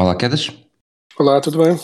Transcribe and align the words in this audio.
Olá, 0.00 0.16
Quedas. 0.16 0.50
Olá, 1.18 1.42
tudo 1.42 1.62
bem? 1.62 1.76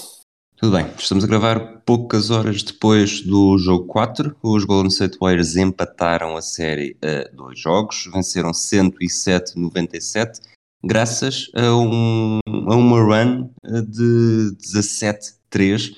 Tudo 0.57 0.75
bem, 0.75 0.87
estamos 0.99 1.23
a 1.23 1.27
gravar 1.27 1.83
poucas 1.85 2.31
horas 2.31 2.63
depois 2.63 3.21
do 3.21 3.59
jogo 3.59 3.85
4. 3.85 4.35
Os 4.43 4.65
Golden 4.65 4.89
State 4.89 5.19
Warriors 5.21 5.55
empataram 5.55 6.35
a 6.35 6.41
série 6.41 6.97
a 7.03 7.29
dois 7.37 7.61
jogos, 7.61 8.09
venceram 8.11 8.53
107-97, 8.53 10.41
graças 10.83 11.51
a, 11.55 11.77
um, 11.77 12.39
a 12.49 12.75
uma 12.75 13.03
run 13.03 13.51
de 13.87 14.57
17-3 14.65 15.95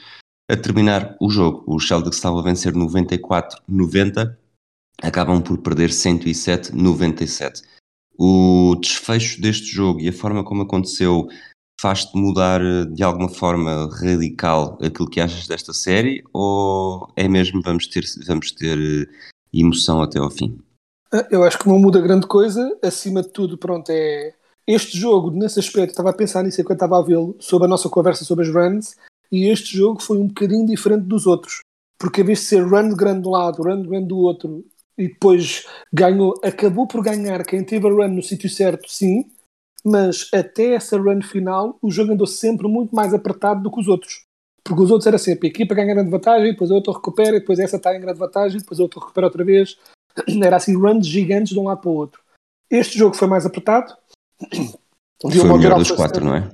a 0.51 0.57
terminar 0.57 1.17
o 1.21 1.31
jogo. 1.31 1.63
O 1.69 1.79
Celtics 1.79 2.17
estava 2.17 2.41
a 2.41 2.43
vencer 2.43 2.73
94-90, 2.73 4.37
acabam 5.01 5.41
por 5.41 5.59
perder 5.59 5.91
107-97. 5.91 7.63
O 8.19 8.75
desfecho 8.83 9.41
deste 9.41 9.67
jogo 9.67 10.01
e 10.01 10.09
a 10.09 10.13
forma 10.13 10.43
como 10.43 10.63
aconteceu 10.63 11.29
faz-te 11.81 12.17
mudar 12.17 12.61
eh, 12.61 12.85
de 12.87 13.03
alguma 13.03 13.29
forma 13.29 13.89
radical 14.01 14.79
aquilo 14.83 15.09
que 15.09 15.21
achas 15.21 15.47
desta 15.47 15.73
série 15.73 16.23
ou 16.33 17.09
é 17.17 17.29
mesmo 17.29 17.63
vamos 17.63 17.87
ter, 17.87 18.05
vamos 18.27 18.51
ter 18.53 18.79
eh, 18.79 19.07
emoção 19.53 20.03
até 20.03 20.19
ao 20.19 20.31
fim? 20.31 20.59
Ah, 21.13 21.27
Eu 21.31 21.43
acho 21.45 21.59
que 21.59 21.69
não 21.69 21.79
muda 21.79 22.01
grande 22.01 22.27
coisa. 22.27 22.77
Acima 22.83 23.23
de 23.23 23.29
tudo, 23.29 23.57
pronto, 23.57 23.91
é. 23.91 24.35
Este 24.67 24.99
jogo, 24.99 25.31
nesse 25.31 25.59
aspecto, 25.59 25.91
estava 25.91 26.11
a 26.11 26.13
pensar 26.13 26.43
nisso 26.43 26.61
enquanto 26.61 26.77
estava 26.77 26.99
a 26.99 27.03
vê-lo, 27.03 27.35
sobre 27.41 27.65
a 27.67 27.69
nossa 27.69 27.89
conversa 27.89 28.23
sobre 28.23 28.45
as 28.47 28.55
runs, 28.55 28.97
e 29.33 29.47
este 29.47 29.75
jogo 29.75 30.03
foi 30.03 30.19
um 30.19 30.27
bocadinho 30.27 30.67
diferente 30.67 31.07
dos 31.07 31.27
outros. 31.27 31.61
Porque, 31.99 32.21
em 32.21 32.25
vez 32.25 32.41
de 32.41 32.45
ser 32.45 32.63
run 32.63 32.95
grande 32.95 33.23
de 33.23 33.29
um 33.29 33.31
lado, 33.31 33.63
run 33.63 33.83
grande 33.85 34.09
do 34.09 34.19
outro, 34.19 34.63
e 34.99 35.09
depois 35.09 35.65
ganhou, 35.91 36.35
acabou 36.45 36.87
por 36.87 37.03
ganhar 37.03 37.47
quem 37.47 37.65
teve 37.65 37.87
a 37.87 37.91
run 37.91 38.09
no 38.09 38.23
sítio 38.23 38.51
certo, 38.51 38.91
sim, 38.91 39.25
mas 39.85 40.29
até 40.33 40.75
essa 40.75 40.99
run 40.99 41.23
final, 41.23 41.79
o 41.81 41.91
jogo 41.91 42.13
andou 42.13 42.27
sempre 42.27 42.67
muito 42.69 42.95
mais 42.95 43.15
apertado 43.15 43.63
do 43.63 43.71
que 43.71 43.81
os 43.81 43.89
outros. 43.89 44.25
Porque 44.65 44.83
os 44.83 44.91
outros 44.91 45.07
era 45.07 45.19
sempre 45.19 45.49
a 45.49 45.51
equipa 45.51 45.75
ganha 45.75 45.95
grande 45.95 46.11
vantagem, 46.11 46.53
depois 46.53 46.71
a 46.71 46.75
outra 46.75 46.93
recupera, 46.93 47.37
e 47.37 47.41
depois 47.41 47.59
essa 47.59 47.77
está 47.77 47.97
em 47.97 48.01
grande 48.01 48.19
vantagem, 48.19 48.59
depois 48.59 48.79
a 48.79 48.83
outra 48.83 49.01
recupera 49.01 49.27
outra 49.27 49.45
vez. 49.45 49.79
Era 50.45 50.57
assim, 50.57 50.77
runs 50.77 51.07
gigantes 51.07 51.53
de 51.53 51.59
um 51.59 51.65
lado 51.65 51.81
para 51.81 51.91
o 51.91 51.95
outro. 51.95 52.23
Este 52.71 52.99
jogo 52.99 53.17
foi 53.17 53.29
mais 53.29 53.47
apertado. 53.47 53.97
Foi 55.21 55.39
o 55.41 55.59
melhor 55.59 55.79
dos 55.79 55.91
quatro, 55.91 56.25
não 56.25 56.35
é? 56.35 56.51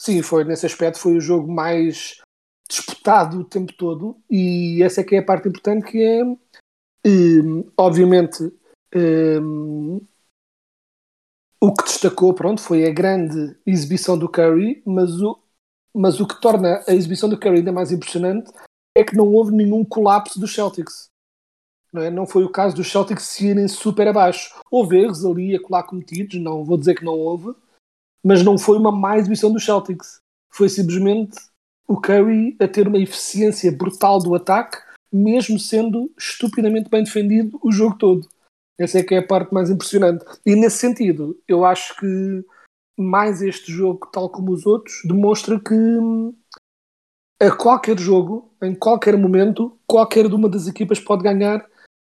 Sim, 0.00 0.20
foi 0.22 0.44
nesse 0.44 0.66
aspecto 0.66 0.98
foi 0.98 1.16
o 1.16 1.20
jogo 1.20 1.50
mais 1.50 2.20
disputado 2.68 3.38
o 3.38 3.44
tempo 3.44 3.72
todo 3.72 4.16
e 4.28 4.82
essa 4.82 5.00
é 5.00 5.04
que 5.04 5.14
é 5.14 5.18
a 5.18 5.24
parte 5.24 5.48
importante 5.48 5.90
que 5.90 6.02
é 6.02 6.24
hum, 7.06 7.70
obviamente 7.76 8.52
hum, 8.94 10.00
o 11.64 11.74
que 11.74 11.84
destacou 11.84 12.32
pronto 12.34 12.60
foi 12.60 12.86
a 12.86 12.92
grande 12.92 13.56
exibição 13.66 14.18
do 14.18 14.28
Curry 14.28 14.82
mas 14.86 15.20
o, 15.20 15.38
mas 15.94 16.20
o 16.20 16.26
que 16.26 16.40
torna 16.40 16.82
a 16.86 16.94
exibição 16.94 17.28
do 17.28 17.38
Curry 17.38 17.58
ainda 17.58 17.72
mais 17.72 17.92
impressionante 17.92 18.52
é 18.96 19.02
que 19.02 19.16
não 19.16 19.32
houve 19.32 19.52
nenhum 19.52 19.84
colapso 19.84 20.38
dos 20.38 20.54
Celtics 20.54 21.08
não, 21.92 22.02
é? 22.02 22.10
não 22.10 22.26
foi 22.26 22.44
o 22.44 22.50
caso 22.50 22.74
dos 22.76 22.90
Celtics 22.90 23.24
se 23.24 23.46
irem 23.46 23.68
super 23.68 24.08
abaixo 24.08 24.54
houve 24.70 24.98
erros 24.98 25.24
ali 25.24 25.54
a 25.54 25.62
colar 25.62 25.84
cometidos 25.84 26.40
não 26.40 26.64
vou 26.64 26.76
dizer 26.76 26.94
que 26.94 27.04
não 27.04 27.14
houve 27.14 27.54
mas 28.24 28.42
não 28.42 28.56
foi 28.56 28.78
uma 28.78 28.90
má 28.90 29.18
exibição 29.18 29.52
dos 29.52 29.62
Celtics. 29.62 30.18
Foi 30.50 30.68
simplesmente 30.70 31.36
o 31.86 32.00
Curry 32.00 32.56
a 32.58 32.66
ter 32.66 32.88
uma 32.88 32.96
eficiência 32.96 33.70
brutal 33.70 34.18
do 34.18 34.34
ataque, 34.34 34.78
mesmo 35.12 35.60
sendo 35.60 36.10
estupidamente 36.18 36.88
bem 36.88 37.04
defendido 37.04 37.60
o 37.62 37.70
jogo 37.70 37.98
todo. 37.98 38.26
Essa 38.78 38.98
é 38.98 39.02
que 39.02 39.14
é 39.14 39.18
a 39.18 39.26
parte 39.26 39.52
mais 39.52 39.70
impressionante. 39.70 40.24
E 40.44 40.56
nesse 40.56 40.78
sentido, 40.78 41.40
eu 41.46 41.64
acho 41.64 41.96
que 41.96 42.44
mais 42.96 43.42
este 43.42 43.72
jogo, 43.72 44.08
tal 44.12 44.28
como 44.28 44.52
os 44.52 44.66
outros, 44.66 45.02
demonstra 45.04 45.60
que 45.60 45.74
hum, 45.74 46.34
a 47.40 47.50
qualquer 47.50 47.98
jogo, 47.98 48.52
em 48.62 48.74
qualquer 48.74 49.16
momento, 49.16 49.78
qualquer 49.86 50.28
de 50.28 50.34
uma 50.34 50.48
das 50.48 50.66
equipas 50.66 51.00
pode 51.00 51.22
ganhar 51.22 51.64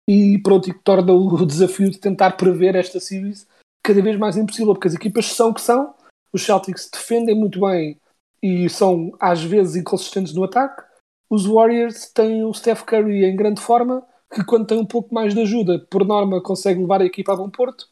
e 0.09 0.39
pronto, 0.43 0.69
e 0.69 0.75
torna 0.75 1.13
o 1.13 1.45
desafio 1.45 1.91
de 1.91 1.99
tentar 1.99 2.33
prever 2.33 2.75
esta 2.75 2.99
series 2.99 3.47
cada 3.83 4.03
vez 4.03 4.19
mais 4.19 4.37
impossível, 4.37 4.75
porque 4.75 4.89
as 4.89 4.95
equipas 4.95 5.27
são 5.27 5.51
o 5.51 5.55
que 5.55 5.61
são, 5.61 5.95
os 6.33 6.43
Celtics 6.43 6.91
defendem 6.91 7.35
muito 7.35 7.61
bem 7.61 7.99
e 8.43 8.69
são 8.69 9.13
às 9.19 9.43
vezes 9.43 9.77
inconsistentes 9.77 10.35
no 10.35 10.45
ataque. 10.45 10.83
Os 11.31 11.47
Warriors 11.47 12.11
têm 12.13 12.45
o 12.45 12.53
Steph 12.53 12.83
Curry 12.83 13.25
em 13.25 13.37
grande 13.37 13.61
forma, 13.61 14.07
que 14.33 14.45
quando 14.45 14.67
tem 14.67 14.79
um 14.79 14.87
pouco 14.87 15.15
mais 15.15 15.35
de 15.35 15.41
ajuda, 15.41 15.79
por 15.91 16.05
norma, 16.05 16.43
consegue 16.43 16.81
levar 16.81 17.01
a 17.01 17.07
equipa 17.07 17.33
a 17.33 17.37
bom 17.37 17.51
porto. 17.51 17.87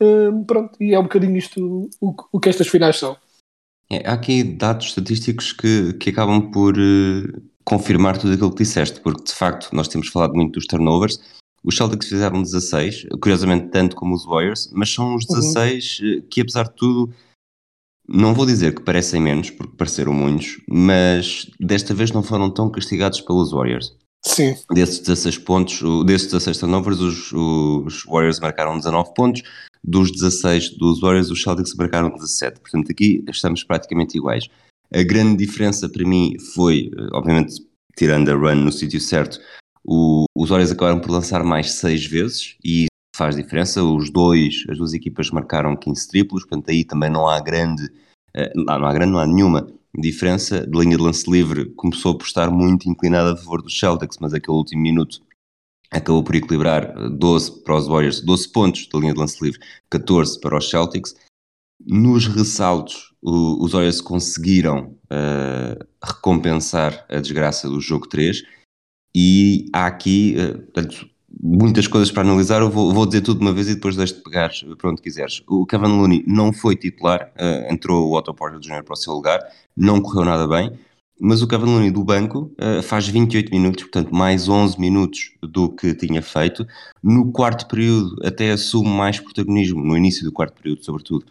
Hum, 0.00 0.44
pronto, 0.44 0.76
e 0.80 0.94
é 0.94 0.98
um 0.98 1.04
bocadinho 1.04 1.36
isto 1.36 1.88
o, 2.00 2.14
o 2.32 2.40
que 2.40 2.48
estas 2.48 2.68
finais 2.68 2.98
são. 2.98 3.16
É, 3.90 4.08
há 4.08 4.14
aqui 4.14 4.42
dados 4.42 4.86
estatísticos 4.86 5.52
que, 5.52 5.92
que 5.94 6.10
acabam 6.10 6.50
por 6.50 6.74
eh, 6.78 7.40
confirmar 7.64 8.18
tudo 8.18 8.32
aquilo 8.32 8.50
que 8.50 8.62
disseste, 8.62 9.00
porque 9.00 9.24
de 9.24 9.34
facto 9.34 9.68
nós 9.72 9.86
temos 9.86 10.08
falado 10.08 10.34
muito 10.34 10.54
dos 10.54 10.66
turnovers. 10.66 11.20
Os 11.62 11.76
Celtics 11.76 12.08
fizeram 12.08 12.42
16, 12.42 13.06
curiosamente 13.20 13.68
tanto 13.68 13.94
como 13.94 14.14
os 14.14 14.24
Warriors, 14.24 14.70
mas 14.72 14.92
são 14.92 15.14
os 15.14 15.26
16 15.26 16.00
eh, 16.02 16.22
que 16.28 16.40
apesar 16.40 16.64
de 16.64 16.74
tudo 16.74 17.14
não 18.08 18.34
vou 18.34 18.44
dizer 18.44 18.74
que 18.74 18.82
parecem 18.82 19.20
menos, 19.20 19.50
porque 19.50 19.76
pareceram 19.76 20.12
muitos, 20.12 20.60
mas 20.68 21.48
desta 21.60 21.94
vez 21.94 22.10
não 22.10 22.22
foram 22.22 22.50
tão 22.50 22.70
castigados 22.70 23.20
pelos 23.20 23.52
Warriors. 23.52 23.96
Sim. 24.24 24.54
Desses 24.72 25.00
16 25.00 25.38
pontos, 25.38 25.82
desses 26.06 26.28
16 26.28 26.58
turnovers, 26.58 27.00
os, 27.00 27.32
os 27.32 28.04
Warriors 28.04 28.38
marcaram 28.38 28.76
19 28.78 29.12
pontos, 29.14 29.42
dos 29.82 30.12
16 30.12 30.76
dos 30.78 31.00
Warriors, 31.00 31.30
os 31.30 31.42
Celtics 31.42 31.74
marcaram 31.74 32.10
17. 32.10 32.60
Portanto, 32.60 32.90
aqui 32.92 33.24
estamos 33.28 33.64
praticamente 33.64 34.16
iguais. 34.16 34.48
A 34.94 35.02
grande 35.02 35.44
diferença 35.44 35.88
para 35.88 36.06
mim 36.06 36.36
foi, 36.54 36.90
eh, 36.96 37.08
obviamente, 37.12 37.54
tirando 37.96 38.28
a 38.30 38.34
run 38.34 38.56
no 38.56 38.70
sítio 38.70 39.00
certo, 39.00 39.40
o- 39.84 40.24
os 40.36 40.50
Warriors 40.50 40.70
acabaram 40.70 41.00
por 41.00 41.10
lançar 41.10 41.42
mais 41.42 41.72
6 41.72 42.04
vezes 42.06 42.56
e 42.64 42.86
faz 43.16 43.34
diferença. 43.34 43.82
Os 43.82 44.08
dois, 44.10 44.64
as 44.70 44.78
duas 44.78 44.92
equipas 44.94 45.30
marcaram 45.30 45.74
15 45.76 46.06
triplos, 46.08 46.44
portanto, 46.44 46.70
aí 46.70 46.84
também 46.84 47.10
não 47.10 47.28
há 47.28 47.40
grande, 47.40 47.90
eh, 48.34 48.52
não 48.54 48.86
há 48.86 48.92
grande, 48.92 49.12
não 49.12 49.18
há 49.18 49.26
nenhuma 49.26 49.66
diferença. 50.00 50.66
De 50.66 50.78
linha 50.78 50.96
de 50.96 51.02
lance 51.02 51.30
livre 51.30 51.70
começou 51.74 52.16
por 52.16 52.26
estar 52.26 52.50
muito 52.50 52.88
inclinada 52.88 53.32
a 53.32 53.36
favor 53.36 53.62
dos 53.62 53.78
Celtics, 53.78 54.18
mas 54.20 54.32
aquele 54.32 54.56
último 54.56 54.82
minuto 54.82 55.20
acabou 55.90 56.22
por 56.24 56.34
equilibrar 56.34 56.84
eh, 56.96 57.08
12 57.10 57.62
para 57.62 57.76
os 57.76 57.86
Warriors, 57.86 58.20
12 58.20 58.50
pontos 58.50 58.86
da 58.88 58.98
linha 58.98 59.12
de 59.12 59.20
lance 59.20 59.42
livre, 59.44 59.60
14 59.90 60.40
para 60.40 60.56
os 60.56 60.68
Celtics. 60.70 61.14
Nos 61.84 62.26
ressaltos, 62.26 63.12
o- 63.20 63.62
os 63.64 63.72
Warriors 63.72 64.00
conseguiram 64.00 64.96
eh, 65.10 65.78
recompensar 66.02 67.04
a 67.10 67.20
desgraça 67.20 67.68
do 67.68 67.80
jogo 67.80 68.08
3 68.08 68.42
e 69.14 69.66
há 69.74 69.86
aqui, 69.86 70.34
eh, 70.38 70.52
portanto, 70.54 71.08
muitas 71.40 71.86
coisas 71.86 72.10
para 72.10 72.22
analisar. 72.22 72.60
Eu 72.60 72.70
vou, 72.70 72.92
vou 72.92 73.06
dizer 73.06 73.20
tudo 73.20 73.38
de 73.38 73.44
uma 73.44 73.52
vez 73.52 73.68
e 73.68 73.74
depois 73.74 73.96
deixo-te 73.96 74.22
pegar 74.22 74.50
para 74.78 74.90
onde 74.90 75.02
quiseres. 75.02 75.42
O 75.48 75.66
Kevin 75.66 75.88
Looney 75.88 76.24
não 76.26 76.52
foi 76.52 76.76
titular, 76.76 77.32
eh, 77.36 77.72
entrou 77.72 78.08
o 78.08 78.16
Otto 78.16 78.34
Porter 78.34 78.60
Jr. 78.60 78.84
para 78.84 78.94
o 78.94 78.96
seu 78.96 79.12
lugar, 79.12 79.40
não 79.76 80.00
correu 80.00 80.24
nada 80.24 80.46
bem, 80.46 80.78
mas 81.20 81.42
o 81.42 81.46
Kevin 81.46 81.66
Looney 81.66 81.90
do 81.90 82.02
banco 82.02 82.52
eh, 82.58 82.82
faz 82.82 83.06
28 83.06 83.50
minutos, 83.50 83.84
portanto, 83.84 84.14
mais 84.14 84.48
11 84.48 84.80
minutos 84.80 85.32
do 85.42 85.68
que 85.70 85.94
tinha 85.94 86.22
feito. 86.22 86.66
No 87.02 87.30
quarto 87.30 87.66
período, 87.68 88.16
até 88.24 88.50
assume 88.50 88.88
mais 88.88 89.20
protagonismo, 89.20 89.82
no 89.84 89.96
início 89.96 90.24
do 90.24 90.32
quarto 90.32 90.54
período, 90.60 90.84
sobretudo. 90.84 91.26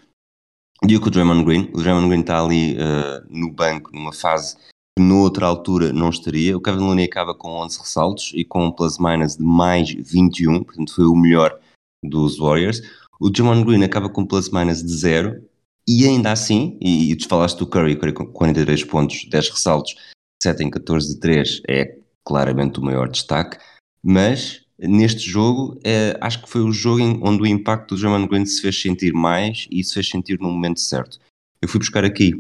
E 0.88 0.96
o 0.96 1.02
que 1.02 1.10
o 1.10 1.12
Draymond 1.12 1.44
Green, 1.44 1.70
o 1.74 1.82
Draymond 1.82 2.08
Green 2.08 2.22
está 2.22 2.44
ali 2.44 2.76
eh, 2.76 3.24
no 3.30 3.52
banco, 3.52 3.92
numa 3.94 4.12
fase 4.12 4.56
noutra 5.00 5.46
altura 5.46 5.94
não 5.94 6.10
estaria. 6.10 6.56
O 6.56 6.62
Kevin 6.62 6.80
Looney 6.80 7.06
acaba 7.06 7.34
com 7.34 7.50
11 7.50 7.80
ressaltos 7.80 8.32
e 8.34 8.44
com 8.44 8.66
um 8.66 8.72
plus-minus 8.72 9.38
de 9.38 9.44
mais 9.44 9.90
21, 9.92 10.64
portanto 10.64 10.94
foi 10.94 11.06
o 11.06 11.16
melhor 11.16 11.60
dos 12.04 12.38
Warriors. 12.38 12.82
O 13.20 13.30
Draymond 13.30 13.64
Green 13.64 13.84
acaba 13.84 14.10
com 14.10 14.26
plus-minus 14.26 14.82
de 14.84 14.94
0 14.94 15.44
e 15.88 16.08
ainda 16.08 16.32
assim, 16.32 16.78
e, 16.82 17.12
e 17.12 17.16
tu 17.16 17.28
falaste 17.28 17.58
do 17.58 17.68
Curry, 17.68 17.96
Curry 17.96 18.14
com 18.14 18.26
43 18.26 18.84
pontos, 18.86 19.26
10 19.30 19.50
ressaltos, 19.50 19.96
7 20.42 20.64
em 20.64 20.70
14 20.70 21.14
de 21.14 21.20
3 21.20 21.62
é 21.68 21.98
claramente 22.24 22.80
o 22.80 22.84
maior 22.84 23.10
destaque, 23.10 23.58
mas 24.04 24.64
neste 24.80 25.22
jogo, 25.22 25.80
eh, 25.84 26.18
acho 26.22 26.42
que 26.42 26.50
foi 26.50 26.62
o 26.62 26.72
jogo 26.72 27.00
em, 27.00 27.20
onde 27.22 27.44
o 27.44 27.48
impacto 27.48 27.96
do 27.96 28.02
Draymond 28.02 28.28
Green 28.28 28.46
se 28.46 28.62
fez 28.62 28.80
sentir 28.80 29.14
mais 29.14 29.68
e 29.70 29.84
se 29.84 29.94
fez 29.94 30.10
sentir 30.10 30.40
no 30.40 30.50
momento 30.50 30.80
certo. 30.80 31.20
Eu 31.62 31.68
fui 31.68 31.80
buscar 31.80 32.04
aqui 32.04 32.34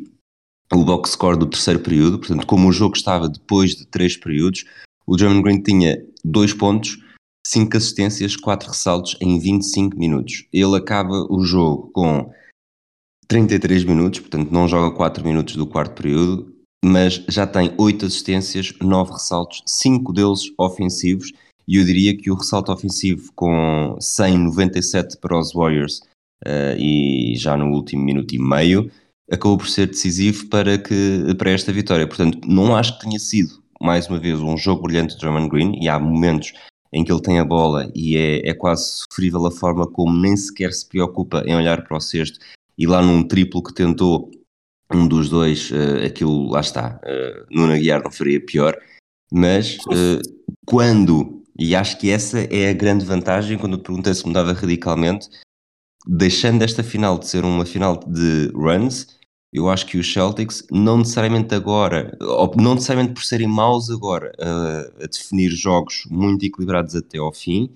o 0.73 0.83
box 0.83 1.12
score 1.12 1.38
do 1.38 1.45
terceiro 1.45 1.79
período, 1.79 2.19
portanto, 2.19 2.45
como 2.47 2.69
o 2.69 2.71
jogo 2.71 2.95
estava 2.95 3.27
depois 3.27 3.75
de 3.75 3.85
três 3.85 4.15
períodos, 4.15 4.65
o 5.06 5.18
Draymond 5.18 5.44
Green 5.44 5.62
tinha 5.62 6.01
dois 6.23 6.53
pontos, 6.53 6.97
cinco 7.45 7.75
assistências, 7.75 8.35
quatro 8.35 8.69
ressaltos 8.69 9.18
em 9.19 9.39
25 9.39 9.97
minutos. 9.97 10.45
Ele 10.53 10.77
acaba 10.77 11.27
o 11.29 11.44
jogo 11.44 11.89
com 11.91 12.31
33 13.27 13.83
minutos, 13.83 14.19
portanto 14.19 14.51
não 14.51 14.68
joga 14.68 14.95
4 14.95 15.23
minutos 15.25 15.56
do 15.56 15.65
quarto 15.65 16.01
período, 16.01 16.53
mas 16.83 17.23
já 17.29 17.47
tem 17.47 17.73
8 17.77 18.06
assistências, 18.06 18.73
9 18.81 19.13
ressaltos, 19.13 19.63
5 19.65 20.12
deles 20.13 20.51
ofensivos, 20.57 21.31
e 21.68 21.77
eu 21.77 21.85
diria 21.85 22.15
que 22.18 22.29
o 22.29 22.35
ressalto 22.35 22.71
ofensivo 22.71 23.31
com 23.33 23.95
197 24.00 25.18
para 25.18 25.39
os 25.39 25.53
Warriors 25.53 26.01
uh, 26.45 26.75
e 26.77 27.35
já 27.38 27.56
no 27.56 27.71
último 27.71 28.03
minuto 28.03 28.33
e 28.33 28.39
meio 28.39 28.91
acabou 29.31 29.57
por 29.57 29.68
ser 29.68 29.88
decisivo 29.88 30.48
para, 30.48 30.78
que, 30.78 31.33
para 31.38 31.51
esta 31.51 31.72
vitória. 31.72 32.06
Portanto, 32.06 32.39
não 32.48 32.75
acho 32.75 32.98
que 32.98 33.06
tenha 33.06 33.19
sido, 33.19 33.62
mais 33.80 34.07
uma 34.07 34.19
vez, 34.19 34.39
um 34.39 34.57
jogo 34.57 34.83
brilhante 34.83 35.16
de 35.16 35.22
Drummond 35.22 35.50
Green, 35.50 35.80
e 35.81 35.88
há 35.88 35.98
momentos 35.98 36.54
em 36.94 37.04
que 37.04 37.12
ele 37.12 37.22
tem 37.22 37.39
a 37.39 37.45
bola 37.45 37.89
e 37.95 38.18
é, 38.18 38.50
é 38.50 38.54
quase 38.54 39.06
sofrível 39.10 39.45
a 39.45 39.51
forma 39.51 39.88
como 39.88 40.18
nem 40.18 40.36
sequer 40.36 40.74
se 40.74 40.86
preocupa 40.88 41.42
em 41.45 41.56
olhar 41.56 41.83
para 41.83 41.98
o 41.98 42.01
cesto 42.01 42.38
e 42.78 42.86
lá 42.86 43.01
num 43.01 43.24
triplo 43.24 43.63
que 43.63 43.74
tentou 43.74 44.30
um 44.94 45.07
dos 45.07 45.30
dois, 45.30 45.72
uh, 45.72 46.06
aquilo 46.06 46.50
lá 46.50 46.60
está, 46.60 47.00
uh, 47.04 47.45
Nuno 47.50 47.74
Aguiar 47.74 48.04
não 48.04 48.12
faria 48.12 48.45
pior, 48.45 48.78
mas 49.31 49.78
uh, 49.88 50.22
quando, 50.66 51.44
e 51.57 51.74
acho 51.74 51.98
que 51.98 52.10
essa 52.10 52.42
é 52.54 52.69
a 52.69 52.74
grande 52.74 53.06
vantagem, 53.06 53.57
quando 53.57 53.78
eu 53.78 53.80
perguntei 53.80 54.13
se 54.13 54.25
mudava 54.28 54.51
radicalmente, 54.51 55.30
deixando 56.06 56.62
esta 56.62 56.83
final 56.83 57.18
de 57.18 57.28
ser 57.28 57.45
uma 57.45 57.66
final 57.66 57.98
de 58.06 58.51
runs, 58.54 59.07
eu 59.53 59.69
acho 59.69 59.86
que 59.86 59.98
os 59.98 60.12
Celtics, 60.12 60.65
não 60.71 61.00
necessariamente 61.00 61.53
agora, 61.53 62.18
ou 62.21 62.53
não 62.56 62.75
necessariamente 62.75 63.13
por 63.13 63.24
serem 63.24 63.48
maus 63.48 63.89
agora 63.89 64.31
a, 64.39 65.03
a 65.03 65.07
definir 65.07 65.50
jogos 65.50 66.06
muito 66.09 66.45
equilibrados 66.45 66.95
até 66.95 67.18
ao 67.18 67.33
fim, 67.33 67.69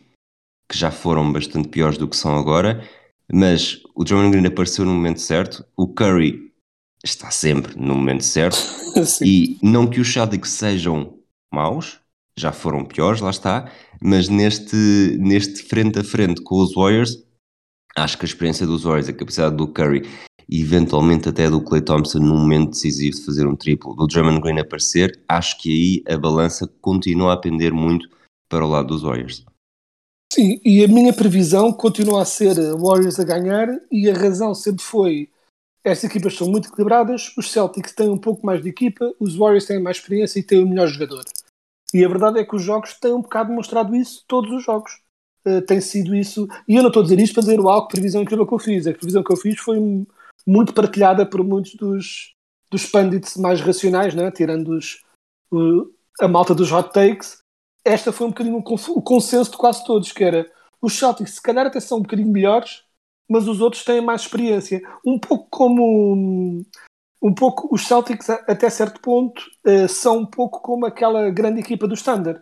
que 0.70 0.78
já 0.78 0.90
foram 0.90 1.32
bastante 1.32 1.68
piores 1.68 1.98
do 1.98 2.08
que 2.08 2.16
são 2.16 2.38
agora, 2.38 2.88
mas 3.32 3.82
o 3.94 4.04
Draymond 4.04 4.32
Green 4.32 4.48
apareceu 4.48 4.86
no 4.86 4.94
momento 4.94 5.20
certo, 5.20 5.66
o 5.76 5.88
Curry 5.88 6.54
está 7.04 7.30
sempre 7.30 7.78
no 7.78 7.94
momento 7.94 8.24
certo, 8.24 8.58
e 9.22 9.58
não 9.62 9.86
que 9.86 10.00
os 10.00 10.12
Celtics 10.12 10.52
sejam 10.52 11.20
maus, 11.54 12.00
já 12.38 12.52
foram 12.52 12.86
piores, 12.86 13.20
lá 13.20 13.30
está, 13.30 13.72
mas 14.02 14.30
neste, 14.30 15.18
neste 15.20 15.64
frente 15.64 16.00
a 16.00 16.04
frente 16.04 16.42
com 16.42 16.56
os 16.62 16.74
Warriors, 16.74 17.24
acho 17.98 18.18
que 18.18 18.26
a 18.26 18.28
experiência 18.28 18.66
dos 18.66 18.84
Warriors, 18.84 19.10
a 19.10 19.14
capacidade 19.14 19.56
do 19.56 19.68
Curry 19.68 20.04
e 20.48 20.62
eventualmente 20.62 21.30
até 21.30 21.50
do 21.50 21.62
Clay 21.62 21.82
Thompson 21.82 22.20
num 22.20 22.38
momento 22.38 22.72
decisivo 22.72 23.18
de 23.18 23.26
fazer 23.26 23.48
um 23.48 23.56
triplo, 23.56 23.96
do 23.96 24.08
Draymond 24.08 24.42
Green 24.42 24.60
aparecer, 24.60 25.20
acho 25.28 25.58
que 25.60 26.04
aí 26.08 26.14
a 26.14 26.18
balança 26.18 26.68
continua 26.82 27.34
a 27.34 27.38
pender 27.38 27.74
muito 27.74 28.10
para 28.48 28.66
o 28.66 28.70
lado 28.70 28.90
dos 28.90 29.04
Warriors. 29.04 29.46
Sim, 30.32 30.60
e 30.66 30.84
a 30.84 30.88
minha 30.88 31.14
previsão 31.14 31.72
continua 31.72 32.22
a 32.22 32.26
ser 32.26 32.56
Warriors 32.76 33.20
a 33.20 33.24
ganhar 33.24 33.68
e 33.92 34.10
a 34.10 34.14
razão 34.14 34.54
sempre 34.54 34.84
foi 34.84 35.30
estas 35.86 36.10
equipas 36.10 36.36
são 36.36 36.50
muito 36.50 36.68
equilibradas, 36.68 37.32
os 37.38 37.52
Celtics 37.52 37.94
têm 37.94 38.10
um 38.10 38.18
pouco 38.18 38.44
mais 38.44 38.60
de 38.60 38.70
equipa, 38.70 39.14
os 39.20 39.36
Warriors 39.36 39.68
têm 39.68 39.80
mais 39.80 39.98
experiência 39.98 40.40
e 40.40 40.44
têm 40.44 40.64
o 40.64 40.68
melhor 40.68 40.88
jogador. 40.88 41.24
E 41.94 42.04
a 42.04 42.08
verdade 42.08 42.40
é 42.40 42.44
que 42.44 42.56
os 42.56 42.64
jogos 42.64 42.96
têm 42.96 43.14
um 43.14 43.22
bocado 43.22 43.54
mostrado 43.54 43.96
isso, 43.96 44.26
todos 44.28 44.52
os 44.52 44.64
jogos. 44.64 45.00
Uh, 45.46 45.62
tem 45.62 45.80
sido 45.80 46.16
isso, 46.16 46.48
e 46.68 46.76
eu 46.76 46.82
não 46.82 46.88
estou 46.88 47.02
a 47.02 47.04
dizer 47.04 47.20
isto 47.20 47.36
para 47.36 47.44
dizer 47.44 47.60
o 47.60 47.70
algo 47.70 47.88
previsão 47.88 48.24
incrível 48.24 48.48
que 48.48 48.54
eu 48.56 48.58
fiz. 48.58 48.88
A 48.88 48.94
previsão 48.94 49.24
que 49.24 49.32
eu 49.32 49.38
fiz 49.38 49.60
foi 49.60 49.78
muito 50.46 50.74
partilhada 50.74 51.26
por 51.26 51.44
muitos 51.44 51.76
dos, 51.76 52.36
dos 52.70 52.86
pundits 52.86 53.36
mais 53.38 53.62
racionais, 53.62 54.14
né? 54.14 54.32
tirando 54.32 54.70
os, 54.70 55.02
o, 55.52 55.90
a 56.20 56.28
malta 56.28 56.54
dos 56.54 56.72
hot 56.72 56.92
takes, 56.94 57.40
esta 57.84 58.12
foi 58.12 58.28
um 58.28 58.32
bocadinho 58.32 58.58
o 58.58 59.02
consenso 59.02 59.52
de 59.52 59.58
quase 59.58 59.86
todos, 59.86 60.12
que 60.12 60.24
era 60.24 60.52
os 60.82 60.94
Celtics 60.94 61.36
se 61.36 61.42
calhar 61.42 61.66
até 61.66 61.80
são 61.80 62.00
um 62.00 62.02
bocadinho 62.02 62.32
melhores, 62.32 62.84
mas 63.30 63.48
os 63.48 63.62
outros 63.62 63.84
têm 63.84 64.02
mais 64.02 64.22
experiência. 64.22 64.82
Um 65.06 65.20
pouco 65.20 65.48
como 65.50 66.64
um 67.22 67.34
pouco 67.34 67.74
os 67.74 67.88
Celtics 67.88 68.30
até 68.30 68.70
certo 68.70 69.00
ponto 69.02 69.42
uh, 69.66 69.88
são 69.88 70.20
um 70.20 70.26
pouco 70.26 70.62
como 70.62 70.86
aquela 70.86 71.30
grande 71.30 71.60
equipa 71.60 71.88
do 71.88 71.96
Standard, 71.96 72.42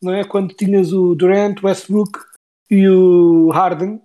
não 0.00 0.12
é? 0.12 0.24
Quando 0.24 0.54
tinhas 0.54 0.92
o 0.92 1.14
Durant, 1.14 1.62
Westbrook 1.62 2.18
e 2.70 2.88
o 2.88 3.50
Harden, 3.50 4.00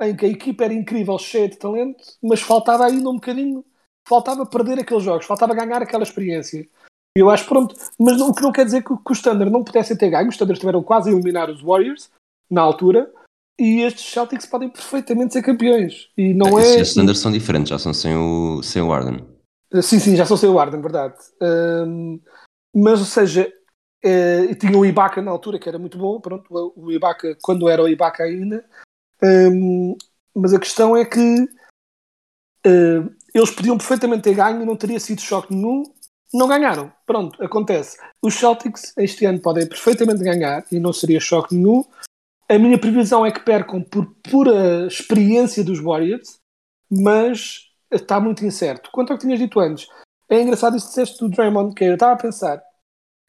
em 0.00 0.16
que 0.16 0.26
a 0.26 0.28
equipa 0.28 0.64
era 0.64 0.74
incrível, 0.74 1.18
cheia 1.18 1.48
de 1.48 1.56
talento, 1.56 2.02
mas 2.22 2.40
faltava 2.40 2.86
ainda 2.86 3.08
um 3.08 3.14
bocadinho, 3.14 3.64
faltava 4.06 4.46
perder 4.46 4.80
aqueles 4.80 5.02
jogos, 5.02 5.26
faltava 5.26 5.54
ganhar 5.54 5.82
aquela 5.82 6.02
experiência. 6.02 6.68
Eu 7.16 7.30
acho 7.30 7.46
pronto, 7.46 7.74
mas 7.98 8.20
o 8.20 8.32
que 8.32 8.42
não 8.42 8.52
quer 8.52 8.64
dizer 8.64 8.82
que, 8.82 8.94
que 8.96 9.12
os 9.12 9.20
Thunder 9.20 9.50
não 9.50 9.64
pudessem 9.64 9.96
ter 9.96 10.10
ganho. 10.10 10.28
Os 10.28 10.36
Thunder 10.36 10.54
estiveram 10.54 10.82
quase 10.82 11.10
a 11.10 11.12
eliminar 11.12 11.50
os 11.50 11.60
Warriors 11.60 12.10
na 12.48 12.62
altura 12.62 13.12
e 13.58 13.82
estes 13.82 14.04
Celtics 14.12 14.46
podem 14.46 14.68
perfeitamente 14.68 15.32
ser 15.32 15.42
campeões. 15.42 16.10
E 16.16 16.32
não 16.32 16.58
é. 16.58 16.76
Estes 16.76 16.94
Thunder 16.94 17.16
são 17.16 17.32
diferentes, 17.32 17.70
já 17.70 17.78
são 17.78 17.92
sem 17.92 18.16
o, 18.16 18.62
sem 18.62 18.80
o 18.80 18.92
Arden. 18.92 19.26
Uh, 19.72 19.82
sim, 19.82 19.98
sim, 19.98 20.14
já 20.14 20.24
são 20.24 20.36
sem 20.36 20.48
o 20.48 20.60
Arden, 20.60 20.80
verdade. 20.80 21.16
Um, 21.42 22.20
mas, 22.72 23.00
ou 23.00 23.06
seja, 23.06 23.52
uh, 24.04 24.54
tinha 24.54 24.78
o 24.78 24.86
Ibaka 24.86 25.20
na 25.20 25.32
altura 25.32 25.58
que 25.58 25.68
era 25.68 25.78
muito 25.78 25.98
bom. 25.98 26.20
Pronto, 26.20 26.46
o 26.76 26.92
Ibaka, 26.92 27.36
quando 27.42 27.68
era 27.68 27.82
o 27.82 27.88
Ibaka 27.88 28.22
ainda. 28.22 28.64
Um, 29.22 29.96
mas 30.34 30.54
a 30.54 30.58
questão 30.58 30.96
é 30.96 31.04
que 31.04 31.42
uh, 32.66 33.16
eles 33.34 33.50
podiam 33.50 33.76
perfeitamente 33.76 34.22
ter 34.22 34.34
ganho 34.34 34.62
e 34.62 34.66
não 34.66 34.76
teria 34.76 35.00
sido 35.00 35.20
choque 35.20 35.54
nenhum 35.54 35.84
não 36.32 36.48
ganharam. 36.48 36.92
Pronto, 37.06 37.42
acontece. 37.42 37.98
Os 38.22 38.34
Celtics 38.34 38.92
este 38.98 39.24
ano 39.24 39.40
podem 39.40 39.66
perfeitamente 39.66 40.22
ganhar 40.22 40.64
e 40.70 40.78
não 40.78 40.92
seria 40.92 41.20
choque 41.20 41.54
nenhum. 41.54 41.84
A 42.48 42.58
minha 42.58 42.78
previsão 42.78 43.24
é 43.24 43.30
que 43.30 43.40
percam 43.40 43.82
por 43.82 44.06
pura 44.22 44.86
experiência 44.86 45.62
dos 45.62 45.80
Warriors, 45.80 46.38
mas 46.90 47.68
está 47.90 48.20
muito 48.20 48.44
incerto. 48.44 48.90
Quanto 48.90 49.12
ao 49.12 49.18
que 49.18 49.24
tinhas 49.24 49.38
dito 49.38 49.60
antes, 49.60 49.88
é 50.28 50.40
engraçado 50.40 50.76
isso 50.76 50.86
que 50.86 50.90
disseste 50.90 51.18
do 51.18 51.28
Draymond, 51.28 51.74
que 51.74 51.84
eu 51.84 51.94
estava 51.94 52.12
a 52.12 52.16
pensar, 52.16 52.62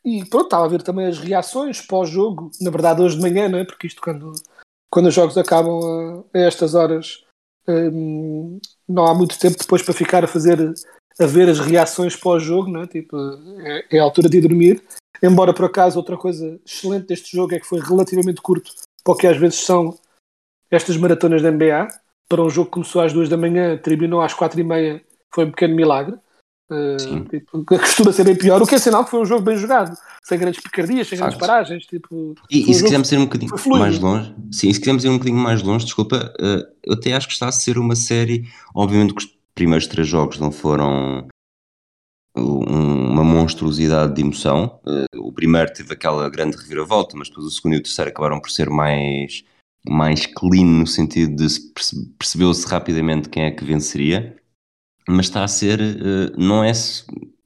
e 0.03 0.24
pronto, 0.25 0.45
estava 0.45 0.65
a 0.65 0.69
ver 0.69 0.81
também 0.81 1.06
as 1.06 1.19
reações 1.19 1.81
pós-jogo, 1.81 2.50
na 2.62 2.71
verdade 2.71 3.01
hoje 3.01 3.18
de 3.18 3.21
manhã, 3.21 3.50
não 3.50 3.59
é? 3.59 3.65
Porque 3.65 3.88
isto 3.88 4.01
quando, 4.01 4.33
quando 4.89 5.07
os 5.07 5.13
jogos 5.13 5.37
acabam 5.37 6.25
a, 6.33 6.37
a 6.37 6.42
estas 6.42 6.75
horas, 6.75 7.23
hum, 7.68 8.59
não 8.87 9.06
há 9.06 9.14
muito 9.14 9.37
tempo 9.37 9.57
depois 9.57 9.81
para 9.81 9.94
ficar 9.94 10.23
a 10.23 10.28
fazer 10.28 10.73
a 11.19 11.25
ver 11.25 11.49
as 11.49 11.59
reações 11.59 12.16
pós-jogo, 12.16 12.71
né? 12.71 12.87
tipo, 12.87 13.18
é, 13.59 13.97
é, 13.97 13.99
a 13.99 14.04
altura 14.04 14.30
de 14.30 14.37
ir 14.37 14.42
dormir. 14.42 14.81
Embora, 15.21 15.54
por 15.54 15.66
acaso, 15.66 15.99
outra 15.99 16.16
coisa 16.16 16.59
excelente 16.66 17.07
deste 17.07 17.35
jogo 17.35 17.54
é 17.54 17.59
que 17.59 17.68
foi 17.68 17.81
relativamente 17.81 18.42
curto, 18.42 18.71
porque 19.04 19.28
às 19.28 19.35
vezes 19.35 19.59
são 19.59 19.97
estas 20.71 20.95
maratonas 20.95 21.42
da 21.42 21.52
NBA. 21.52 21.90
Para 22.30 22.44
um 22.44 22.49
jogo 22.49 22.68
que 22.68 22.73
começou 22.73 23.02
às 23.02 23.11
duas 23.11 23.28
da 23.28 23.35
manhã, 23.35 23.78
terminou 23.78 24.21
às 24.21 24.33
quatro 24.33 24.59
e 24.59 24.64
meia, 24.64 25.04
foi 25.33 25.45
um 25.45 25.52
pequeno 25.52 25.75
milagre. 25.75 26.18
Uh, 26.69 27.26
tipo, 27.30 27.66
costuma 27.66 28.11
ser 28.11 28.23
bem 28.23 28.35
pior, 28.35 28.61
o 28.61 28.68
que 28.68 28.76
é 28.76 28.78
sinal 28.78 29.04
que 29.04 29.11
foi 29.11 29.21
um 29.21 29.26
jogo 29.26 29.42
bem 29.42 29.57
jogado, 29.57 29.97
sem 30.23 30.38
grandes 30.38 30.61
picardias, 30.61 31.07
sem 31.07 31.18
grandes 31.18 31.38
paragens. 31.38 31.85
Tipo, 31.85 32.35
e, 32.49 32.69
e 32.69 32.73
se 32.73 32.83
quisermos 32.83 33.11
ir 33.11 33.18
um 33.18 33.26
bocadinho 33.26 33.52
mais 33.78 33.99
longe, 33.99 34.35
sim, 34.52 34.71
se 34.71 34.80
quisermos 34.80 35.04
ir 35.04 35.09
um 35.09 35.18
bocadinho 35.18 35.40
mais 35.40 35.64
longe, 35.64 35.85
desculpa, 35.85 36.33
uh, 36.40 36.64
eu 36.83 36.94
até 36.94 37.14
acho 37.14 37.28
que 37.28 37.33
está 37.33 37.47
a 37.47 37.52
ser 37.52 37.78
uma 37.78 37.95
série, 37.95 38.47
obviamente 38.76 39.14
primeiros 39.56 39.88
três 39.88 40.07
jogos 40.07 40.40
não 40.40 40.52
foram 40.52 41.28
uma 42.35 43.23
monstruosidade 43.23 44.16
de 44.16 44.21
emoção. 44.21 44.80
Eh, 44.88 45.18
o 45.18 45.31
primeiro 45.31 45.73
teve 45.73 45.94
aquela 45.94 46.30
grande 46.30 46.56
reviravolta, 46.56 47.18
mas 47.18 47.28
depois 47.28 47.47
o 47.47 47.52
segundo 47.52 47.73
e 47.73 47.78
o 47.78 47.83
terceiro 47.83 48.09
acabaram 48.09 48.40
por 48.40 48.49
ser 48.49 48.69
mais, 48.69 49.44
mais 49.88 50.26
clean 50.26 50.66
no 50.66 50.88
sentido 50.88 51.35
de 51.35 51.47
percebeu-se 52.18 52.66
rapidamente 52.68 53.30
quem 53.30 53.44
é 53.44 53.52
que 53.52 53.66
venceria. 53.66 54.39
Mas 55.09 55.25
está 55.25 55.44
a 55.44 55.47
ser, 55.47 55.80
eh, 55.81 56.31
não 56.37 56.63
é. 56.63 56.71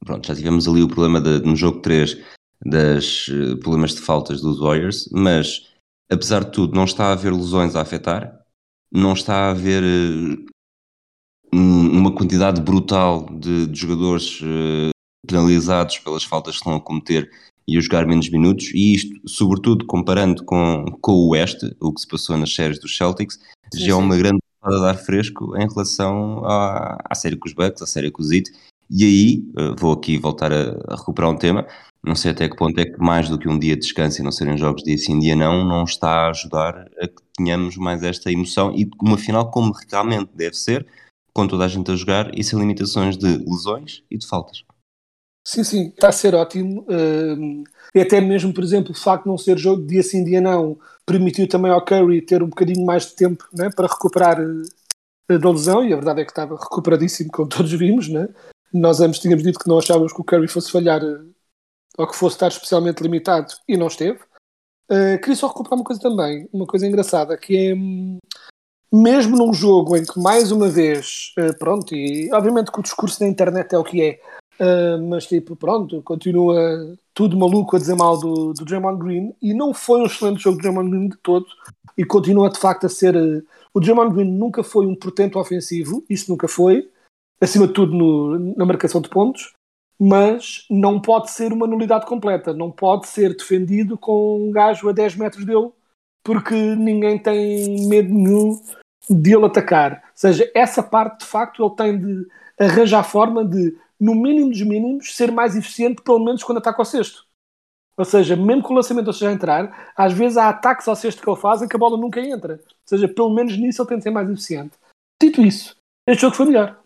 Pronto, 0.04 0.26
já 0.26 0.34
tivemos 0.34 0.68
ali 0.68 0.82
o 0.82 0.88
problema 0.88 1.20
de, 1.20 1.40
no 1.40 1.56
jogo 1.56 1.80
3 1.80 2.18
das 2.64 3.26
eh, 3.30 3.56
problemas 3.56 3.94
de 3.94 4.02
faltas 4.02 4.40
dos 4.42 4.58
Warriors, 4.58 5.08
mas 5.12 5.72
apesar 6.10 6.44
de 6.44 6.52
tudo, 6.52 6.74
não 6.76 6.84
está 6.84 7.06
a 7.06 7.12
haver 7.12 7.32
lesões 7.32 7.74
a 7.74 7.80
afetar, 7.80 8.38
não 8.92 9.14
está 9.14 9.34
a 9.34 9.50
haver 9.50 9.82
uma 11.52 12.14
quantidade 12.14 12.60
brutal 12.60 13.26
de, 13.26 13.66
de 13.68 13.78
jogadores 13.78 14.40
penalizados 15.26 15.98
pelas 15.98 16.24
faltas 16.24 16.54
que 16.54 16.58
estão 16.58 16.74
a 16.74 16.80
cometer 16.80 17.30
e 17.66 17.78
a 17.78 17.80
jogar 17.80 18.06
menos 18.06 18.28
minutos, 18.28 18.70
e 18.74 18.94
isto, 18.94 19.20
sobretudo 19.26 19.86
comparando 19.86 20.44
com, 20.44 20.84
com 21.00 21.12
o 21.12 21.28
Oeste, 21.30 21.74
o 21.80 21.92
que 21.92 22.00
se 22.00 22.08
passou 22.08 22.36
nas 22.36 22.54
séries 22.54 22.78
dos 22.78 22.96
Celtics, 22.96 23.38
sim, 23.72 23.86
já 23.86 23.92
é 23.92 23.94
uma 23.94 24.16
grande 24.16 24.38
a 24.64 24.78
dar 24.78 24.94
fresco 24.94 25.56
em 25.56 25.68
relação 25.68 26.44
à, 26.44 26.98
à 27.04 27.14
série 27.14 27.36
com 27.36 27.48
os 27.48 27.54
Bucks, 27.54 27.82
à 27.82 27.86
série 27.86 28.10
com 28.10 28.22
os 28.22 28.30
Heat, 28.30 28.50
E 28.90 29.04
aí, 29.04 29.44
uh, 29.58 29.76
vou 29.78 29.92
aqui 29.92 30.18
voltar 30.18 30.52
a, 30.52 30.76
a, 30.88 30.96
recuperar 30.96 31.30
um 31.30 31.36
tema, 31.36 31.66
não 32.02 32.14
sei 32.14 32.30
até 32.32 32.48
que 32.48 32.56
ponto 32.56 32.78
é 32.78 32.84
que 32.84 32.98
mais 32.98 33.28
do 33.28 33.38
que 33.38 33.48
um 33.48 33.58
dia 33.58 33.74
de 33.74 33.82
descanso 33.82 34.20
e 34.20 34.24
não 34.24 34.32
serem 34.32 34.58
jogos 34.58 34.82
dia 34.82 34.98
sim, 34.98 35.18
dia 35.18 35.34
não, 35.34 35.64
não 35.64 35.84
está 35.84 36.26
a 36.26 36.30
ajudar 36.30 36.90
a 37.00 37.08
que 37.08 37.22
tenhamos 37.36 37.76
mais 37.76 38.02
esta 38.02 38.30
emoção 38.30 38.74
e 38.74 38.88
uma 39.02 39.18
final 39.18 39.50
como 39.50 39.72
realmente 39.90 40.30
deve 40.34 40.54
ser, 40.56 40.86
com 41.32 41.46
toda 41.48 41.64
a 41.64 41.68
gente 41.68 41.90
a 41.90 41.96
jogar 41.96 42.30
e 42.38 42.44
sem 42.44 42.58
limitações 42.58 43.16
de 43.16 43.38
lesões 43.38 44.02
e 44.10 44.18
de 44.18 44.26
faltas. 44.26 44.64
Sim, 45.46 45.62
sim, 45.62 45.88
está 45.88 46.08
a 46.08 46.12
ser 46.12 46.34
ótimo. 46.34 46.86
Uh, 46.88 47.64
e 47.94 48.00
até 48.00 48.18
mesmo, 48.20 48.52
por 48.52 48.64
exemplo, 48.64 48.92
o 48.92 48.94
facto 48.94 49.24
de 49.24 49.28
não 49.28 49.36
ser 49.36 49.58
jogo 49.58 49.86
dia 49.86 50.02
sim, 50.02 50.24
dia 50.24 50.40
não, 50.40 50.78
permitiu 51.04 51.46
também 51.46 51.70
ao 51.70 51.84
Curry 51.84 52.22
ter 52.22 52.42
um 52.42 52.48
bocadinho 52.48 52.84
mais 52.84 53.06
de 53.06 53.14
tempo 53.14 53.46
né, 53.52 53.68
para 53.70 53.86
recuperar 53.86 54.40
uh, 54.40 55.38
da 55.38 55.50
lesão, 55.50 55.84
e 55.84 55.92
a 55.92 55.96
verdade 55.96 56.22
é 56.22 56.24
que 56.24 56.30
estava 56.30 56.56
recuperadíssimo, 56.56 57.30
como 57.30 57.48
todos 57.48 57.72
vimos. 57.72 58.08
Né? 58.08 58.26
Nós 58.72 59.00
ambos 59.00 59.18
tínhamos 59.18 59.44
dito 59.44 59.58
que 59.58 59.68
não 59.68 59.78
achávamos 59.78 60.14
que 60.14 60.20
o 60.20 60.24
Curry 60.24 60.48
fosse 60.48 60.72
falhar 60.72 61.04
uh, 61.04 61.30
ou 61.98 62.06
que 62.08 62.16
fosse 62.16 62.36
estar 62.36 62.48
especialmente 62.48 63.02
limitado, 63.02 63.52
e 63.68 63.76
não 63.76 63.88
esteve. 63.88 64.18
Uh, 64.90 65.18
queria 65.20 65.36
só 65.36 65.48
recuperar 65.48 65.78
uma 65.78 65.84
coisa 65.84 66.00
também, 66.00 66.48
uma 66.52 66.66
coisa 66.66 66.86
engraçada, 66.86 67.36
que 67.36 67.56
é 67.56 67.74
hum, 67.74 68.18
mesmo 68.92 69.36
num 69.36 69.52
jogo 69.52 69.94
em 69.96 70.04
que 70.04 70.18
mais 70.18 70.50
uma 70.50 70.68
vez, 70.68 71.32
pronto, 71.58 71.94
e 71.94 72.32
obviamente 72.32 72.70
que 72.70 72.78
o 72.78 72.82
discurso 72.82 73.22
na 73.22 73.28
internet 73.28 73.74
é 73.74 73.78
o 73.78 73.84
que 73.84 74.02
é, 74.02 74.20
Uh, 74.60 75.02
mas 75.08 75.26
tipo, 75.26 75.56
pronto, 75.56 76.00
continua 76.02 76.96
tudo 77.12 77.36
maluco 77.36 77.74
a 77.74 77.78
dizer 77.78 77.96
mal 77.96 78.18
do, 78.18 78.52
do 78.52 78.64
Draymond 78.64 78.98
Green 78.98 79.34
e 79.42 79.52
não 79.52 79.74
foi 79.74 80.00
um 80.00 80.06
excelente 80.06 80.42
jogo 80.42 80.56
do 80.56 80.62
Draymond 80.62 80.90
Green 80.90 81.08
de 81.08 81.16
todo 81.16 81.46
e 81.98 82.04
continua 82.04 82.48
de 82.48 82.58
facto 82.58 82.86
a 82.86 82.88
ser 82.88 83.16
uh, 83.16 83.44
o 83.72 83.80
Draymond 83.80 84.14
Green 84.14 84.30
nunca 84.30 84.62
foi 84.62 84.86
um 84.86 84.94
portento 84.94 85.40
ofensivo, 85.40 86.04
isso 86.08 86.30
nunca 86.30 86.46
foi 86.46 86.88
acima 87.40 87.66
de 87.66 87.72
tudo 87.72 87.92
no, 87.94 88.54
na 88.54 88.64
marcação 88.64 89.00
de 89.00 89.08
pontos 89.08 89.52
mas 89.98 90.66
não 90.70 91.00
pode 91.00 91.30
ser 91.30 91.52
uma 91.52 91.66
nulidade 91.66 92.06
completa 92.06 92.52
não 92.52 92.70
pode 92.70 93.08
ser 93.08 93.36
defendido 93.36 93.98
com 93.98 94.48
um 94.48 94.50
gajo 94.52 94.88
a 94.88 94.92
10 94.92 95.16
metros 95.16 95.44
dele 95.44 95.70
porque 96.24 96.54
ninguém 96.54 97.18
tem 97.18 97.86
medo 97.88 98.12
nenhum 98.12 98.60
de 99.08 99.34
ele 99.34 99.44
atacar, 99.44 99.92
ou 99.92 100.00
seja, 100.14 100.50
essa 100.54 100.82
parte 100.82 101.20
de 101.20 101.26
facto 101.26 101.62
ele 101.62 101.76
tem 101.76 101.98
de 101.98 102.26
arranjar 102.58 103.04
forma 103.04 103.44
de 103.44 103.76
no 104.04 104.14
mínimo 104.14 104.50
dos 104.50 104.60
mínimos, 104.60 105.16
ser 105.16 105.32
mais 105.32 105.56
eficiente, 105.56 106.02
pelo 106.02 106.22
menos 106.22 106.44
quando 106.44 106.58
ataca 106.58 106.82
ao 106.82 106.84
cesto. 106.84 107.26
Ou 107.96 108.04
seja, 108.04 108.36
mesmo 108.36 108.62
que 108.62 108.70
o 108.70 108.74
lançamento 108.74 109.10
seja 109.12 109.30
a 109.30 109.32
entrar, 109.32 109.92
às 109.96 110.12
vezes 110.12 110.36
há 110.36 110.50
ataques 110.50 110.86
ao 110.86 110.96
cesto 110.96 111.22
que 111.22 111.30
ele 111.30 111.40
faz 111.40 111.62
em 111.62 111.68
que 111.68 111.74
a 111.74 111.78
bola 111.78 111.96
nunca 111.96 112.20
entra. 112.20 112.54
Ou 112.54 112.88
seja, 112.88 113.08
pelo 113.08 113.32
menos 113.32 113.56
nisso 113.56 113.80
ele 113.80 113.88
tem 113.88 113.98
de 113.98 114.04
ser 114.04 114.10
mais 114.10 114.28
eficiente. 114.28 114.76
Dito 115.22 115.40
isso, 115.40 115.74
este 116.06 116.20
jogo 116.20 116.36
foi 116.36 116.46
melhor. 116.46 116.82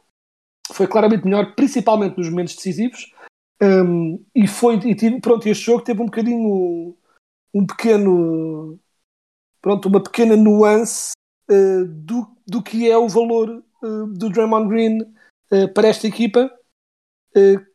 Foi 0.70 0.87
claramente 0.87 1.25
melhor, 1.25 1.54
principalmente 1.56 2.16
nos 2.18 2.28
momentos 2.28 2.54
decisivos. 2.54 3.12
Um, 3.60 4.25
e 4.32 4.46
foi, 4.46 4.76
e 4.76 5.20
pronto, 5.20 5.48
este 5.48 5.64
jogo 5.64 5.82
teve 5.82 6.00
um 6.00 6.04
bocadinho, 6.06 6.94
um 7.52 7.66
pequeno, 7.66 8.78
pronto, 9.60 9.88
uma 9.88 10.00
pequena 10.00 10.37
nuance 10.37 11.12
uh, 11.50 11.84
do, 11.84 12.28
do 12.46 12.62
que 12.62 12.88
é 12.88 12.96
o 12.96 13.08
valor 13.08 13.64
uh, 13.82 14.06
do 14.06 14.30
Draymond 14.30 14.68
Green 14.68 15.00
uh, 15.50 15.72
para 15.75 15.88
esta 15.88 16.06
equipa 16.06 16.48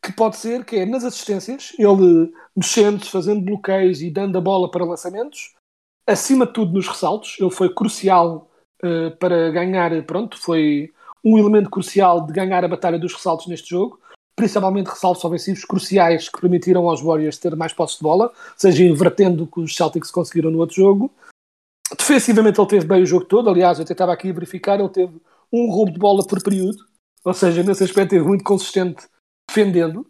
que 0.01 0.11
pode 0.13 0.37
ser 0.37 0.65
que 0.65 0.77
é 0.77 0.85
nas 0.85 1.03
assistências, 1.03 1.73
ele 1.77 2.31
mexendo, 2.55 3.05
fazendo 3.05 3.41
bloqueios 3.41 4.01
e 4.01 4.09
dando 4.09 4.37
a 4.37 4.41
bola 4.41 4.69
para 4.69 4.85
lançamentos, 4.85 5.53
acima 6.07 6.45
de 6.45 6.53
tudo 6.53 6.73
nos 6.73 6.87
ressaltos, 6.87 7.37
ele 7.39 7.51
foi 7.51 7.73
crucial 7.73 8.49
uh, 8.83 9.15
para 9.17 9.51
ganhar, 9.51 10.03
pronto, 10.03 10.37
foi 10.37 10.91
um 11.23 11.37
elemento 11.37 11.69
crucial 11.69 12.25
de 12.25 12.33
ganhar 12.33 12.63
a 12.63 12.67
batalha 12.67 12.99
dos 12.99 13.13
ressaltos 13.13 13.47
neste 13.47 13.69
jogo, 13.69 13.99
principalmente 14.35 14.87
ressaltos 14.87 15.23
ofensivos 15.23 15.63
cruciais 15.63 16.27
que 16.27 16.41
permitiram 16.41 16.89
aos 16.89 17.01
Warriors 17.01 17.37
ter 17.37 17.55
mais 17.55 17.71
posse 17.71 17.97
de 17.97 18.03
bola, 18.03 18.31
seja 18.57 18.83
invertendo 18.83 19.43
o 19.43 19.47
que 19.47 19.61
os 19.61 19.75
Celtics 19.75 20.11
conseguiram 20.11 20.51
no 20.51 20.59
outro 20.59 20.75
jogo. 20.75 21.11
Defensivamente 21.97 22.59
ele 22.59 22.67
teve 22.67 22.85
bem 22.85 23.03
o 23.03 23.05
jogo 23.05 23.25
todo, 23.25 23.49
aliás, 23.49 23.79
eu 23.79 23.85
tentava 23.85 24.11
aqui 24.11 24.31
verificar, 24.31 24.79
ele 24.79 24.89
teve 24.89 25.21
um 25.51 25.69
roubo 25.71 25.91
de 25.91 25.99
bola 25.99 26.25
por 26.25 26.41
período, 26.41 26.77
ou 27.23 27.33
seja, 27.33 27.63
nesse 27.63 27.83
aspecto 27.83 28.09
teve 28.09 28.25
muito 28.25 28.43
consistente 28.43 29.07
defendendo 29.53 30.05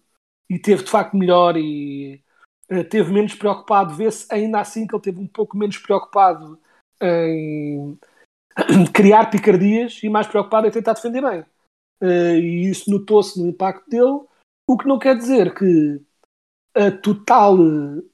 e 0.49 0.57
teve 0.57 0.83
de 0.83 0.89
facto 0.89 1.17
melhor 1.17 1.57
e 1.57 2.23
uh, 2.71 2.83
teve 2.85 3.11
menos 3.11 3.35
preocupado. 3.35 3.93
Vê-se 3.93 4.25
ainda 4.33 4.59
assim 4.59 4.87
que 4.87 4.95
ele 4.95 5.03
teve 5.03 5.19
um 5.19 5.27
pouco 5.27 5.57
menos 5.57 5.77
preocupado 5.77 6.59
em 7.01 7.97
criar 8.93 9.29
picardias 9.29 9.99
e 10.01 10.09
mais 10.09 10.27
preocupado 10.27 10.67
em 10.67 10.71
tentar 10.71 10.93
defender 10.93 11.21
bem. 11.21 11.41
Uh, 12.01 12.37
e 12.39 12.69
isso 12.69 12.89
notou-se 12.89 13.39
no 13.39 13.49
impacto 13.49 13.89
dele, 13.89 14.21
o 14.67 14.77
que 14.77 14.87
não 14.87 14.99
quer 14.99 15.17
dizer 15.17 15.53
que 15.53 16.01
a 16.75 16.89
total 16.89 17.57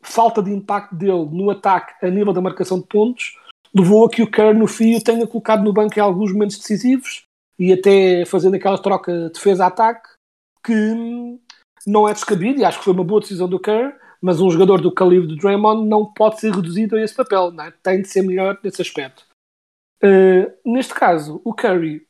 falta 0.02 0.44
de 0.44 0.52
impacto 0.52 0.96
dele 0.96 1.26
no 1.32 1.50
ataque 1.50 2.06
a 2.06 2.10
nível 2.10 2.34
da 2.34 2.42
marcação 2.42 2.80
de 2.80 2.88
pontos 2.88 3.38
levou 3.74 4.06
a 4.06 4.10
que 4.10 4.22
o 4.22 4.30
Kerr 4.30 4.54
no 4.54 4.68
fio 4.68 5.02
tenha 5.02 5.26
colocado 5.26 5.64
no 5.64 5.72
banco 5.72 5.98
em 5.98 6.02
alguns 6.02 6.34
momentos 6.34 6.58
decisivos 6.58 7.24
e 7.58 7.72
até 7.72 8.26
fazendo 8.26 8.56
aquela 8.56 8.78
troca 8.78 9.30
defesa-ataque 9.30 10.09
que 10.64 11.40
não 11.86 12.08
é 12.08 12.14
descabido 12.14 12.60
e 12.60 12.66
acho 12.66 12.80
que 12.80 12.86
foi 12.86 12.94
uma 12.94 13.04
boa 13.04 13.22
decisão 13.22 13.48
do 13.48 13.60
Kerr, 13.60 13.96
mas 14.22 14.42
um 14.42 14.50
jogador 14.50 14.82
do 14.82 14.94
calibre 14.94 15.28
do 15.28 15.36
Draymond 15.36 15.88
não 15.88 16.06
pode 16.06 16.40
ser 16.40 16.54
reduzido 16.54 16.96
a 16.96 17.02
esse 17.02 17.16
papel, 17.16 17.54
é? 17.62 17.72
tem 17.84 18.02
de 18.02 18.08
ser 18.08 18.22
melhor 18.22 18.60
nesse 18.64 18.82
aspecto. 18.82 19.26
Uh, 20.04 20.52
neste 20.66 20.94
caso, 20.94 21.42
o 21.44 21.54
Curry, 21.54 22.06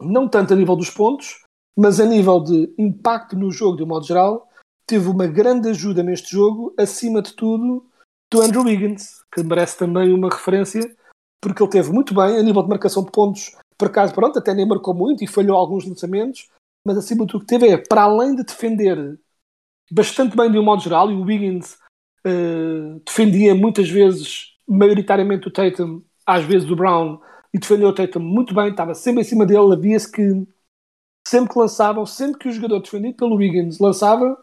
não 0.00 0.28
tanto 0.28 0.52
a 0.52 0.56
nível 0.56 0.76
dos 0.76 0.90
pontos, 0.90 1.42
mas 1.76 2.00
a 2.00 2.06
nível 2.06 2.40
de 2.40 2.74
impacto 2.78 3.36
no 3.36 3.50
jogo 3.50 3.76
de 3.76 3.82
um 3.82 3.86
modo 3.86 4.06
geral, 4.06 4.48
teve 4.86 5.08
uma 5.08 5.26
grande 5.26 5.68
ajuda 5.68 6.02
neste 6.02 6.32
jogo, 6.32 6.74
acima 6.78 7.22
de 7.22 7.34
tudo, 7.34 7.86
do 8.30 8.40
Andrew 8.40 8.64
Wiggins, 8.64 9.22
que 9.32 9.42
merece 9.42 9.78
também 9.78 10.12
uma 10.12 10.28
referência, 10.28 10.94
porque 11.40 11.62
ele 11.62 11.70
teve 11.70 11.90
muito 11.92 12.14
bem 12.14 12.38
a 12.38 12.42
nível 12.42 12.62
de 12.62 12.68
marcação 12.68 13.04
de 13.04 13.10
pontos, 13.10 13.56
por 13.78 13.88
acaso, 13.88 14.14
pronto, 14.14 14.38
até 14.38 14.54
nem 14.54 14.66
marcou 14.66 14.94
muito 14.94 15.24
e 15.24 15.26
falhou 15.26 15.56
alguns 15.56 15.86
lançamentos, 15.86 16.48
mas 16.86 16.96
acima 16.96 17.24
de 17.24 17.32
tudo 17.32 17.44
que 17.44 17.46
teve 17.46 17.68
é, 17.68 17.76
para 17.76 18.02
além 18.02 18.34
de 18.34 18.44
defender 18.44 19.18
bastante 19.90 20.36
bem 20.36 20.50
de 20.50 20.58
um 20.58 20.64
modo 20.64 20.82
geral, 20.82 21.10
e 21.10 21.14
o 21.14 21.22
Wiggins 21.22 21.76
uh, 22.26 23.00
defendia 23.04 23.54
muitas 23.54 23.90
vezes, 23.90 24.56
maioritariamente 24.66 25.48
o 25.48 25.50
Tatum, 25.50 26.02
às 26.24 26.44
vezes 26.44 26.70
o 26.70 26.76
Brown, 26.76 27.20
e 27.52 27.58
defendeu 27.58 27.88
o 27.88 27.94
Tatum 27.94 28.20
muito 28.20 28.54
bem, 28.54 28.70
estava 28.70 28.94
sempre 28.94 29.20
em 29.20 29.24
cima 29.24 29.44
dele, 29.44 29.72
havia-se 29.72 30.10
que 30.10 30.46
sempre 31.26 31.52
que 31.52 31.58
lançavam, 31.58 32.06
sempre 32.06 32.38
que 32.38 32.48
o 32.48 32.52
jogador 32.52 32.80
defendido 32.80 33.16
pelo 33.16 33.36
Wiggins 33.36 33.78
lançava, 33.78 34.42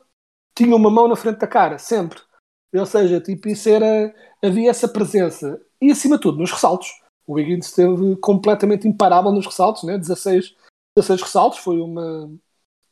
tinha 0.55 0.75
uma 0.75 0.89
mão 0.89 1.07
na 1.07 1.15
frente 1.15 1.39
da 1.39 1.47
cara, 1.47 1.77
sempre. 1.77 2.19
Ou 2.73 2.85
seja, 2.85 3.19
tipo, 3.19 3.49
isso 3.49 3.67
era, 3.67 4.13
havia 4.43 4.69
essa 4.69 4.87
presença. 4.87 5.59
E 5.81 5.91
acima 5.91 6.17
de 6.17 6.21
tudo, 6.21 6.37
nos 6.37 6.51
ressaltos. 6.51 6.89
O 7.25 7.33
Wiggins 7.33 7.67
esteve 7.67 8.15
completamente 8.17 8.87
imparável 8.87 9.31
nos 9.31 9.45
ressaltos, 9.45 9.83
né? 9.83 9.97
16 9.97 10.55
16 11.01 11.21
ressaltos, 11.21 11.59
foi 11.59 11.79
uma, 11.79 12.29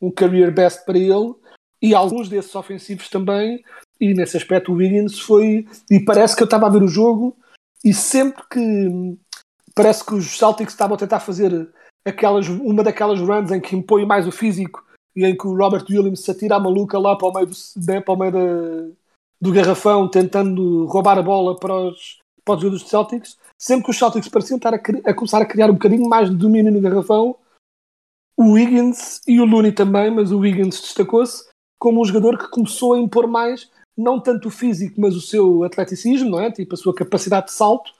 um 0.00 0.10
career 0.10 0.52
best 0.52 0.84
para 0.84 0.98
ele, 0.98 1.34
e 1.80 1.94
alguns 1.94 2.28
desses 2.28 2.54
ofensivos 2.54 3.08
também, 3.08 3.62
e 4.00 4.14
nesse 4.14 4.36
aspecto 4.36 4.72
o 4.72 4.76
Wiggins 4.76 5.18
foi, 5.18 5.66
e 5.90 6.00
parece 6.00 6.36
que 6.36 6.42
eu 6.42 6.46
estava 6.46 6.66
a 6.66 6.70
ver 6.70 6.82
o 6.82 6.88
jogo, 6.88 7.36
e 7.84 7.94
sempre 7.94 8.42
que 8.50 9.16
parece 9.74 10.04
que 10.04 10.14
os 10.14 10.36
Celtics 10.36 10.72
estavam 10.72 10.96
a 10.96 10.98
tentar 10.98 11.20
fazer 11.20 11.70
aquelas, 12.04 12.48
uma 12.48 12.82
daquelas 12.82 13.20
runs 13.20 13.52
em 13.52 13.60
que 13.60 13.76
impõe 13.76 14.04
mais 14.04 14.26
o 14.26 14.32
físico 14.32 14.84
e 15.14 15.24
em 15.24 15.36
que 15.36 15.46
o 15.46 15.56
Robert 15.56 15.84
Williams 15.88 16.20
se 16.20 16.30
atira 16.30 16.56
a 16.56 16.60
maluca 16.60 16.98
lá 16.98 17.16
para 17.16 17.28
o 17.28 17.32
meio 17.32 17.46
do, 17.46 17.54
né, 17.86 18.00
para 18.00 18.14
o 18.14 18.16
meio 18.16 18.32
da, 18.32 18.94
do 19.40 19.52
garrafão 19.52 20.08
tentando 20.08 20.86
roubar 20.86 21.18
a 21.18 21.22
bola 21.22 21.56
para 21.56 21.74
os, 21.74 22.18
para 22.44 22.56
os 22.56 22.60
jogadores 22.60 22.88
Celtics, 22.88 23.36
sempre 23.56 23.84
que 23.84 23.90
os 23.90 23.98
Celtics 23.98 24.28
pareciam 24.28 24.56
estar 24.56 24.74
a, 24.74 24.76
a, 24.76 25.14
começar 25.14 25.40
a 25.40 25.46
criar 25.46 25.70
um 25.70 25.74
bocadinho 25.74 26.08
mais 26.08 26.28
de 26.30 26.36
domínio 26.36 26.72
no 26.72 26.80
garrafão, 26.80 27.36
o 28.38 28.52
Wiggins 28.52 29.20
e 29.26 29.40
o 29.40 29.44
Looney 29.44 29.72
também, 29.72 30.14
mas 30.14 30.30
o 30.30 30.38
Wiggins 30.38 30.80
destacou-se 30.80 31.44
como 31.76 32.00
um 32.00 32.04
jogador 32.04 32.38
que 32.38 32.48
começou 32.48 32.94
a 32.94 32.98
impor 32.98 33.26
mais, 33.26 33.68
não 33.96 34.20
tanto 34.20 34.46
o 34.46 34.50
físico, 34.50 35.00
mas 35.00 35.16
o 35.16 35.20
seu 35.20 35.64
atleticismo, 35.64 36.30
não 36.30 36.40
é? 36.40 36.52
Tipo 36.52 36.74
a 36.74 36.78
sua 36.78 36.94
capacidade 36.94 37.46
de 37.46 37.52
salto 37.52 37.90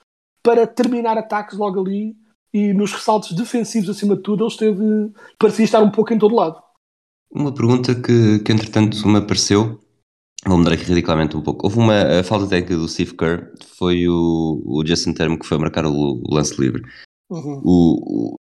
para 0.41 0.65
terminar 0.65 1.17
ataques 1.17 1.57
logo 1.57 1.81
ali 1.81 2.15
e 2.53 2.73
nos 2.73 2.93
ressaltos 2.93 3.33
defensivos 3.33 3.89
acima 3.89 4.15
de 4.15 4.23
tudo 4.23 4.45
ele 4.45 4.51
esteve, 4.51 5.13
parecia 5.37 5.65
estar 5.65 5.83
um 5.83 5.91
pouco 5.91 6.13
em 6.13 6.17
todo 6.17 6.33
lado. 6.35 6.63
Uma 7.29 7.53
pergunta 7.53 7.93
que, 7.93 8.39
que 8.39 8.51
entretanto 8.53 9.05
me 9.09 9.17
apareceu, 9.17 9.77
vou 10.45 10.57
mudar 10.57 10.71
aqui 10.71 10.85
ridiculamente 10.85 11.35
um 11.35 11.41
pouco. 11.41 11.67
Houve 11.67 11.79
uma 11.79 12.23
falta 12.23 12.47
técnica 12.47 12.77
do 12.77 12.87
Steve 12.87 13.13
Kerr, 13.13 13.51
foi 13.77 14.07
o, 14.07 14.63
o 14.65 14.83
Justin 14.85 15.13
Termo 15.13 15.37
que 15.37 15.45
foi 15.45 15.57
marcar 15.57 15.85
o, 15.85 15.91
o 15.91 16.33
lance 16.33 16.59
livre. 16.59 16.81
Uhum. 17.29 17.61
O, 17.63 18.35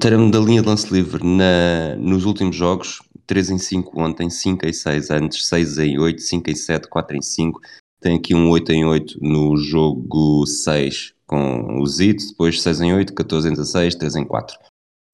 termo 0.00 0.30
da 0.30 0.38
linha 0.38 0.62
de 0.62 0.68
lance 0.68 0.92
livre 0.92 1.24
na, 1.24 1.96
nos 1.96 2.24
últimos 2.24 2.56
jogos, 2.56 3.00
3 3.26 3.50
em 3.50 3.58
5 3.58 4.00
ontem, 4.00 4.30
5 4.30 4.66
em 4.66 4.72
6 4.72 5.10
antes, 5.10 5.46
6 5.46 5.78
em 5.78 5.98
8, 5.98 6.20
5 6.20 6.50
em 6.50 6.54
7, 6.54 6.88
4 6.88 7.16
em 7.16 7.22
5. 7.22 7.60
Tem 8.00 8.16
aqui 8.16 8.34
um 8.34 8.50
8 8.50 8.72
em 8.72 8.84
8 8.84 9.18
no 9.22 9.56
jogo 9.56 10.44
6 10.46 11.14
com 11.26 11.80
o 11.80 11.86
Zito, 11.86 12.26
depois 12.28 12.60
6 12.60 12.80
em 12.80 12.94
8, 12.94 13.14
14 13.14 13.48
em 13.48 13.52
16, 13.52 13.94
3 13.94 14.16
em 14.16 14.24
4. 14.24 14.56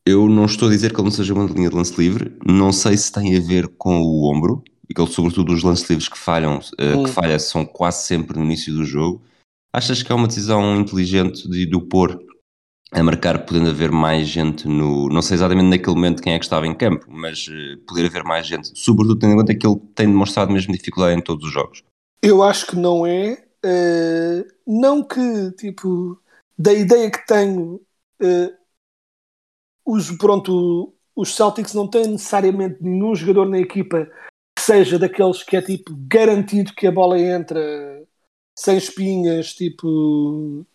Eu 0.06 0.28
não 0.28 0.46
estou 0.46 0.68
a 0.68 0.70
dizer 0.70 0.92
que 0.92 0.96
ele 0.96 1.04
não 1.04 1.10
seja 1.10 1.34
uma 1.34 1.44
linha 1.44 1.68
de 1.68 1.76
lance 1.76 1.94
livre, 1.98 2.34
não 2.44 2.72
sei 2.72 2.96
se 2.96 3.12
tem 3.12 3.36
a 3.36 3.40
ver 3.40 3.68
com 3.68 4.00
o 4.00 4.24
ombro, 4.24 4.64
e 4.88 4.94
que 4.94 5.00
ele, 5.00 5.10
sobretudo, 5.10 5.52
os 5.52 5.62
lances 5.62 5.88
livres 5.88 6.08
que 6.08 6.18
falham, 6.18 6.60
Hum. 6.80 7.04
que 7.04 7.10
falha 7.10 7.38
são 7.38 7.66
quase 7.66 8.06
sempre 8.06 8.38
no 8.38 8.44
início 8.44 8.72
do 8.72 8.84
jogo. 8.84 9.22
Achas 9.70 10.02
que 10.02 10.10
é 10.10 10.14
uma 10.14 10.26
decisão 10.26 10.80
inteligente 10.80 11.46
de, 11.46 11.66
de 11.66 11.76
o 11.76 11.82
pôr 11.82 12.18
a 12.90 13.02
marcar, 13.02 13.44
podendo 13.44 13.70
haver 13.70 13.90
mais 13.90 14.26
gente 14.26 14.66
no. 14.66 15.08
Não 15.08 15.20
sei 15.20 15.34
exatamente 15.34 15.68
naquele 15.68 15.94
momento 15.94 16.22
quem 16.22 16.34
é 16.34 16.38
que 16.38 16.44
estava 16.44 16.66
em 16.66 16.74
campo, 16.74 17.06
mas 17.08 17.46
eh, 17.50 17.76
poder 17.86 18.06
haver 18.06 18.24
mais 18.24 18.46
gente, 18.46 18.70
sobretudo 18.74 19.18
tendo 19.18 19.34
em 19.34 19.36
conta 19.36 19.54
que 19.54 19.66
ele 19.66 19.78
tem 19.94 20.06
demonstrado 20.06 20.52
mesmo 20.52 20.72
dificuldade 20.72 21.18
em 21.18 21.22
todos 21.22 21.46
os 21.46 21.52
jogos. 21.52 21.82
Eu 22.22 22.42
acho 22.42 22.66
que 22.66 22.76
não 22.76 23.06
é. 23.06 23.42
eh, 23.62 24.44
não 24.66 25.02
que, 25.02 25.52
tipo, 25.52 26.20
da 26.58 26.72
ideia 26.72 27.10
que 27.10 27.26
tenho, 27.26 27.80
eh, 28.20 28.52
os, 29.84 30.10
pronto, 30.12 30.94
os 31.14 31.34
Celtics 31.34 31.74
não 31.74 31.88
têm 31.88 32.06
necessariamente 32.08 32.78
nenhum 32.80 33.14
jogador 33.14 33.48
na 33.48 33.58
equipa 33.58 34.08
que 34.56 34.62
seja 34.62 34.98
daqueles 34.98 35.42
que 35.42 35.56
é 35.56 35.62
tipo 35.62 35.94
garantido 36.08 36.74
que 36.74 36.86
a 36.86 36.92
bola 36.92 37.18
entra 37.18 37.60
sem 38.58 38.76
espinhas, 38.76 39.54
tipo. 39.54 40.66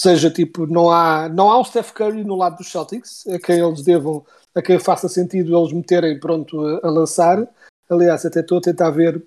Seja 0.00 0.30
tipo, 0.30 0.66
não 0.66 0.90
há, 0.90 1.28
não 1.28 1.50
há 1.50 1.60
um 1.60 1.64
Steph 1.64 1.90
Curry 1.92 2.24
no 2.24 2.34
lado 2.34 2.56
dos 2.56 2.72
Celtics, 2.72 3.26
a 3.26 3.38
quem 3.38 3.58
eles 3.58 3.82
devam, 3.82 4.24
a 4.54 4.62
quem 4.62 4.78
faça 4.78 5.10
sentido 5.10 5.54
eles 5.54 5.74
meterem 5.74 6.18
pronto 6.18 6.58
a, 6.64 6.86
a 6.86 6.90
lançar. 6.90 7.46
Aliás, 7.90 8.24
até 8.24 8.40
estou 8.40 8.56
a 8.56 8.60
tentar 8.62 8.88
ver 8.88 9.22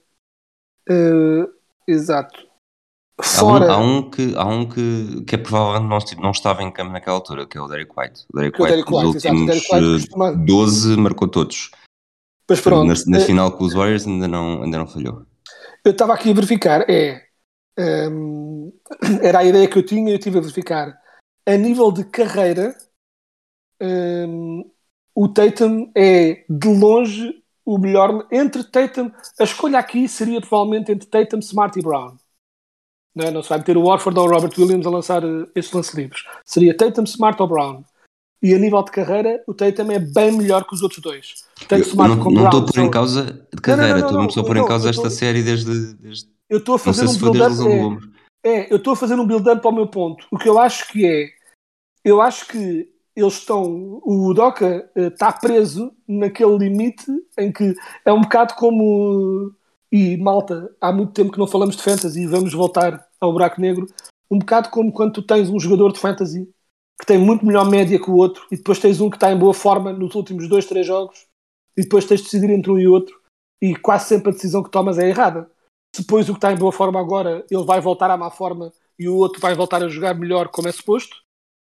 eh, 0.90 1.48
exato. 1.88 2.48
Há 3.20 3.22
um, 3.22 3.50
Fora 3.50 3.72
há 3.72 3.78
um 3.78 4.10
que, 4.10 4.34
há 4.36 4.46
um 4.46 4.68
que, 4.68 5.24
que 5.28 5.36
é 5.36 5.38
provavelmente 5.38 5.88
não, 5.88 5.98
esti- 6.00 6.20
não 6.20 6.32
estava 6.32 6.64
em 6.64 6.72
campo 6.72 6.92
naquela 6.92 7.18
altura, 7.18 7.46
que 7.46 7.56
é 7.56 7.62
o 7.62 7.68
Derek 7.68 7.92
White. 7.96 8.26
O 8.34 8.38
Derek 8.40 8.60
White, 8.60 8.78
nos 8.78 9.14
White, 9.14 9.18
exato. 9.18 9.36
O 9.36 9.38
últimos 9.44 9.56
White 9.70 9.76
eh, 9.76 9.80
costuma- 10.00 10.32
12 10.32 10.98
marcou 10.98 11.28
todos. 11.28 11.70
Mas 12.50 12.62
pronto, 12.62 12.88
na, 12.88 12.94
na 13.18 13.24
eh, 13.24 13.26
final 13.28 13.52
com 13.52 13.64
os 13.64 13.74
Warriors 13.76 14.08
ainda 14.08 14.28
não, 14.28 14.64
ainda 14.64 14.80
não 14.80 14.88
falhou. 14.88 15.24
eu 15.86 15.92
estava 15.92 16.16
aqui 16.16 16.32
a 16.32 16.34
verificar, 16.34 16.90
é 16.90 17.22
hum, 17.78 18.72
era 19.22 19.40
a 19.40 19.44
ideia 19.46 19.68
que 19.68 19.78
eu 19.78 19.86
tinha, 19.86 20.12
eu 20.12 20.18
estive 20.18 20.38
a 20.38 20.42
verificar. 20.42 20.98
A 21.46 21.58
nível 21.58 21.92
de 21.92 22.04
carreira 22.06 22.76
hum, 23.82 24.70
o 25.16 25.28
Tatum 25.28 25.92
é 25.96 26.46
de 26.50 26.68
longe 26.68 27.44
o 27.66 27.78
melhor 27.78 28.28
entre 28.32 28.64
Tatum, 28.64 29.10
a 29.40 29.44
escolha 29.44 29.80
aqui 29.80 30.08
seria 30.08 30.42
provavelmente 30.42 30.92
entre 30.92 31.08
Tatum, 31.08 31.40
Smart 31.40 31.78
e 31.80 31.82
Brown. 31.82 32.18
Não, 33.16 33.26
é? 33.26 33.32
não 33.32 33.42
se 33.44 33.50
vai 33.50 33.60
meter 33.60 33.78
o 33.78 33.84
Warford 33.84 34.20
ou 34.20 34.28
o 34.28 34.30
Robert 34.30 34.52
Williams 34.58 34.86
a 34.86 34.90
lançar 34.90 35.24
eh, 35.24 35.48
estes 35.56 35.74
lances 35.74 35.94
livres. 35.94 36.24
Seria 36.46 36.76
Tatum, 36.76 37.04
Smart 37.04 37.42
ou 37.42 37.48
Brown. 37.48 37.84
E 38.42 38.54
a 38.54 38.60
nível 38.60 38.84
de 38.84 38.92
carreira 38.92 39.42
o 39.48 39.54
Tatum 39.54 39.92
é 39.92 40.00
bem 40.00 40.32
melhor 40.34 40.66
que 40.66 40.74
os 40.74 40.82
outros 40.82 41.00
dois. 41.02 41.46
Tanto 41.70 41.84
Eu 41.84 41.88
Smart 41.88 42.16
não 42.16 42.24
como 42.24 42.36
não 42.36 42.50
Brown 42.50 42.60
estou 42.66 42.70
a 42.70 42.74
pôr 42.74 42.88
em 42.88 42.92
causa 42.92 43.24
de 43.24 43.32
não, 43.32 43.62
carreira, 43.62 44.00
não, 44.00 44.08
estou 44.08 44.18
não, 44.18 44.26
a 44.26 44.46
pôr 44.46 44.56
não, 44.56 44.64
em 44.64 44.68
causa 44.68 44.90
esta 44.90 45.08
estou- 45.08 45.18
série 45.18 45.42
desde, 45.44 45.94
desde- 45.94 46.33
eu 46.50 46.60
estou 46.60 46.76
a 46.76 46.80
fazer 46.80 47.08
um 47.08 47.18
build-up 47.18 47.56
é-. 47.68 48.14
É, 48.46 48.74
eu 48.74 48.78
estou 48.78 48.94
a 48.94 48.96
fazer 48.96 49.16
um 49.16 49.26
build-up 49.26 49.62
para 49.62 49.72
o 49.72 49.76
meu 49.76 49.88
ponto. 49.88 50.28
O 50.30 50.38
que 50.38 50.50
eu 50.50 50.60
acho 50.60 50.92
que 50.92 51.06
é, 51.06 51.30
eu 52.04 52.22
acho 52.22 52.48
que 52.48 52.92
eles 53.16 53.34
estão, 53.36 54.02
o 54.04 54.28
Udoka 54.30 54.90
eh, 54.96 55.08
está 55.08 55.32
preso 55.32 55.96
naquele 56.08 56.58
limite 56.58 57.06
em 57.38 57.52
que 57.52 57.76
é 58.04 58.12
um 58.12 58.22
bocado 58.22 58.56
como, 58.56 59.54
e 59.92 60.18
malta, 60.18 60.76
há 60.82 60.92
muito 60.92 61.14
tempo 61.14 61.32
que 61.32 61.38
não 61.38 61.48
falamos 61.48 61.76
de 61.76 61.84
fantasy 61.84 62.22
e 62.22 62.28
vamos 62.28 62.54
voltar 62.54 63.08
ao 63.22 63.32
buraco 63.32 63.62
negro, 63.62 63.88
um 64.30 64.40
bocado 64.40 64.70
como 64.70 64.92
quando 64.92 65.14
tu 65.14 65.22
tens 65.22 65.50
um 65.50 65.60
jogador 65.60 65.94
de 65.94 66.00
fantasy 66.00 66.50
que 67.00 67.06
tem 67.06 67.18
muito 67.18 67.46
melhor 67.46 67.70
média 67.70 68.02
que 68.02 68.10
o 68.10 68.16
outro 68.16 68.46
e 68.52 68.58
depois 68.58 68.80
tens 68.80 69.00
um 69.00 69.10
que 69.10 69.18
está 69.18 69.32
em 69.32 69.38
boa 69.38 69.54
forma 69.54 69.94
nos 69.94 70.16
últimos 70.16 70.48
dois, 70.50 70.66
três 70.66 70.86
jogos 70.86 71.28
e 71.78 71.84
depois 71.84 72.06
tens 72.06 72.20
de 72.20 72.26
decidir 72.26 72.50
entre 72.50 72.72
um 72.72 72.80
e 72.80 72.88
outro 72.88 73.16
e 73.62 73.76
quase 73.76 74.08
sempre 74.08 74.30
a 74.30 74.34
decisão 74.34 74.64
que 74.64 74.72
tomas 74.72 74.98
é 74.98 75.08
errada 75.08 75.50
depois 75.96 76.28
o 76.30 76.34
que 76.34 76.38
está 76.38 76.52
em 76.52 76.58
boa 76.58 76.72
forma 76.72 77.00
agora 77.00 77.46
ele 77.50 77.64
vai 77.64 77.80
voltar 77.80 78.10
à 78.10 78.18
má 78.18 78.30
forma 78.32 78.72
e 78.98 79.08
o 79.08 79.16
outro 79.16 79.40
vai 79.40 79.54
voltar 79.56 79.84
a 79.84 79.88
jogar 79.88 80.14
melhor 80.14 80.48
como 80.50 80.68
é 80.68 80.72
suposto, 80.72 81.18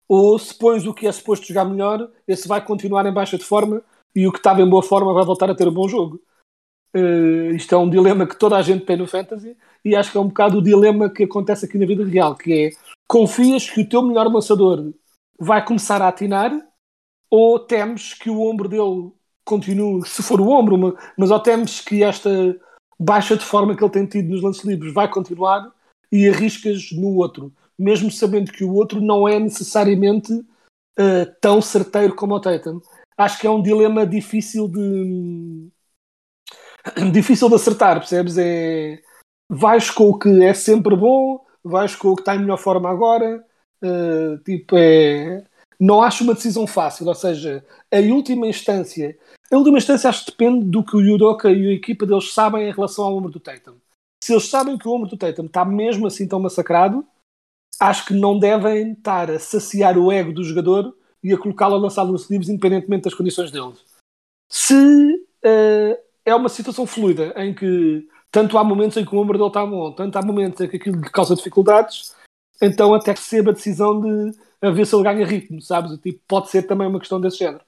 ou 0.07 0.37
se 0.37 0.53
pões 0.57 0.85
o 0.85 0.93
que 0.93 1.07
é 1.07 1.11
suposto 1.11 1.47
jogar 1.47 1.65
melhor, 1.65 2.09
esse 2.27 2.47
vai 2.47 2.63
continuar 2.63 3.05
em 3.05 3.13
baixa 3.13 3.37
de 3.37 3.43
forma 3.43 3.81
e 4.15 4.27
o 4.27 4.31
que 4.31 4.37
estava 4.37 4.61
em 4.61 4.69
boa 4.69 4.83
forma 4.83 5.13
vai 5.13 5.25
voltar 5.25 5.49
a 5.49 5.55
ter 5.55 5.67
um 5.67 5.73
bom 5.73 5.87
jogo. 5.87 6.21
Eh, 6.93 7.51
isto 7.55 7.75
é 7.75 7.77
um 7.77 7.89
dilema 7.89 8.25
que 8.25 8.37
toda 8.37 8.55
a 8.55 8.61
gente 8.61 8.85
tem 8.85 8.95
no 8.95 9.07
Fantasy 9.07 9.57
e 9.83 9.95
acho 9.95 10.11
que 10.11 10.17
é 10.17 10.21
um 10.21 10.27
bocado 10.27 10.59
o 10.59 10.61
dilema 10.61 11.09
que 11.09 11.23
acontece 11.23 11.65
aqui 11.65 11.77
na 11.77 11.85
vida 11.85 12.05
real, 12.05 12.35
que 12.35 12.53
é 12.53 12.69
confias 13.07 13.69
que 13.69 13.81
o 13.81 13.89
teu 13.89 14.01
melhor 14.01 14.27
lançador 14.27 14.93
vai 15.37 15.63
começar 15.65 16.01
a 16.01 16.07
atinar 16.07 16.51
ou 17.29 17.59
temes 17.59 18.13
que 18.13 18.29
o 18.29 18.41
ombro 18.41 18.69
dele 18.69 19.11
continue, 19.43 20.07
se 20.07 20.23
for 20.23 20.39
o 20.39 20.49
ombro, 20.49 20.77
ma- 20.77 20.95
mas 21.17 21.31
ou 21.31 21.39
temes 21.39 21.81
que 21.81 22.01
esta 22.03 22.29
baixa 22.99 23.35
de 23.35 23.43
forma 23.43 23.75
que 23.75 23.83
ele 23.83 23.91
tem 23.91 24.05
tido 24.05 24.29
nos 24.29 24.41
lances 24.41 24.63
livres 24.63 24.93
vai 24.93 25.09
continuar 25.09 25.71
e 26.11 26.29
arriscas 26.29 26.91
no 26.91 27.15
outro, 27.15 27.53
mesmo 27.77 28.09
sabendo 28.11 28.51
que 28.51 28.63
o 28.63 28.73
outro 28.73 29.01
não 29.01 29.27
é 29.27 29.39
necessariamente 29.39 30.31
eh, 30.97 31.25
tão 31.41 31.61
certeiro 31.61 32.15
como 32.15 32.35
o 32.35 32.39
Tatum. 32.39 32.79
Acho 33.17 33.39
que 33.39 33.47
é 33.47 33.49
um 33.49 33.61
dilema 33.61 34.05
difícil 34.05 34.67
de 34.67 35.69
difícil 37.11 37.49
de 37.49 37.55
acertar, 37.55 37.97
percebes? 37.99 38.37
É 38.37 39.01
vais 39.49 39.91
com 39.91 40.09
o 40.09 40.17
que 40.17 40.43
é 40.43 40.53
sempre 40.53 40.95
bom, 40.95 41.45
vais 41.63 41.95
com 41.95 42.09
o 42.09 42.15
que 42.15 42.21
está 42.21 42.35
em 42.35 42.39
melhor 42.39 42.57
forma 42.57 42.89
agora, 42.89 43.43
eh, 43.81 44.37
tipo 44.45 44.75
é 44.77 45.43
não 45.79 46.01
acho 46.01 46.23
uma 46.23 46.33
decisão 46.33 46.65
fácil, 46.65 47.05
ou 47.07 47.15
seja, 47.15 47.65
a 47.91 47.97
última 47.97 48.47
instância 48.47 49.17
a 49.51 49.57
última 49.57 49.77
instância 49.77 50.09
acho 50.09 50.25
que 50.25 50.31
depende 50.31 50.65
do 50.65 50.83
que 50.83 50.95
o 50.95 51.01
Yudoka 51.01 51.51
e 51.51 51.67
a 51.67 51.73
equipa 51.73 52.05
deles 52.05 52.33
sabem 52.33 52.67
em 52.67 52.71
relação 52.71 53.05
ao 53.05 53.15
ombro 53.15 53.31
do 53.31 53.39
Tatum. 53.39 53.75
Se 54.23 54.33
eles 54.33 54.47
sabem 54.47 54.77
que 54.77 54.87
o 54.87 54.91
ombro 54.91 55.09
do 55.09 55.17
Tatum 55.17 55.45
está 55.45 55.63
mesmo 55.63 56.07
assim 56.07 56.27
tão 56.27 56.39
massacrado, 56.39 57.05
acho 57.79 58.05
que 58.05 58.13
não 58.13 58.39
devem 58.39 58.93
estar 58.93 59.29
a 59.29 59.39
saciar 59.39 59.97
o 59.97 60.11
ego 60.11 60.33
do 60.33 60.43
jogador 60.43 60.95
e 61.23 61.33
a 61.33 61.37
colocá-lo 61.37 61.75
a 61.75 61.79
lançar 61.79 62.03
lance 62.03 62.31
livres 62.31 62.49
independentemente 62.49 63.03
das 63.03 63.13
condições 63.13 63.51
deles. 63.51 63.83
Se 64.49 65.25
eh, 65.43 65.99
é 66.25 66.35
uma 66.35 66.49
situação 66.49 66.85
fluida 66.85 67.33
em 67.37 67.53
que 67.53 68.07
tanto 68.31 68.57
há 68.57 68.63
momentos 68.63 68.97
em 68.97 69.05
que 69.05 69.15
o 69.15 69.19
ombro 69.19 69.37
dele 69.37 69.49
está 69.49 69.65
bom, 69.65 69.91
tanto 69.91 70.17
há 70.17 70.21
momentos 70.21 70.59
em 70.59 70.67
que 70.67 70.77
aquilo 70.77 70.99
lhe 70.99 71.09
causa 71.09 71.35
dificuldades, 71.35 72.15
então 72.61 72.93
até 72.93 73.13
que 73.13 73.19
receba 73.19 73.51
a 73.51 73.53
decisão 73.53 74.01
de 74.01 74.37
a 74.61 74.71
ver 74.71 74.85
se 74.85 74.95
ele 74.95 75.03
ganha 75.03 75.25
ritmo, 75.25 75.61
sabes? 75.61 75.97
Tipo, 75.99 76.19
pode 76.27 76.49
ser 76.49 76.63
também 76.63 76.87
uma 76.87 76.99
questão 76.99 77.21
desse 77.21 77.37
género. 77.37 77.63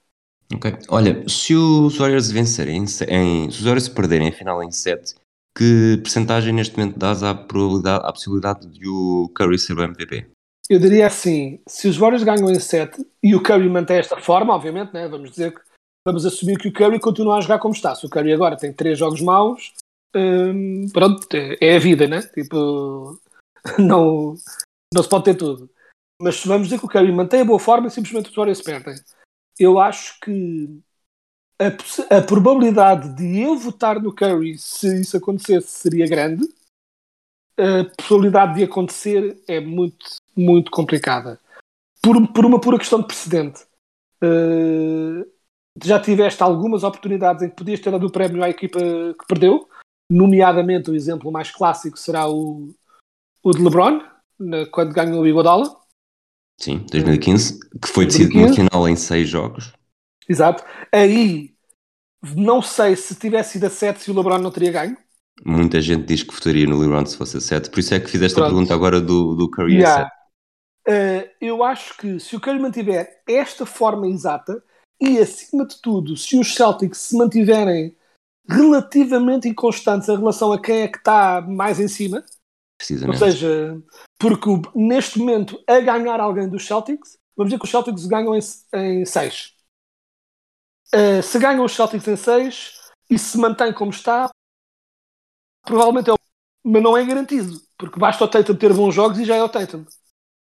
Ok. 0.54 0.76
Olha, 0.88 1.28
se 1.28 1.54
os 1.54 1.96
Warriors 1.98 2.30
vencerem, 2.30 2.78
em 2.78 2.86
se- 2.86 3.04
os 3.48 3.60
Warriors 3.60 3.88
perderem 3.88 4.28
a 4.28 4.32
final 4.32 4.62
em 4.62 4.70
7, 4.70 5.14
que 5.56 5.98
percentagem 6.02 6.54
neste 6.54 6.76
momento 6.78 6.98
dás 6.98 7.22
à, 7.22 7.34
probabilidade, 7.34 8.06
à 8.06 8.12
possibilidade 8.12 8.66
de 8.66 8.88
o 8.88 9.30
Curry 9.34 9.58
ser 9.58 9.74
o 9.74 9.82
MVP? 9.82 10.26
Eu 10.70 10.78
diria 10.78 11.06
assim: 11.06 11.60
se 11.68 11.88
os 11.88 11.96
Warriors 11.96 12.22
ganham 12.22 12.50
em 12.50 12.58
7 12.58 13.04
e 13.22 13.34
o 13.34 13.42
Curry 13.42 13.68
mantém 13.68 13.98
esta 13.98 14.16
forma, 14.18 14.54
obviamente, 14.54 14.92
né, 14.94 15.08
vamos 15.08 15.30
dizer 15.30 15.52
que 15.54 15.60
vamos 16.06 16.24
assumir 16.24 16.58
que 16.58 16.68
o 16.68 16.72
Curry 16.72 16.98
continua 16.98 17.36
a 17.36 17.40
jogar 17.40 17.58
como 17.58 17.74
está. 17.74 17.94
Se 17.94 18.06
o 18.06 18.08
Curry 18.10 18.32
agora 18.32 18.56
tem 18.56 18.72
três 18.72 18.98
jogos 18.98 19.20
maus, 19.20 19.74
hum, 20.16 20.86
pronto, 20.92 21.26
é 21.34 21.56
é 21.60 21.76
a 21.76 21.78
vida, 21.78 22.06
né? 22.06 22.22
Tipo, 22.22 23.18
não, 23.78 24.34
não 24.94 25.02
se 25.02 25.08
pode 25.08 25.24
ter 25.24 25.34
tudo. 25.34 25.68
Mas 26.20 26.36
se 26.36 26.48
vamos 26.48 26.68
dizer 26.68 26.78
que 26.78 26.86
o 26.86 26.88
Curry 26.88 27.12
mantém 27.12 27.42
a 27.42 27.44
boa 27.44 27.58
forma 27.58 27.90
simplesmente 27.90 28.30
os 28.30 28.34
Warriors 28.36 28.62
perdem, 28.62 28.94
eu 29.58 29.78
acho 29.78 30.18
que 30.20 30.80
a, 31.60 32.16
a 32.18 32.22
probabilidade 32.22 33.14
de 33.16 33.40
eu 33.40 33.56
votar 33.56 34.00
no 34.00 34.14
Curry 34.14 34.56
se 34.58 35.00
isso 35.00 35.16
acontecesse 35.16 35.68
seria 35.68 36.06
grande. 36.06 36.44
A 37.58 37.84
probabilidade 37.96 38.54
de 38.54 38.64
acontecer 38.64 39.42
é 39.48 39.60
muito, 39.60 40.06
muito 40.36 40.70
complicada. 40.70 41.40
Por, 42.00 42.32
por 42.32 42.46
uma 42.46 42.60
pura 42.60 42.78
questão 42.78 43.00
de 43.00 43.06
precedente. 43.06 43.66
Uh, 44.22 45.26
já 45.84 46.00
tiveste 46.00 46.42
algumas 46.42 46.84
oportunidades 46.84 47.42
em 47.42 47.50
que 47.50 47.56
podias 47.56 47.80
ter 47.80 47.90
dado 47.90 48.06
o 48.06 48.12
prémio 48.12 48.42
à 48.42 48.50
equipa 48.50 48.78
que 48.78 49.26
perdeu, 49.26 49.68
nomeadamente 50.10 50.90
o 50.90 50.94
exemplo 50.94 51.30
mais 51.30 51.50
clássico 51.50 51.98
será 51.98 52.28
o, 52.28 52.74
o 53.42 53.50
de 53.50 53.62
LeBron, 53.62 54.00
na- 54.38 54.66
quando 54.66 54.94
ganhou 54.94 55.22
o 55.22 55.26
Iguodala. 55.26 55.76
Sim, 56.60 56.84
2015, 56.90 57.60
que 57.80 57.88
foi 57.88 58.06
decidido 58.06 58.32
2015. 58.32 58.68
final 58.68 58.88
em 58.88 58.96
6 58.96 59.28
jogos. 59.28 59.72
Exato. 60.28 60.64
Aí, 60.92 61.54
não 62.36 62.60
sei 62.60 62.96
se 62.96 63.14
tivesse 63.14 63.52
sido 63.52 63.66
a 63.66 63.70
7 63.70 64.02
se 64.02 64.10
o 64.10 64.14
LeBron 64.14 64.38
não 64.38 64.50
teria 64.50 64.72
ganho. 64.72 64.96
Muita 65.44 65.80
gente 65.80 66.04
diz 66.04 66.22
que 66.24 66.34
votaria 66.34 66.66
no 66.66 66.78
LeBron 66.78 67.06
se 67.06 67.16
fosse 67.16 67.36
a 67.36 67.40
7, 67.40 67.70
por 67.70 67.78
isso 67.78 67.94
é 67.94 68.00
que 68.00 68.10
fizeste 68.10 68.38
a 68.38 68.42
Pronto. 68.42 68.54
pergunta 68.54 68.74
agora 68.74 69.00
do, 69.00 69.34
do 69.36 69.48
Curry 69.48 69.76
a 69.76 69.78
Yeah. 69.78 70.10
7. 70.10 70.18
Uh, 70.88 71.30
eu 71.40 71.62
acho 71.62 71.96
que 71.96 72.18
se 72.18 72.34
o 72.34 72.40
Curry 72.40 72.58
mantiver 72.58 73.22
esta 73.28 73.64
forma 73.64 74.08
exata 74.08 74.62
e, 75.00 75.18
acima 75.18 75.64
de 75.66 75.80
tudo, 75.80 76.16
se 76.16 76.36
os 76.38 76.54
Celtics 76.54 76.98
se 76.98 77.16
mantiverem 77.16 77.94
relativamente 78.48 79.46
inconstantes 79.46 80.08
em 80.08 80.16
relação 80.16 80.52
a 80.52 80.60
quem 80.60 80.80
é 80.80 80.88
que 80.88 80.98
está 80.98 81.40
mais 81.42 81.78
em 81.78 81.86
cima, 81.86 82.24
ou 82.78 82.86
Precisamente. 82.86 83.18
seja, 83.18 83.82
porque 84.18 84.48
neste 84.74 85.18
momento, 85.18 85.62
a 85.66 85.80
ganhar 85.80 86.20
alguém 86.20 86.48
dos 86.48 86.64
Celtics, 86.64 87.18
vamos 87.36 87.50
dizer 87.50 87.58
que 87.58 87.64
os 87.64 87.70
Celtics 87.70 88.06
ganham 88.06 88.34
em, 88.34 88.40
em 88.74 89.04
6. 89.04 89.56
Uh, 90.94 91.22
se 91.22 91.38
ganham 91.38 91.64
os 91.64 91.74
Celtics 91.74 92.06
em 92.06 92.16
6 92.16 92.78
e 93.10 93.18
se 93.18 93.36
mantém 93.36 93.72
como 93.72 93.90
está, 93.90 94.30
provavelmente 95.64 96.10
é 96.10 96.12
o. 96.12 96.16
Mas 96.64 96.82
não 96.82 96.96
é 96.96 97.04
garantido, 97.04 97.60
porque 97.78 97.98
basta 97.98 98.24
o 98.24 98.28
Tatum 98.28 98.54
ter 98.54 98.72
bons 98.74 98.94
jogos 98.94 99.18
e 99.18 99.24
já 99.24 99.36
é 99.36 99.42
o 99.42 99.48
Tatum. 99.48 99.84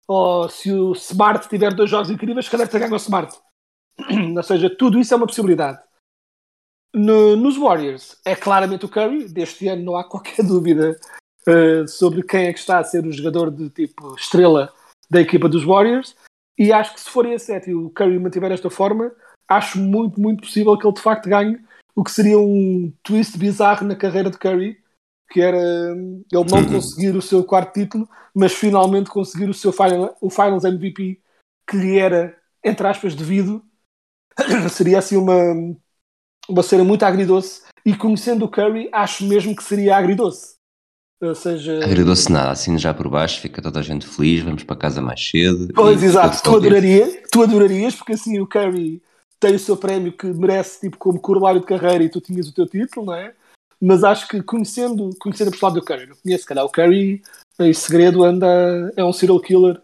Ou 0.08 0.50
se 0.50 0.72
o 0.72 0.92
Smart 0.94 1.48
tiver 1.48 1.74
dois 1.74 1.90
jogos 1.90 2.10
incríveis, 2.10 2.46
se 2.46 2.52
calhar 2.52 2.70
ganha 2.70 2.94
o 2.94 2.98
Smart. 2.98 3.38
Ou 4.36 4.44
seja, 4.44 4.76
tudo 4.76 5.00
isso 5.00 5.14
é 5.14 5.18
uma 5.18 5.28
possibilidade. 5.28 5.80
No, 6.94 7.36
nos 7.36 7.56
Warriors 7.56 8.20
é 8.26 8.36
claramente 8.36 8.86
o 8.86 8.90
Curry, 8.90 9.30
deste 9.30 9.68
ano 9.68 9.84
não 9.84 9.96
há 9.96 10.04
qualquer 10.10 10.44
dúvida 10.44 11.00
uh, 11.48 11.88
sobre 11.88 12.24
quem 12.24 12.48
é 12.48 12.54
que 12.54 12.60
está 12.60 12.80
a 12.80 12.84
ser 12.84 13.06
o 13.06 13.12
jogador 13.12 13.52
de 13.52 13.70
tipo 13.70 14.16
estrela 14.16 14.72
da 15.10 15.22
equipa 15.22 15.50
dos 15.50 15.64
Warriors. 15.64 16.16
E 16.58 16.72
acho 16.74 16.94
que 16.94 17.02
se 17.02 17.10
for 17.10 17.26
esse 17.26 17.46
set 17.46 17.70
e 17.70 17.74
o 17.74 17.90
Curry 17.90 18.20
mantiver 18.20 18.52
esta 18.52 18.70
forma, 18.70 19.12
acho 19.48 19.80
muito, 19.80 20.20
muito 20.20 20.42
possível 20.42 20.78
que 20.78 20.86
ele 20.86 20.94
de 20.94 21.02
facto 21.02 21.30
ganhe 21.30 21.60
o 21.96 22.04
que 22.04 22.12
seria 22.12 22.40
um 22.40 22.94
twist 23.04 23.38
bizarro 23.38 23.86
na 23.86 23.96
carreira 23.96 24.30
de 24.30 24.38
Curry, 24.38 24.78
que 25.30 25.42
era 25.42 25.58
hum, 25.58 26.24
ele 26.32 26.50
não 26.50 26.66
conseguir 26.66 27.16
o 27.16 27.22
seu 27.22 27.44
quarto 27.44 27.74
título, 27.74 28.08
mas 28.34 28.54
finalmente 28.54 29.10
conseguir 29.10 29.50
o 29.50 29.54
seu 29.54 29.74
final, 29.74 30.16
o 30.22 30.30
Finals 30.30 30.64
MVP, 30.64 31.22
que 31.70 31.78
lhe 31.78 31.98
era, 31.98 32.38
entre 32.64 32.88
aspas, 32.88 33.16
devido. 33.16 33.64
seria 34.72 35.00
assim 35.00 35.18
uma, 35.18 35.76
uma 36.48 36.64
cena 36.64 36.84
muito 36.84 37.04
agridoce. 37.04 37.64
E 37.86 37.96
conhecendo 37.96 38.46
o 38.46 38.50
Curry, 38.50 38.90
acho 38.94 39.26
mesmo 39.26 39.56
que 39.56 39.64
seria 39.64 39.98
agridoce. 39.98 40.56
Ou 41.22 41.36
seja... 41.36 41.84
Agradou-se 41.84 42.32
nada, 42.32 42.52
assim 42.52 42.78
já 42.78 42.94
por 42.94 43.10
baixo, 43.10 43.42
fica 43.42 43.62
toda 43.62 43.80
a 43.80 43.84
gente 43.84 44.08
feliz, 44.08 44.42
vamos 44.42 44.64
para 44.64 44.76
casa 44.76 45.02
mais 45.02 45.22
cedo. 45.30 45.68
Pois, 45.74 46.02
exato, 46.02 46.42
tu, 46.42 46.56
adoraria, 46.56 47.24
tu 47.30 47.44
adorarias, 47.44 47.96
porque 47.96 48.14
assim 48.14 48.40
o 48.40 48.48
Curry 48.48 49.02
tem 49.38 49.56
o 49.56 49.60
seu 49.60 49.76
prémio 49.76 50.14
que 50.14 50.28
merece, 50.28 50.80
tipo, 50.82 50.98
como 50.98 51.20
corolário 51.20 51.60
de 51.60 51.68
carreira 51.68 52.04
e 52.04 52.10
tu 52.10 52.22
tinhas 52.22 52.48
o 52.48 52.54
teu 52.54 52.66
título, 52.66 53.08
não 53.08 53.14
é? 53.14 53.34
Mas 53.82 54.04
acho 54.04 54.28
que 54.28 54.42
conhecendo, 54.42 55.10
conhecendo 55.20 55.50
a 55.50 55.52
personalidade 55.52 55.86
do 55.86 55.86
Curry, 55.86 56.08
não 56.08 56.16
conheço, 56.24 56.46
calhar 56.46 56.66
o 56.66 56.70
Curry, 56.70 57.22
em 57.60 57.74
segredo, 57.74 58.24
anda, 58.24 58.48
é 58.96 59.04
um 59.04 59.14
serial 59.14 59.40
killer 59.42 59.82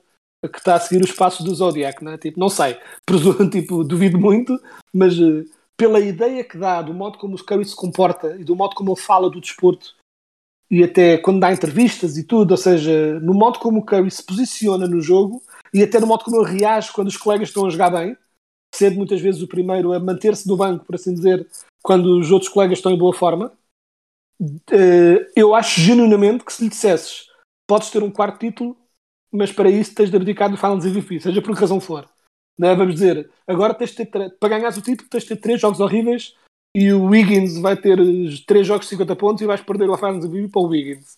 que 0.52 0.60
está 0.60 0.76
a 0.76 0.80
seguir 0.80 1.04
os 1.04 1.12
passos 1.12 1.44
do 1.44 1.56
Zodiac, 1.56 2.04
não 2.04 2.14
é? 2.14 2.18
Tipo, 2.18 2.40
não 2.40 2.50
sei, 2.50 2.78
presumo, 3.06 3.50
tipo, 3.50 3.84
duvido 3.84 4.18
muito, 4.18 4.58
mas 4.94 5.20
uh, 5.20 5.44
pela 5.76 6.00
ideia 6.00 6.44
que 6.44 6.58
dá, 6.58 6.82
do 6.82 6.94
modo 6.94 7.18
como 7.18 7.36
o 7.36 7.44
Curry 7.44 7.66
se 7.66 7.76
comporta 7.76 8.38
e 8.40 8.44
do 8.44 8.56
modo 8.56 8.76
como 8.76 8.92
ele 8.92 9.02
fala 9.02 9.30
do 9.30 9.42
desporto 9.42 9.96
e 10.70 10.84
até 10.84 11.18
quando 11.18 11.40
dá 11.40 11.52
entrevistas 11.52 12.18
e 12.18 12.24
tudo, 12.24 12.52
ou 12.52 12.58
seja, 12.58 13.20
no 13.20 13.34
modo 13.34 13.60
como 13.60 13.80
o 13.80 13.86
Curry 13.86 14.10
se 14.10 14.24
posiciona 14.24 14.88
no 14.88 15.02
jogo 15.02 15.44
e 15.74 15.84
até 15.84 16.00
no 16.00 16.08
modo 16.08 16.24
como 16.24 16.42
ele 16.42 16.60
reage 16.60 16.92
quando 16.92 17.08
os 17.08 17.18
colegas 17.18 17.50
estão 17.50 17.66
a 17.66 17.70
jogar 17.70 17.92
bem, 17.92 18.18
sendo 18.74 18.98
muitas 18.98 19.22
vezes 19.22 19.42
o 19.42 19.48
primeiro 19.48 19.94
a 19.94 20.00
manter-se 20.00 20.48
no 20.48 20.58
banco, 20.58 20.86
por 20.86 20.96
assim 20.96 21.14
dizer, 21.14 21.48
quando 21.84 22.20
os 22.20 22.32
outros 22.32 22.52
colegas 22.52 22.80
estão 22.80 22.92
em 22.92 22.98
boa 22.98 23.14
forma, 23.14 23.52
eh, 24.72 25.32
eu 25.36 25.54
acho 25.56 25.80
genuinamente 25.80 26.44
que 26.44 26.52
se 26.52 26.64
lhe 26.64 26.70
dissesses 26.70 27.30
podes 27.68 27.90
ter 27.90 28.04
um 28.04 28.12
quarto 28.12 28.40
título, 28.40 28.78
mas 29.32 29.52
para 29.52 29.70
isso 29.70 29.96
tens 29.96 30.10
de 30.10 30.16
abdicar 30.16 30.50
do 30.50 30.58
Finals 30.58 30.86
MVP, 30.86 31.20
seja 31.20 31.42
por 31.42 31.54
que 31.54 31.62
razão 31.62 31.80
for. 31.80 32.08
Não 32.58 32.70
é? 32.70 32.76
Vamos 32.76 32.96
dizer, 32.96 33.30
agora 33.48 33.74
tens 33.74 33.92
de 33.92 34.06
ter, 34.06 34.38
para 34.38 34.50
ganhares 34.50 34.78
o 34.78 34.82
título 34.82 35.10
tens 35.10 35.24
de 35.24 35.30
ter 35.30 35.38
três 35.38 35.60
jogos 35.60 35.80
horríveis 35.80 36.36
e 36.76 36.92
o 36.92 37.06
Wiggins 37.06 37.58
vai 37.58 37.78
ter 37.78 37.98
3 38.46 38.68
jogos 38.68 38.86
de 38.86 38.90
50 38.90 39.16
pontos 39.16 39.42
e 39.42 39.46
vais 39.46 39.62
perder 39.62 39.90
o 39.90 39.96
Finals 39.96 40.26
MVP 40.26 40.50
para 40.50 40.62
o 40.62 40.68
Wiggins. 40.68 41.18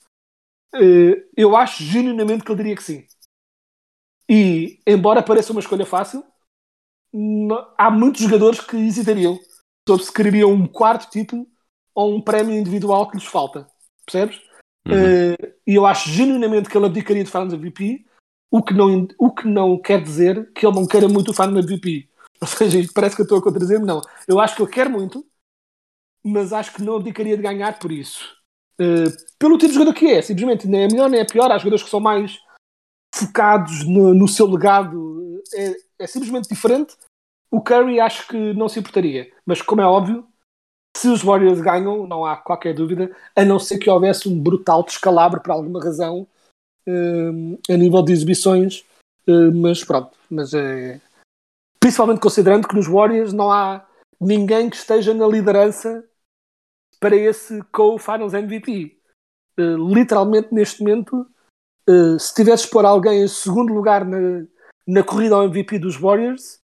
Uh, 0.76 1.20
eu 1.36 1.58
acho 1.58 1.84
genuinamente 1.84 2.44
que 2.44 2.52
ele 2.52 2.58
diria 2.58 2.76
que 2.76 2.84
sim. 2.84 3.08
E, 4.30 4.80
embora 4.86 5.24
pareça 5.24 5.52
uma 5.52 5.62
escolha 5.62 5.84
fácil, 5.84 6.24
há 7.76 7.90
muitos 7.90 8.22
jogadores 8.22 8.60
que 8.60 8.78
hesitariam 8.78 9.40
sobre 9.88 10.04
se 10.04 10.14
quereriam 10.14 10.52
um 10.52 10.68
quarto 10.68 11.10
título 11.10 11.48
ou 11.96 12.16
um 12.16 12.22
prémio 12.22 12.56
individual 12.56 13.10
que 13.10 13.18
lhes 13.18 13.26
falta. 13.26 13.68
Percebes? 14.06 14.40
Uhum. 14.88 14.94
Uh, 14.94 15.54
e 15.66 15.74
eu 15.74 15.88
acho 15.88 16.12
genuinamente 16.12 16.70
que 16.70 16.78
ele 16.78 16.86
abdicaria 16.86 17.24
de 17.24 17.32
Finals 17.32 17.54
MVP, 17.54 18.06
o 18.52 18.62
que, 18.62 18.76
não, 18.76 19.08
o 19.18 19.32
que 19.32 19.48
não 19.48 19.82
quer 19.82 20.04
dizer 20.04 20.54
que 20.54 20.68
ele 20.68 20.76
não 20.76 20.86
queira 20.86 21.10
muito 21.10 21.32
o 21.32 21.34
Finals 21.34 21.66
MVP. 21.66 22.08
Ou 22.40 22.48
seja, 22.48 22.78
isto 22.78 22.94
parece 22.94 23.16
que 23.16 23.24
eu 23.24 23.26
estou 23.26 23.40
a 23.40 23.42
contradizer-me, 23.42 23.88
não. 23.88 24.02
Eu 24.28 24.40
acho 24.40 24.56
que 24.56 24.62
ele 24.62 24.72
quer 24.72 24.88
muito, 24.88 25.26
mas 26.24 26.54
acho 26.54 26.74
que 26.74 26.84
não 26.84 26.98
abdicaria 26.98 27.36
de 27.36 27.44
ganhar 27.44 27.80
por 27.80 27.92
isso. 27.92 28.36
Uh, 28.80 29.10
pelo 29.40 29.58
tipo 29.58 29.70
de 29.70 29.74
jogador 29.74 29.94
que 29.94 30.08
é, 30.08 30.22
simplesmente 30.22 30.68
nem 30.68 30.84
é 30.84 30.88
melhor 30.88 31.10
nem 31.10 31.22
é 31.22 31.26
pior. 31.26 31.52
Há 31.52 31.58
jogadores 31.58 31.84
que 31.84 31.90
são 31.90 32.00
mais 32.00 32.40
focados 33.16 33.84
no, 33.86 34.14
no 34.14 34.28
seu 34.28 34.46
legado, 34.46 35.42
é, 35.54 35.74
é, 36.00 36.08
simplesmente 36.08 36.50
diferente. 36.50 36.96
O 37.50 37.62
Curry 37.62 38.00
acho 38.00 38.28
que 38.28 38.54
não 38.54 38.70
se 38.70 38.80
importaria, 38.80 39.32
mas 39.46 39.62
como 39.62 39.82
é 39.82 39.86
óbvio, 39.86 40.28
se 40.96 41.08
os 41.08 41.24
Warriors 41.24 41.62
ganham, 41.62 42.06
não 42.06 42.26
há 42.26 42.36
qualquer 42.36 42.74
dúvida, 42.74 43.16
a 43.36 43.46
não 43.46 43.58
ser 43.58 43.78
que 43.78 43.90
houvesse 43.90 44.28
um 44.28 44.38
brutal 44.38 44.84
descalabro 44.84 45.42
por 45.42 45.52
alguma 45.52 45.82
razão 45.82 46.28
uh, 46.88 47.60
a 47.70 47.78
nível 47.78 48.04
de 48.04 48.12
exibições, 48.12 48.84
uh, 49.28 49.52
mas 49.54 49.84
pronto, 49.84 50.12
mas 50.30 50.54
é 50.54 51.00
principalmente 51.80 52.20
considerando 52.20 52.68
que 52.68 52.76
nos 52.76 52.88
Warriors 52.88 53.32
não 53.32 53.50
há 53.50 53.87
ninguém 54.20 54.70
que 54.70 54.76
esteja 54.76 55.14
na 55.14 55.28
liderança 55.28 56.04
para 57.00 57.16
esse 57.16 57.62
co-Finals 57.72 58.34
MVP. 58.34 58.98
Uh, 59.60 59.94
literalmente, 59.94 60.54
neste 60.54 60.82
momento, 60.84 61.26
uh, 61.90 62.20
se 62.20 62.34
tivesses 62.34 62.66
por 62.66 62.86
alguém 62.86 63.24
em 63.24 63.28
segundo 63.28 63.74
lugar 63.74 64.06
na, 64.06 64.46
na 64.88 65.04
corrida 65.04 65.36
ao 65.36 65.46
MVP 65.46 65.80
dos 65.80 65.96
Warriors, 65.96 66.60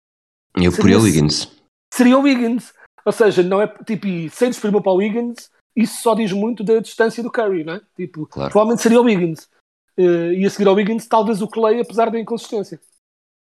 eu 0.56 0.72
poria 0.72 0.98
o 0.98 1.02
Wiggins. 1.02 1.50
Seria 1.92 2.18
o 2.18 2.22
Wiggins. 2.22 2.72
Ou 3.04 3.12
seja, 3.12 3.42
não 3.42 3.61
é 3.62 3.66
tipo, 3.84 4.06
sem 4.30 4.50
desprimir 4.50 4.82
para 4.82 4.92
o 4.92 4.96
Wiggins, 4.96 5.50
isso 5.74 6.02
só 6.02 6.14
diz 6.14 6.32
muito 6.32 6.64
da 6.64 6.80
distância 6.80 7.22
do 7.22 7.30
Curry, 7.30 7.64
não 7.64 7.74
é? 7.74 7.80
Tipo, 7.96 8.26
claro. 8.26 8.50
provavelmente 8.50 8.82
seria 8.82 9.00
o 9.00 9.04
Wiggins. 9.04 9.48
Uh, 9.96 10.32
e 10.32 10.44
a 10.44 10.50
seguir 10.50 10.68
ao 10.68 10.74
Wiggins, 10.74 11.06
talvez 11.06 11.40
o 11.40 11.48
Clay, 11.48 11.80
apesar 11.80 12.11
da 12.11 12.18
inconsistência. 12.18 12.80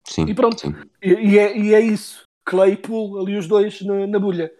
Sim. 0.07 0.25
E 0.25 0.33
pronto. 0.33 0.59
Sim. 0.59 0.75
E, 1.01 1.13
e, 1.13 1.39
é, 1.39 1.57
e 1.57 1.73
é 1.73 1.79
isso. 1.79 2.24
Clay 2.45 2.77
Poole, 2.77 3.21
ali 3.21 3.37
os 3.37 3.47
dois 3.47 3.81
na, 3.81 4.05
na 4.07 4.19
bolha. 4.19 4.51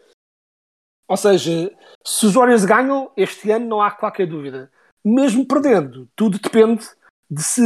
Ou 1.08 1.16
seja, 1.16 1.72
se 2.04 2.26
os 2.26 2.34
Warriors 2.34 2.66
ganham, 2.66 3.12
este 3.16 3.52
ano 3.52 3.68
não 3.68 3.82
há 3.82 3.92
qualquer 3.92 4.28
dúvida. 4.28 4.72
Mesmo 5.04 5.48
perdendo, 5.48 6.10
tudo 6.16 6.40
depende 6.40 6.84
de 7.30 7.44
se 7.44 7.62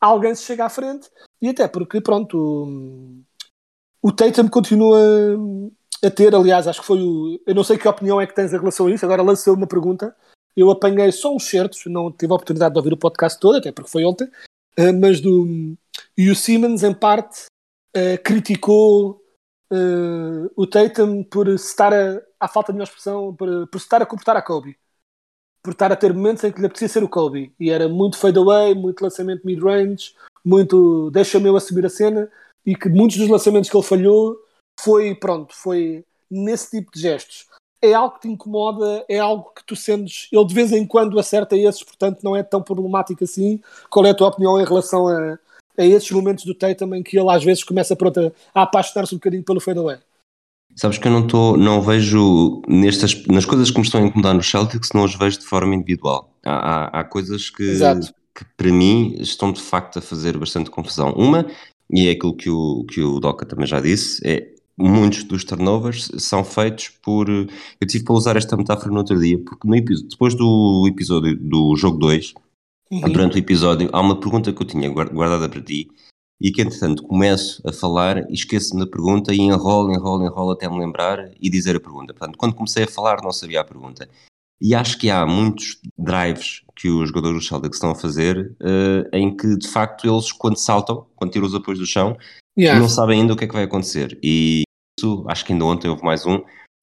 alguém 0.00 0.34
se 0.34 0.44
chega 0.44 0.64
à 0.64 0.68
frente. 0.68 1.10
E 1.42 1.48
até 1.48 1.68
porque, 1.68 2.00
pronto, 2.00 2.38
o, 2.38 4.08
o 4.08 4.12
Tatum 4.12 4.48
continua 4.48 4.98
a 6.02 6.10
ter, 6.10 6.34
aliás, 6.34 6.66
acho 6.66 6.80
que 6.80 6.86
foi 6.86 7.00
o. 7.00 7.40
Eu 7.46 7.54
não 7.54 7.64
sei 7.64 7.76
que 7.76 7.86
opinião 7.86 8.20
é 8.20 8.26
que 8.26 8.34
tens 8.34 8.52
em 8.52 8.58
relação 8.58 8.86
a 8.86 8.90
isso, 8.90 9.04
agora 9.04 9.22
lancei 9.22 9.52
uma 9.52 9.66
pergunta. 9.66 10.16
Eu 10.56 10.70
apanhei 10.70 11.12
só 11.12 11.34
uns 11.34 11.44
certos, 11.44 11.84
não 11.86 12.10
tive 12.10 12.32
a 12.32 12.36
oportunidade 12.36 12.72
de 12.72 12.78
ouvir 12.78 12.92
o 12.92 12.96
podcast 12.96 13.38
todo, 13.38 13.58
até 13.58 13.70
porque 13.70 13.90
foi 13.90 14.04
ontem, 14.04 14.28
eh, 14.76 14.92
mas 14.92 15.20
do. 15.20 15.76
E 16.16 16.30
o 16.30 16.34
Simmons, 16.34 16.82
em 16.82 16.94
parte, 16.94 17.46
uh, 17.96 18.22
criticou 18.24 19.17
uh, 19.72 20.50
o 20.56 20.66
Tatum 20.66 21.22
por 21.24 21.48
estar 21.48 21.92
a, 21.92 22.20
à 22.40 22.48
falta 22.48 22.72
de 22.72 22.76
melhor 22.76 22.88
expressão, 22.88 23.34
por, 23.34 23.66
por 23.68 23.78
estar 23.78 24.02
a 24.02 24.06
comportar 24.06 24.36
a 24.36 24.42
Kobe. 24.42 24.76
Por 25.62 25.72
estar 25.72 25.92
a 25.92 25.96
ter 25.96 26.14
momentos 26.14 26.44
em 26.44 26.52
que 26.52 26.60
lhe 26.60 26.66
apetecia 26.66 26.88
ser 26.88 27.02
o 27.02 27.08
Kobe. 27.08 27.52
E 27.58 27.70
era 27.70 27.88
muito 27.88 28.16
fadeaway, 28.16 28.74
muito 28.74 29.02
lançamento 29.02 29.44
mid-range, 29.44 30.14
muito 30.44 31.10
deixa-me 31.10 31.48
eu 31.48 31.56
assumir 31.56 31.84
a 31.86 31.90
cena. 31.90 32.30
E 32.64 32.74
que 32.76 32.88
muitos 32.88 33.16
dos 33.16 33.28
lançamentos 33.28 33.70
que 33.70 33.76
ele 33.76 33.84
falhou 33.84 34.36
foi, 34.80 35.14
pronto, 35.14 35.54
foi 35.54 36.04
nesse 36.30 36.70
tipo 36.78 36.92
de 36.92 37.00
gestos. 37.00 37.46
É 37.80 37.94
algo 37.94 38.16
que 38.16 38.22
te 38.22 38.28
incomoda, 38.28 39.04
é 39.08 39.18
algo 39.18 39.52
que 39.54 39.64
tu 39.64 39.76
sentes. 39.76 40.28
Ele 40.32 40.44
de 40.44 40.54
vez 40.54 40.72
em 40.72 40.86
quando 40.86 41.18
acerta 41.18 41.56
esses, 41.56 41.82
portanto 41.82 42.22
não 42.22 42.34
é 42.34 42.42
tão 42.42 42.62
problemático 42.62 43.24
assim. 43.24 43.60
Qual 43.88 44.04
é 44.04 44.10
a 44.10 44.14
tua 44.14 44.28
opinião 44.28 44.60
em 44.60 44.64
relação 44.64 45.08
a, 45.08 45.38
a 45.78 45.84
esses 45.84 46.10
momentos 46.10 46.44
do 46.44 46.54
Tatum 46.54 46.94
em 46.94 47.02
que 47.02 47.18
ele 47.18 47.30
às 47.30 47.44
vezes 47.44 47.62
começa 47.62 47.94
pronto, 47.94 48.32
a 48.54 48.62
apaixonar-se 48.62 49.14
um 49.14 49.18
bocadinho 49.18 49.44
pelo 49.44 49.60
fadeaway. 49.60 49.98
Sabes 50.76 50.98
que 50.98 51.08
eu 51.08 51.12
não, 51.12 51.26
tô, 51.26 51.56
não 51.56 51.80
vejo 51.82 52.62
nestas, 52.68 53.26
nas 53.26 53.44
coisas 53.44 53.70
que 53.70 53.78
me 53.78 53.84
estão 53.84 54.02
a 54.02 54.06
incomodar 54.06 54.34
no 54.34 54.42
Celtics, 54.42 54.90
não 54.94 55.04
as 55.04 55.14
vejo 55.14 55.38
de 55.38 55.44
forma 55.44 55.74
individual. 55.74 56.32
Há, 56.44 56.52
há, 56.52 57.00
há 57.00 57.04
coisas 57.04 57.50
que, 57.50 57.78
que, 58.34 58.44
para 58.56 58.70
mim 58.70 59.16
estão 59.18 59.50
de 59.50 59.60
facto 59.60 59.98
a 59.98 60.02
fazer 60.02 60.36
bastante 60.38 60.70
confusão. 60.70 61.12
Uma, 61.12 61.46
e 61.90 62.08
é 62.08 62.12
aquilo 62.12 62.36
que 62.36 62.50
o, 62.50 62.84
que 62.84 63.00
o 63.00 63.18
Doca 63.18 63.44
também 63.44 63.66
já 63.66 63.80
disse, 63.80 64.20
é 64.24 64.54
muitos 64.76 65.24
dos 65.24 65.42
turnovers 65.42 66.10
são 66.18 66.44
feitos 66.44 66.90
por. 67.02 67.28
Eu 67.28 67.86
tive 67.86 68.04
para 68.04 68.14
usar 68.14 68.36
esta 68.36 68.56
metáfora 68.56 68.90
no 68.92 68.98
outro 68.98 69.18
dia, 69.18 69.38
porque 69.38 69.66
no, 69.66 69.74
depois 70.08 70.34
do 70.36 70.86
episódio 70.88 71.36
do 71.36 71.74
jogo 71.76 71.98
2, 71.98 72.34
Uhum. 72.90 73.12
Durante 73.12 73.36
o 73.36 73.38
episódio, 73.38 73.90
há 73.92 74.00
uma 74.00 74.18
pergunta 74.18 74.52
que 74.52 74.62
eu 74.62 74.66
tinha 74.66 74.88
guardada 74.88 75.48
para 75.48 75.60
ti 75.60 75.88
e 76.40 76.50
que, 76.52 76.62
entretanto, 76.62 77.02
começo 77.02 77.60
a 77.68 77.72
falar 77.72 78.30
e 78.30 78.34
esqueço-me 78.34 78.80
da 78.80 78.90
pergunta 78.90 79.34
e 79.34 79.40
enrolo, 79.40 79.92
enrolo, 79.92 80.24
enrolo 80.24 80.52
até 80.52 80.68
me 80.68 80.78
lembrar 80.78 81.30
e 81.40 81.50
dizer 81.50 81.76
a 81.76 81.80
pergunta. 81.80 82.14
Portanto, 82.14 82.38
quando 82.38 82.54
comecei 82.54 82.84
a 82.84 82.88
falar, 82.88 83.22
não 83.22 83.32
sabia 83.32 83.60
a 83.60 83.64
pergunta. 83.64 84.08
E 84.60 84.74
acho 84.74 84.98
que 84.98 85.10
há 85.10 85.24
muitos 85.26 85.80
drives 85.96 86.62
que 86.76 86.88
os 86.88 87.08
jogadores 87.08 87.38
do 87.38 87.44
Celtics 87.44 87.76
estão 87.76 87.90
a 87.90 87.94
fazer 87.94 88.56
uh, 88.60 89.16
em 89.16 89.36
que, 89.36 89.56
de 89.56 89.68
facto, 89.68 90.08
eles, 90.08 90.32
quando 90.32 90.56
saltam, 90.56 91.06
quando 91.16 91.32
tiram 91.32 91.46
os 91.46 91.54
apoios 91.54 91.78
do 91.78 91.86
chão, 91.86 92.16
yeah. 92.58 92.80
não 92.80 92.88
sabem 92.88 93.20
ainda 93.20 93.34
o 93.34 93.36
que 93.36 93.44
é 93.44 93.46
que 93.48 93.54
vai 93.54 93.64
acontecer. 93.64 94.18
E 94.22 94.62
isso, 94.98 95.24
acho 95.28 95.44
que 95.44 95.52
ainda 95.52 95.64
ontem 95.64 95.88
houve 95.88 96.02
mais 96.02 96.24
um, 96.26 96.40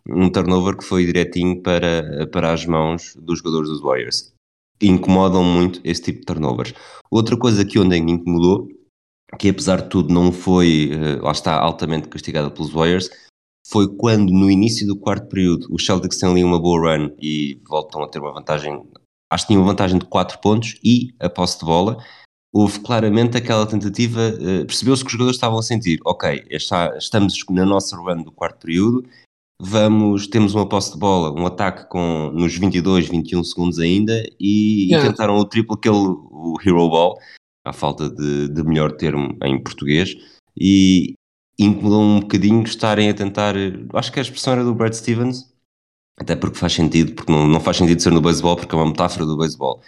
um 0.10 0.30
turnover 0.30 0.78
que 0.78 0.86
foi 0.86 1.06
direitinho 1.06 1.62
para, 1.62 2.28
para 2.32 2.54
as 2.54 2.66
mãos 2.66 3.14
dos 3.16 3.40
jogadores 3.40 3.70
dos 3.70 3.82
Warriors. 3.82 4.35
Incomodam 4.82 5.44
muito 5.44 5.80
esse 5.84 6.02
tipo 6.02 6.20
de 6.20 6.26
turnovers. 6.26 6.74
Outra 7.10 7.38
coisa 7.38 7.64
que 7.64 7.80
ontem 7.80 8.10
incomodou, 8.10 8.68
que 9.40 9.50
apesar 9.50 9.82
de 9.82 9.90
tudo 9.90 10.14
não 10.14 10.32
foi, 10.32 10.92
eh, 10.92 11.16
lá 11.22 11.32
está, 11.32 11.60
altamente 11.60 12.08
castigada 12.08 12.50
pelos 12.52 12.72
Warriors, 12.72 13.10
foi 13.68 13.88
quando 13.96 14.32
no 14.32 14.50
início 14.50 14.86
do 14.86 14.96
quarto 14.96 15.28
período 15.28 15.68
os 15.72 15.86
Celtics 15.86 16.18
têm 16.18 16.30
ali 16.30 16.44
uma 16.44 16.60
boa 16.60 16.98
run 16.98 17.10
e 17.20 17.60
voltam 17.68 18.04
a 18.04 18.08
ter 18.08 18.20
uma 18.20 18.32
vantagem, 18.32 18.84
acho 19.32 19.44
que 19.44 19.48
tinham 19.48 19.64
uma 19.64 19.72
vantagem 19.72 19.98
de 19.98 20.06
4 20.06 20.40
pontos 20.40 20.80
e 20.84 21.16
a 21.20 21.30
posse 21.30 21.60
de 21.60 21.66
bola, 21.66 21.98
houve 22.54 22.80
claramente 22.80 23.36
aquela 23.36 23.66
tentativa, 23.66 24.30
uh, 24.30 24.66
percebeu-se 24.66 25.04
que 25.04 25.08
os 25.08 25.12
jogadores 25.12 25.36
estavam 25.36 25.60
a 25.60 25.64
sentir, 25.64 26.00
ok, 26.06 26.46
está, 26.50 26.96
estamos 26.98 27.34
na 27.50 27.66
nossa 27.66 27.98
run 27.98 28.24
do 28.24 28.32
quarto 28.32 28.60
período, 28.60 29.04
vamos, 29.60 30.28
temos 30.28 30.54
uma 30.54 30.68
posse 30.68 30.94
de 30.94 31.00
bola, 31.00 31.32
um 31.32 31.46
ataque 31.46 31.88
com 31.90 32.32
nos 32.34 32.58
22, 32.58 33.08
21 33.08 33.44
segundos 33.44 33.80
ainda 33.80 34.24
e, 34.40 34.90
yeah. 34.90 35.06
e 35.06 35.10
tentaram 35.10 35.38
o 35.38 35.46
triplo, 35.46 35.76
aquele 35.76 35.96
o 35.96 36.58
hero 36.64 36.90
ball, 36.90 37.18
à 37.66 37.74
falta 37.74 38.10
de, 38.10 38.50
de 38.50 38.64
melhor 38.64 38.92
termo 38.92 39.38
em 39.44 39.62
português, 39.62 40.16
e 40.58 41.14
incomodou 41.58 42.02
um 42.02 42.20
bocadinho 42.20 42.64
estarem 42.64 43.10
a 43.10 43.14
tentar, 43.14 43.56
acho 43.94 44.12
que 44.12 44.20
a 44.20 44.22
expressão 44.22 44.54
era 44.54 44.64
do 44.64 44.76
Brad 44.76 44.94
Stevens, 44.94 45.54
até 46.18 46.36
porque 46.36 46.58
faz 46.58 46.74
sentido, 46.74 47.14
porque 47.14 47.32
não, 47.32 47.48
não 47.48 47.60
faz 47.60 47.78
sentido 47.78 48.02
ser 48.02 48.12
no 48.12 48.22
beisebol, 48.22 48.56
porque 48.56 48.74
é 48.74 48.78
uma 48.78 48.88
metáfora 48.88 49.26
do 49.26 49.38
beisebol, 49.38 49.82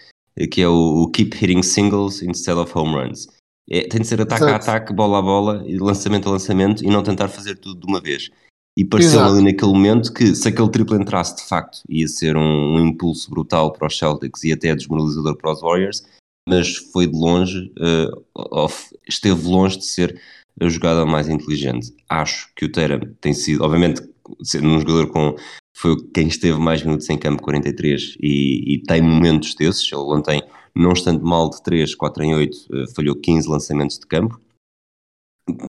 que 0.52 0.62
é 0.62 0.68
o, 0.68 1.04
o, 1.04 1.12
keep 1.12 1.36
hitting 1.36 1.64
singles 1.64 2.22
instead 2.22 2.58
of 2.58 2.72
home 2.78 2.94
runs. 2.96 3.28
É, 3.70 3.82
tem 3.88 4.02
de 4.02 4.08
ser 4.08 4.22
ataque 4.22 4.44
Exato. 4.44 4.54
a 4.54 4.56
ataque, 4.56 4.94
bola 4.94 5.20
a 5.20 5.22
bola, 5.22 5.66
lançamento 5.80 6.30
a 6.30 6.32
lançamento 6.32 6.84
e 6.84 6.88
não 6.88 7.04
tentar 7.04 7.28
fazer 7.28 7.58
tudo 7.58 7.82
de 7.82 7.88
uma 7.88 8.00
vez. 8.00 8.30
E 8.78 8.86
pareceu 8.86 9.24
ali 9.24 9.42
naquele 9.42 9.72
momento 9.72 10.14
que 10.14 10.36
se 10.36 10.48
aquele 10.48 10.70
triplo 10.70 10.96
entrasse 10.96 11.36
de 11.36 11.42
facto 11.42 11.80
ia 11.90 12.08
ser 12.08 12.38
um, 12.38 12.76
um, 12.76 12.86
impulso 12.86 13.28
brutal 13.28 13.74
para 13.74 13.88
os 13.88 13.98
Celtics 13.98 14.44
e 14.44 14.54
até 14.54 14.76
desmoralizador 14.76 15.36
para 15.36 15.52
os 15.52 15.62
Warriors, 15.62 16.04
mas 16.48 16.76
foi 16.76 17.08
de 17.08 17.18
longe, 17.18 17.74
uh, 17.80 18.24
off, 18.36 18.96
esteve 19.10 19.48
longe 19.48 19.80
de 19.80 19.86
ser 19.86 20.22
a 20.62 20.70
jogada 20.70 21.08
mais 21.08 21.28
inteligente. 21.28 21.92
Acho 22.08 22.54
que 22.56 22.66
o 22.66 22.72
Teira 22.72 23.00
tem 23.20 23.34
sido, 23.34 23.64
obviamente, 23.64 24.08
sendo 24.44 24.68
um 24.68 24.80
jogador 24.80 25.08
com. 25.08 25.36
Foi 25.76 25.96
quem 26.14 26.28
esteve 26.28 26.60
mais 26.60 26.84
minutos 26.84 27.10
em 27.10 27.18
campo, 27.18 27.42
43, 27.42 28.16
e, 28.22 28.76
e 28.76 28.84
tem 28.84 29.02
momentos 29.02 29.56
desses. 29.56 29.92
Ele 29.92 30.02
ontem, 30.02 30.44
não 30.76 30.92
estando 30.92 31.26
mal 31.26 31.50
de 31.50 31.64
3, 31.64 31.96
4 31.96 32.24
em 32.24 32.36
8, 32.36 32.56
uh, 32.56 32.76
eh, 32.76 32.86
falhou 32.96 33.16
15 33.16 33.50
lançamentos 33.50 33.98
de 33.98 34.06
campo, 34.06 34.40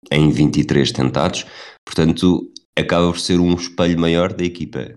em 0.10 0.30
23 0.32 0.90
tentados. 0.94 1.46
Portanto, 1.86 2.50
acaba 2.78 3.08
por 3.08 3.20
ser 3.20 3.40
um 3.40 3.54
espelho 3.54 4.00
maior 4.00 4.34
da 4.34 4.44
equipa. 4.44 4.94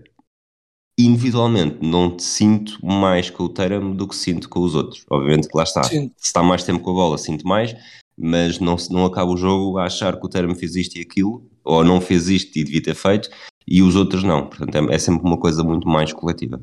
Individualmente, 0.99 1.77
não 1.81 2.15
te 2.15 2.23
sinto 2.23 2.83
mais 2.83 3.29
com 3.29 3.43
o 3.43 3.49
Teram 3.49 3.95
do 3.95 4.07
que 4.07 4.15
sinto 4.15 4.49
com 4.49 4.61
os 4.61 4.73
outros. 4.73 5.05
Obviamente 5.09 5.47
que 5.47 5.55
lá 5.55 5.63
está. 5.63 5.83
Sim. 5.83 6.11
Se 6.17 6.27
está 6.27 6.41
mais 6.41 6.63
tempo 6.63 6.79
com 6.79 6.91
a 6.91 6.93
bola, 6.93 7.17
sinto 7.17 7.47
mais, 7.47 7.75
mas 8.17 8.59
não, 8.59 8.75
não 8.89 9.05
acaba 9.05 9.31
o 9.31 9.37
jogo 9.37 9.77
a 9.77 9.85
achar 9.85 10.19
que 10.19 10.25
o 10.25 10.29
Teram 10.29 10.55
fez 10.55 10.75
isto 10.75 10.97
e 10.97 11.01
aquilo, 11.01 11.47
ou 11.63 11.83
não 11.83 12.01
fez 12.01 12.27
isto 12.27 12.57
e 12.57 12.63
devia 12.63 12.81
ter 12.81 12.95
feito, 12.95 13.29
e 13.67 13.83
os 13.83 13.95
outros 13.95 14.23
não. 14.23 14.47
Portanto, 14.47 14.89
é, 14.89 14.95
é 14.95 14.97
sempre 14.97 15.23
uma 15.23 15.37
coisa 15.37 15.63
muito 15.63 15.87
mais 15.87 16.11
coletiva. 16.11 16.59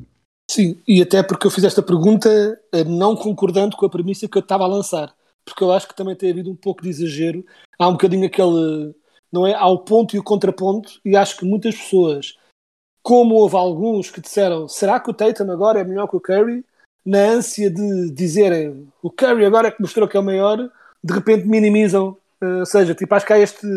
Sim, 0.51 0.77
e 0.87 1.01
até 1.01 1.23
porque 1.23 1.47
eu 1.47 1.51
fiz 1.51 1.63
esta 1.63 1.81
pergunta 1.81 2.29
eh, 2.71 2.83
não 2.83 3.15
concordando 3.15 3.75
com 3.75 3.85
a 3.85 3.89
premissa 3.89 4.27
que 4.27 4.37
eu 4.37 4.41
estava 4.41 4.63
a 4.63 4.67
lançar, 4.67 5.15
porque 5.43 5.63
eu 5.63 5.71
acho 5.71 5.87
que 5.87 5.95
também 5.95 6.15
tem 6.15 6.31
havido 6.31 6.51
um 6.51 6.55
pouco 6.55 6.83
de 6.83 6.89
exagero. 6.89 7.43
Há 7.79 7.87
um 7.87 7.93
bocadinho 7.93 8.25
aquele 8.25 8.93
não 9.35 9.45
é? 9.45 9.53
Há 9.53 9.67
o 9.67 9.79
ponto 9.79 10.15
e 10.15 10.19
o 10.19 10.23
contraponto, 10.23 10.99
e 11.03 11.15
acho 11.15 11.37
que 11.37 11.45
muitas 11.45 11.75
pessoas, 11.75 12.37
como 13.03 13.35
houve 13.35 13.57
alguns 13.57 14.09
que 14.09 14.21
disseram 14.21 14.67
será 14.69 14.97
que 14.99 15.11
o 15.11 15.13
Tatum 15.13 15.51
agora 15.51 15.81
é 15.81 15.83
melhor 15.83 16.07
que 16.07 16.15
o 16.15 16.21
Curry, 16.21 16.65
na 17.05 17.19
ânsia 17.19 17.69
de 17.69 18.11
dizerem 18.11 18.87
o 19.03 19.11
Curry 19.11 19.45
agora 19.45 19.67
é 19.67 19.71
que 19.71 19.81
mostrou 19.81 20.07
que 20.07 20.15
é 20.15 20.19
o 20.19 20.23
maior, 20.23 20.57
de 21.03 21.13
repente 21.13 21.45
minimizam, 21.45 22.17
uh, 22.41 22.59
ou 22.59 22.65
seja, 22.65 22.95
tipo, 22.95 23.13
acho 23.13 23.25
que 23.25 23.33
há 23.33 23.37
este, 23.37 23.67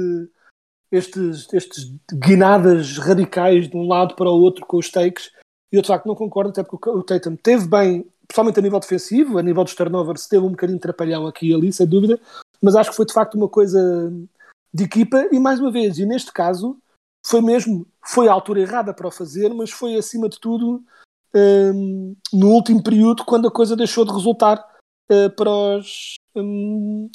estes, 0.92 1.53
estes 1.53 1.92
guinadas 2.14 2.97
radicais 2.97 3.68
de 3.68 3.77
um 3.77 3.87
lado 3.87 4.14
para 4.14 4.31
o 4.31 4.40
outro 4.40 4.64
com 4.64 4.79
os 4.79 4.90
takes, 4.90 5.33
e 5.73 5.77
eu 5.77 5.83
de 5.83 5.88
facto 5.88 6.07
não 6.07 6.14
concordo, 6.14 6.51
até 6.51 6.62
porque 6.62 6.88
o 6.88 7.03
Tatum 7.03 7.35
teve 7.35 7.66
bem, 7.66 8.07
principalmente 8.29 8.61
a 8.61 8.62
nível 8.62 8.79
defensivo, 8.79 9.38
a 9.38 9.42
nível 9.42 9.64
dos 9.64 9.75
turnovers, 9.75 10.29
teve 10.29 10.47
um 10.47 10.51
bocadinho 10.51 10.79
de 10.79 10.83
trapalhão 10.83 11.27
aqui 11.27 11.51
e 11.51 11.55
ali, 11.55 11.73
sem 11.73 11.87
dúvida, 11.87 12.18
mas 12.62 12.77
acho 12.77 12.90
que 12.90 12.97
foi 12.97 13.05
de 13.05 13.12
facto 13.12 13.35
uma 13.35 13.49
coisa 13.49 14.11
de 14.72 14.85
equipa 14.85 15.28
e 15.33 15.38
mais 15.38 15.61
uma 15.61 15.70
vez, 15.70 15.98
e 15.98 16.07
neste 16.07 16.33
caso 16.33 16.78
foi 17.26 17.40
mesmo, 17.40 17.87
foi 18.04 18.28
a 18.28 18.33
altura 18.33 18.61
errada 18.61 18.94
para 18.94 19.09
o 19.09 19.12
fazer, 19.12 19.52
mas 19.52 19.70
foi 19.70 19.96
acima 19.96 20.28
de 20.28 20.38
tudo 20.38 20.83
um, 21.35 22.16
no 22.33 22.48
último 22.48 22.83
período 22.83 23.24
quando 23.24 23.48
a 23.48 23.52
coisa 23.52 23.76
deixou 23.76 24.04
de 24.04 24.12
resultar 24.12 24.64
uh, 25.11 25.31
para, 25.37 25.50
os, 25.50 26.14
um, 26.35 27.11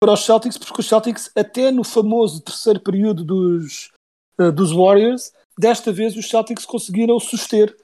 para 0.00 0.12
os 0.12 0.24
Celtics, 0.24 0.56
porque 0.56 0.80
os 0.80 0.88
Celtics 0.88 1.30
até 1.36 1.70
no 1.70 1.84
famoso 1.84 2.40
terceiro 2.40 2.80
período 2.80 3.24
dos, 3.24 3.90
uh, 4.40 4.52
dos 4.52 4.72
Warriors, 4.72 5.32
desta 5.58 5.92
vez 5.92 6.16
os 6.16 6.28
Celtics 6.28 6.64
conseguiram 6.64 7.18
suster 7.18 7.76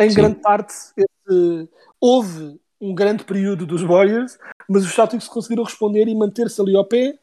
em 0.00 0.10
Sim. 0.10 0.16
grande 0.16 0.40
parte 0.40 0.72
esse, 0.96 1.68
houve 2.00 2.58
um 2.80 2.94
grande 2.94 3.24
período 3.24 3.66
dos 3.66 3.82
Warriors, 3.82 4.38
mas 4.68 4.84
os 4.84 4.94
Celtics 4.94 5.26
conseguiram 5.26 5.64
responder 5.64 6.06
e 6.06 6.14
manter-se 6.14 6.60
ali 6.60 6.76
ao 6.76 6.84
pé 6.84 7.18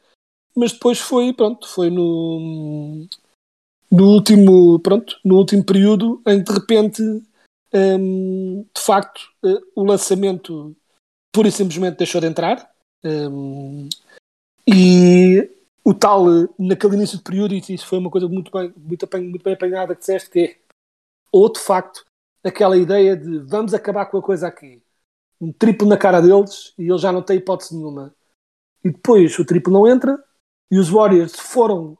mas 0.56 0.72
depois 0.72 0.98
foi, 0.98 1.32
pronto, 1.34 1.68
foi 1.68 1.90
no, 1.90 3.06
no 3.90 4.04
último, 4.04 4.80
pronto, 4.80 5.20
no 5.22 5.36
último 5.36 5.62
período 5.62 6.22
em 6.26 6.42
que 6.42 6.50
de 6.50 6.58
repente, 6.58 7.02
um, 7.74 8.62
de 8.74 8.80
facto, 8.80 9.20
uh, 9.44 9.60
o 9.74 9.84
lançamento 9.84 10.74
pura 11.32 11.48
e 11.48 11.52
simplesmente 11.52 11.98
deixou 11.98 12.20
de 12.20 12.26
entrar. 12.26 12.72
Um, 13.04 13.88
e 14.66 15.48
o 15.84 15.92
tal, 15.92 16.24
naquele 16.58 16.96
início 16.96 17.18
de 17.18 17.24
período, 17.24 17.54
e 17.54 17.58
isso 17.58 17.86
foi 17.86 17.98
uma 17.98 18.10
coisa 18.10 18.26
muito 18.26 18.50
bem, 18.50 18.72
muito 18.76 19.06
bem, 19.06 19.22
muito 19.22 19.42
bem 19.42 19.52
apanhada 19.52 19.94
que 19.94 20.00
disseste, 20.00 20.30
que 20.30 20.40
é, 20.40 20.56
ou 21.30 21.52
de 21.52 21.60
facto, 21.60 22.04
aquela 22.42 22.78
ideia 22.78 23.14
de 23.14 23.38
vamos 23.40 23.74
acabar 23.74 24.06
com 24.06 24.16
a 24.16 24.22
coisa 24.22 24.48
aqui. 24.48 24.82
Um 25.38 25.52
triplo 25.52 25.86
na 25.86 25.98
cara 25.98 26.22
deles 26.22 26.72
e 26.78 26.88
ele 26.88 26.98
já 26.98 27.12
não 27.12 27.22
tem 27.22 27.36
hipótese 27.36 27.76
nenhuma. 27.76 28.14
E 28.82 28.90
depois 28.90 29.38
o 29.38 29.44
triplo 29.44 29.70
não 29.70 29.86
entra 29.86 30.18
e 30.70 30.78
os 30.78 30.88
Warriors 30.88 31.36
foram 31.36 31.96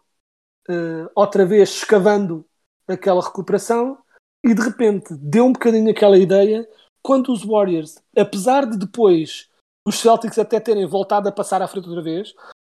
uh, 0.69 1.11
outra 1.15 1.45
vez 1.47 1.71
escavando 1.71 2.45
aquela 2.87 3.23
recuperação 3.23 3.99
e 4.45 4.55
de 4.55 4.63
repente 4.63 5.15
deu 5.15 5.47
um 5.47 5.53
bocadinho 5.53 5.91
aquela 5.91 6.19
ideia 6.19 6.69
quando 7.03 7.33
os 7.33 7.45
Warriors, 7.45 7.97
apesar 8.17 8.67
de 8.67 8.77
depois 8.77 9.49
os 9.85 10.01
Celtics 10.01 10.39
até 10.39 10.59
terem 10.59 10.87
voltado 10.87 11.29
a 11.29 11.33
passar 11.33 11.63
à 11.63 11.69
frente 11.69 11.89
outra 11.89 12.03
vez, 12.03 12.35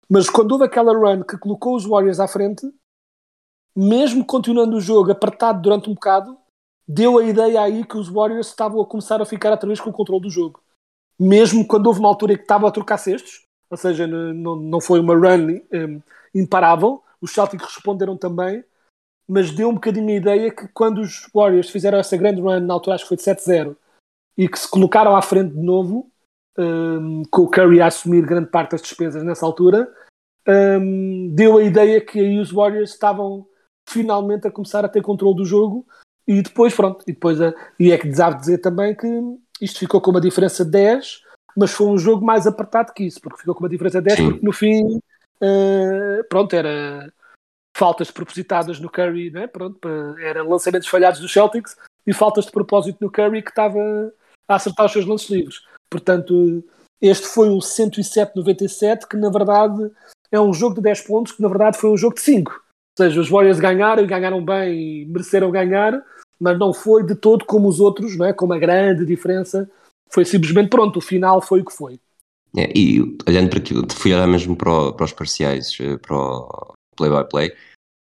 mas 0.07 0.29
quando 0.29 0.51
houve 0.51 0.65
aquela 0.65 0.93
run 0.93 1.23
que 1.23 1.37
colocou 1.37 1.75
os 1.75 1.85
Warriors 1.85 2.19
à 2.19 2.27
frente, 2.27 2.71
mesmo 3.75 4.25
continuando 4.25 4.77
o 4.77 4.81
jogo 4.81 5.11
apertado 5.11 5.61
durante 5.61 5.89
um 5.89 5.93
bocado, 5.93 6.37
deu 6.87 7.17
a 7.17 7.23
ideia 7.23 7.61
aí 7.61 7.85
que 7.85 7.97
os 7.97 8.09
Warriors 8.09 8.47
estavam 8.47 8.81
a 8.81 8.85
começar 8.85 9.21
a 9.21 9.25
ficar 9.25 9.51
outra 9.51 9.67
vez 9.67 9.79
com 9.79 9.89
o 9.89 9.93
controle 9.93 10.21
do 10.21 10.29
jogo. 10.29 10.61
Mesmo 11.19 11.65
quando 11.65 11.87
houve 11.87 11.99
uma 11.99 12.09
altura 12.09 12.33
em 12.33 12.35
que 12.35 12.43
estava 12.43 12.67
a 12.67 12.71
trocar 12.71 12.97
cestos, 12.97 13.47
ou 13.69 13.77
seja, 13.77 14.07
não, 14.07 14.55
não 14.55 14.81
foi 14.81 14.99
uma 14.99 15.15
run 15.15 15.59
um, 15.71 16.01
imparável. 16.33 17.03
Os 17.21 17.31
Celtics 17.31 17.65
responderam 17.65 18.17
também, 18.17 18.63
mas 19.27 19.51
deu 19.51 19.69
um 19.69 19.75
bocadinho 19.75 20.09
a 20.09 20.13
ideia 20.13 20.51
que 20.51 20.67
quando 20.69 20.99
os 21.01 21.27
Warriors 21.33 21.69
fizeram 21.69 21.99
essa 21.99 22.17
grande 22.17 22.41
run, 22.41 22.61
na 22.61 22.73
altura 22.73 22.95
acho 22.95 23.03
que 23.05 23.09
foi 23.09 23.17
de 23.17 23.23
7-0, 23.23 23.75
e 24.37 24.47
que 24.47 24.57
se 24.57 24.69
colocaram 24.69 25.15
à 25.15 25.21
frente 25.21 25.53
de 25.53 25.61
novo, 25.61 26.09
um, 26.57 27.23
com 27.29 27.43
o 27.43 27.49
Curry 27.49 27.81
a 27.81 27.87
assumir 27.87 28.25
grande 28.25 28.49
parte 28.49 28.71
das 28.71 28.81
despesas 28.81 29.23
nessa 29.23 29.45
altura, 29.45 29.91
um, 30.47 31.33
deu 31.33 31.57
a 31.57 31.63
ideia 31.63 32.01
que 32.01 32.19
aí 32.19 32.39
os 32.39 32.51
Warriors 32.51 32.91
estavam 32.91 33.45
finalmente 33.87 34.47
a 34.47 34.51
começar 34.51 34.83
a 34.83 34.89
ter 34.89 35.01
controle 35.01 35.35
do 35.35 35.45
jogo 35.45 35.85
e 36.27 36.41
depois, 36.41 36.75
pronto, 36.75 37.03
e 37.07 37.13
depois, 37.13 37.39
e 37.79 37.91
é 37.91 37.97
que 37.97 38.07
desabe 38.07 38.39
dizer 38.39 38.59
também 38.59 38.95
que 38.95 39.07
isto 39.61 39.79
ficou 39.79 39.99
com 39.99 40.11
uma 40.11 40.21
diferença 40.21 40.63
de 40.63 40.71
10 40.71 41.23
mas 41.59 41.71
foi 41.71 41.87
um 41.87 41.97
jogo 41.97 42.25
mais 42.25 42.47
apertado 42.47 42.93
que 42.93 43.03
isso, 43.03 43.19
porque 43.19 43.39
ficou 43.39 43.53
com 43.53 43.63
uma 43.63 43.69
diferença 43.69 44.01
de 44.01 44.05
10, 44.05 44.17
Sim. 44.17 44.29
porque 44.31 44.45
no 44.45 44.53
fim, 44.53 44.95
uh, 44.95 46.23
pronto, 46.29 46.55
era 46.55 47.11
faltas 47.75 48.09
propositadas 48.09 48.79
no 48.79 48.89
Curry, 48.89 49.29
né? 49.29 49.45
pronto, 49.45 49.77
era 50.19 50.41
lançamentos 50.41 50.87
falhados 50.87 51.19
dos 51.19 51.33
Celtics 51.33 51.75
e 52.07 52.13
faltas 52.13 52.45
de 52.45 52.51
propósito 52.51 52.97
no 53.01 53.11
Curry 53.11 53.41
que 53.41 53.49
estava 53.49 53.79
a 54.47 54.55
acertar 54.55 54.85
os 54.85 54.93
seus 54.93 55.05
lances 55.05 55.29
livres. 55.29 55.61
Portanto, 55.89 56.63
este 57.01 57.27
foi 57.27 57.49
o 57.49 57.57
107-97, 57.57 59.05
que 59.05 59.17
na 59.17 59.29
verdade 59.29 59.91
é 60.31 60.39
um 60.39 60.53
jogo 60.53 60.75
de 60.75 60.81
10 60.81 61.01
pontos, 61.01 61.33
que 61.33 61.41
na 61.41 61.49
verdade 61.49 61.77
foi 61.77 61.89
um 61.89 61.97
jogo 61.97 62.15
de 62.15 62.21
5. 62.21 62.51
Ou 62.51 63.05
seja, 63.05 63.19
os 63.19 63.29
Warriors 63.29 63.59
ganharam 63.59 64.03
e 64.03 64.07
ganharam 64.07 64.43
bem 64.43 65.03
e 65.03 65.05
mereceram 65.07 65.51
ganhar, 65.51 66.01
mas 66.39 66.57
não 66.57 66.73
foi 66.73 67.05
de 67.05 67.15
todo 67.15 67.43
como 67.43 67.67
os 67.67 67.81
outros, 67.81 68.17
não 68.17 68.25
é? 68.25 68.33
com 68.33 68.45
uma 68.45 68.57
grande 68.57 69.05
diferença 69.05 69.69
foi 70.11 70.25
simplesmente 70.25 70.69
pronto, 70.69 70.97
o 70.97 71.01
final 71.01 71.41
foi 71.41 71.61
o 71.61 71.65
que 71.65 71.73
foi. 71.73 71.99
É, 72.57 72.71
e 72.75 72.99
olhando 73.27 73.49
para 73.49 73.59
aquilo, 73.59 73.85
fui 73.91 74.13
olhar 74.13 74.27
mesmo 74.27 74.55
para, 74.55 74.91
para 74.93 75.05
os 75.05 75.13
parciais, 75.13 75.77
eh, 75.79 75.97
para 75.97 76.15
o 76.17 76.73
play-by-play, 76.97 77.53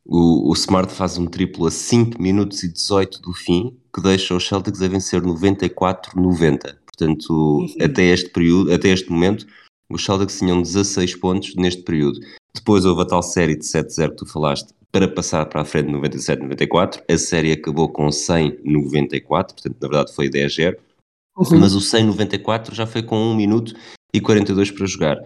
O, 0.06 0.50
o 0.50 0.52
Smart 0.54 0.92
faz 0.92 1.18
um 1.18 1.26
triplo 1.26 1.66
a 1.66 1.70
5 1.70 2.20
minutos 2.20 2.62
e 2.62 2.72
18 2.72 3.20
do 3.20 3.32
fim, 3.32 3.76
que 3.94 4.00
deixa 4.00 4.34
os 4.34 4.46
Celtics 4.46 4.80
a 4.82 4.88
vencer 4.88 5.20
94-90. 5.20 6.76
Portanto, 6.86 7.30
uhum. 7.30 7.74
até 7.80 8.04
este 8.04 8.30
período, 8.30 8.72
até 8.72 8.88
este 8.88 9.10
momento, 9.10 9.46
os 9.90 10.04
Celtics 10.04 10.38
tinham 10.38 10.62
16 10.62 11.16
pontos 11.16 11.54
neste 11.54 11.82
período. 11.82 12.18
Depois 12.54 12.84
houve 12.84 13.02
a 13.02 13.06
tal 13.06 13.22
série 13.22 13.56
de 13.56 13.64
7-0 13.64 14.10
que 14.10 14.16
tu 14.16 14.26
falaste, 14.26 14.72
para 14.90 15.06
passar 15.06 15.46
para 15.46 15.60
a 15.60 15.64
frente 15.64 15.90
97-94. 15.90 17.02
A 17.08 17.18
série 17.18 17.52
acabou 17.52 17.88
com 17.88 18.06
100-94, 18.08 19.28
portanto, 19.28 19.76
na 19.80 19.88
verdade 19.88 20.14
foi 20.14 20.28
10-0. 20.28 20.76
Uhum. 21.36 21.58
Mas 21.58 21.74
o 21.74 21.78
100-94 21.78 22.74
já 22.74 22.86
foi 22.86 23.02
com 23.02 23.16
1 23.16 23.34
minuto 23.34 23.74
e 24.12 24.20
42 24.20 24.70
para 24.70 24.86
jogar. 24.86 25.16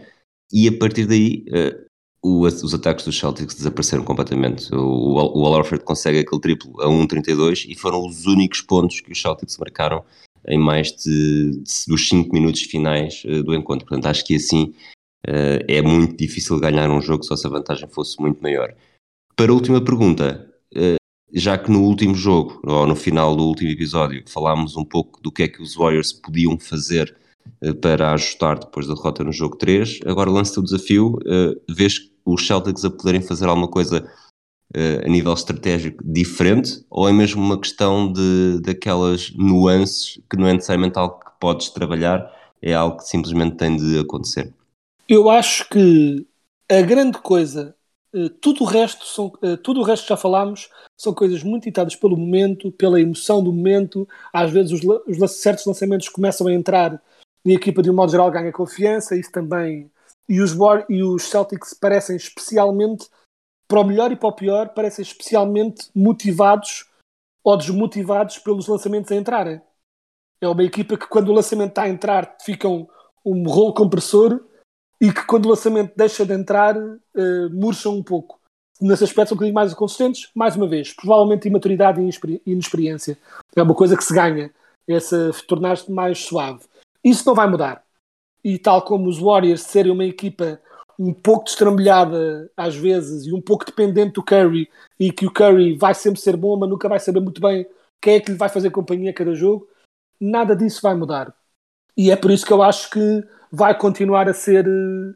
E 0.53 0.69
a 0.69 0.79
partir 0.79 1.07
daí, 1.07 1.45
uh, 1.49 1.85
o, 2.23 2.41
os 2.43 2.75
ataques 2.75 3.05
dos 3.05 3.19
Celtics 3.19 3.55
desapareceram 3.55 4.05
completamente. 4.05 4.73
O, 4.75 5.17
o, 5.17 5.43
o 5.43 5.81
consegue 5.81 6.21
aquele 6.21 6.41
triplo 6.41 6.81
a 6.81 6.87
1.32 6.87 7.67
e 7.69 7.75
foram 7.75 8.07
os 8.07 8.27
únicos 8.27 8.61
pontos 8.61 9.01
que 9.01 9.13
os 9.13 9.21
Celtics 9.21 9.59
marcaram 9.59 10.05
em 10.47 10.59
mais 10.59 10.93
de, 10.93 11.51
de 11.51 11.87
dos 11.89 12.09
5 12.09 12.33
minutos 12.33 12.63
finais 12.63 13.23
uh, 13.25 13.43
do 13.43 13.55
encontro. 13.55 13.87
Portanto, 13.87 14.07
acho 14.07 14.25
que 14.25 14.37
assim 14.37 14.75
uh, 15.27 15.65
é 15.67 15.83
muito 15.83 16.17
difícil 16.17 16.59
ganhar 16.61 16.91
um 16.91 17.01
jogo 17.01 17.25
só 17.25 17.37
se 17.37 17.47
a 17.47 17.51
vantagem 17.51 17.89
fosse 17.89 18.21
muito 18.21 18.43
maior. 18.43 18.75
Para 19.37 19.51
a 19.51 19.55
última 19.55 19.85
pergunta, 19.85 20.49
já 21.35 21.59
que 21.59 21.71
no 21.71 21.83
último 21.83 22.15
jogo, 22.15 22.61
ou 22.65 22.87
no 22.87 22.95
final 22.95 23.35
do 23.35 23.45
último 23.45 23.71
episódio, 23.71 24.23
falámos 24.27 24.77
um 24.77 24.85
pouco 24.85 25.21
do 25.21 25.33
que 25.33 25.43
é 25.43 25.49
que 25.49 25.61
os 25.61 25.75
Warriors 25.75 26.13
podiam 26.13 26.59
fazer 26.59 27.15
para 27.81 28.13
ajustar 28.13 28.59
depois 28.59 28.87
da 28.87 28.95
derrota 28.95 29.25
no 29.25 29.33
jogo 29.33 29.57
3, 29.57 30.01
agora 30.07 30.31
lança 30.31 30.61
o 30.61 30.63
desafio, 30.63 31.19
vês 31.69 32.11
os 32.25 32.47
Celtics 32.47 32.85
a 32.85 32.91
poderem 32.91 33.21
fazer 33.21 33.49
alguma 33.49 33.69
coisa 33.69 34.09
a 35.05 35.09
nível 35.09 35.33
estratégico 35.33 36.03
diferente 36.05 36.85
ou 36.89 37.09
é 37.09 37.13
mesmo 37.13 37.43
uma 37.43 37.61
questão 37.61 38.13
de 38.13 38.61
daquelas 38.61 39.31
nuances 39.35 40.21
que 40.31 40.37
não 40.37 40.47
é 40.47 40.53
necessariamente 40.55 40.99
algo 40.99 41.21
que 41.21 41.31
podes 41.39 41.69
trabalhar, 41.69 42.31
é 42.63 42.73
algo 42.73 42.97
que 42.97 43.05
simplesmente 43.05 43.57
tem 43.57 43.77
de 43.77 43.99
acontecer? 43.99 44.53
Eu 45.09 45.29
acho 45.29 45.69
que 45.69 46.27
a 46.71 46.81
grande 46.81 47.19
coisa, 47.19 47.75
eh, 47.77 47.84
tudo 48.41 48.63
o 48.63 48.67
resto, 48.67 49.05
são, 49.05 49.33
eh, 49.43 49.57
tudo 49.57 49.81
o 49.81 49.83
resto 49.83 50.05
que 50.05 50.09
já 50.11 50.17
falámos, 50.17 50.71
são 50.97 51.13
coisas 51.13 51.43
muito 51.43 51.65
ditadas 51.65 51.97
pelo 51.97 52.17
momento, 52.17 52.71
pela 52.73 53.01
emoção 53.01 53.43
do 53.43 53.53
momento. 53.53 54.09
Às 54.33 54.51
vezes 54.51 54.73
os, 54.73 54.81
os 55.07 55.33
certos 55.33 55.67
lançamentos 55.67 56.09
começam 56.09 56.47
a 56.47 56.53
entrar 56.53 57.03
e 57.45 57.53
a 57.53 57.55
equipa 57.55 57.83
de 57.83 57.91
um 57.91 57.95
modo 57.95 58.13
geral 58.13 58.31
ganha 58.31 58.53
confiança, 58.53 59.17
isso 59.17 59.31
também. 59.31 59.91
E 60.29 60.41
os, 60.41 60.57
e 60.89 61.03
os 61.03 61.25
Celtics 61.25 61.75
parecem 61.75 62.17
especialmente, 62.17 63.09
para 63.69 63.81
o 63.81 63.85
melhor 63.85 64.13
e 64.13 64.17
para 64.17 64.29
o 64.29 64.33
pior, 64.33 64.69
parecem 64.71 65.03
especialmente 65.03 65.91
motivados 65.95 66.87
ou 67.43 67.57
desmotivados 67.57 68.39
pelos 68.39 68.67
lançamentos 68.67 69.11
a 69.13 69.17
entrarem. 69.17 69.61
É 70.41 70.49
uma 70.49 70.63
equipa 70.63 70.97
que 70.97 71.07
quando 71.07 71.29
o 71.29 71.33
lançamento 71.33 71.71
está 71.71 71.83
a 71.83 71.89
entrar 71.89 72.37
fica 72.41 72.69
um, 72.69 72.87
um 73.25 73.45
rolo 73.49 73.75
compressor 73.75 74.41
e 75.05 75.13
que 75.13 75.27
quando 75.27 75.45
o 75.45 75.49
lançamento 75.51 75.93
deixa 75.95 76.25
de 76.25 76.33
entrar 76.33 76.79
uh, 76.79 77.51
murcham 77.53 77.95
um 77.95 78.03
pouco. 78.03 78.41
Nesse 78.81 79.05
aspecto 79.05 79.29
são 79.29 79.35
um 79.35 79.39
bocadinho 79.39 79.55
mais 79.55 79.73
inconsistentes, 79.73 80.31
mais 80.35 80.57
uma 80.57 80.67
vez, 80.67 80.95
provavelmente 80.95 81.47
imaturidade 81.47 82.01
e 82.01 82.43
inexperiência. 82.47 83.19
É 83.55 83.63
uma 83.63 83.75
coisa 83.75 83.99
que 83.99 84.03
se 84.03 84.15
ganha, 84.15 84.51
essa 84.89 85.31
tornar-se 85.47 85.93
mais 85.93 86.25
suave. 86.25 86.61
Isso 87.05 87.27
não 87.27 87.35
vai 87.35 87.47
mudar. 87.47 87.85
E 88.43 88.59
tal 88.59 88.81
como 88.81 89.07
os 89.07 89.19
Warriors 89.19 89.61
serem 89.61 89.93
uma 89.93 90.07
equipa 90.07 90.59
um 90.99 91.13
pouco 91.13 91.45
destrambelhada 91.45 92.51
às 92.57 92.75
vezes 92.75 93.27
e 93.27 93.35
um 93.35 93.43
pouco 93.43 93.67
dependente 93.67 94.15
do 94.15 94.23
Curry 94.23 94.71
e 94.99 95.13
que 95.13 95.27
o 95.27 95.31
Curry 95.31 95.77
vai 95.77 95.95
sempre 95.95 96.21
ser 96.21 96.37
bom, 96.37 96.57
mas 96.57 96.71
nunca 96.71 96.89
vai 96.89 96.99
saber 96.99 97.21
muito 97.21 97.43
bem 97.43 97.67
quem 98.01 98.15
é 98.15 98.21
que 98.21 98.31
lhe 98.33 98.39
vai 98.39 98.49
fazer 98.49 98.71
companhia 98.71 99.11
a 99.11 99.15
cada 99.15 99.35
jogo, 99.35 99.69
nada 100.19 100.57
disso 100.57 100.81
vai 100.83 100.95
mudar. 100.95 101.35
E 101.95 102.11
é 102.11 102.17
por 102.17 102.31
isso 102.31 102.47
que 102.47 102.53
eu 102.53 102.63
acho 102.63 102.91
que 102.91 103.25
vai 103.55 103.77
continuar 103.79 104.29
a 104.29 104.35
ser 104.35 104.67
uh, 104.67 105.15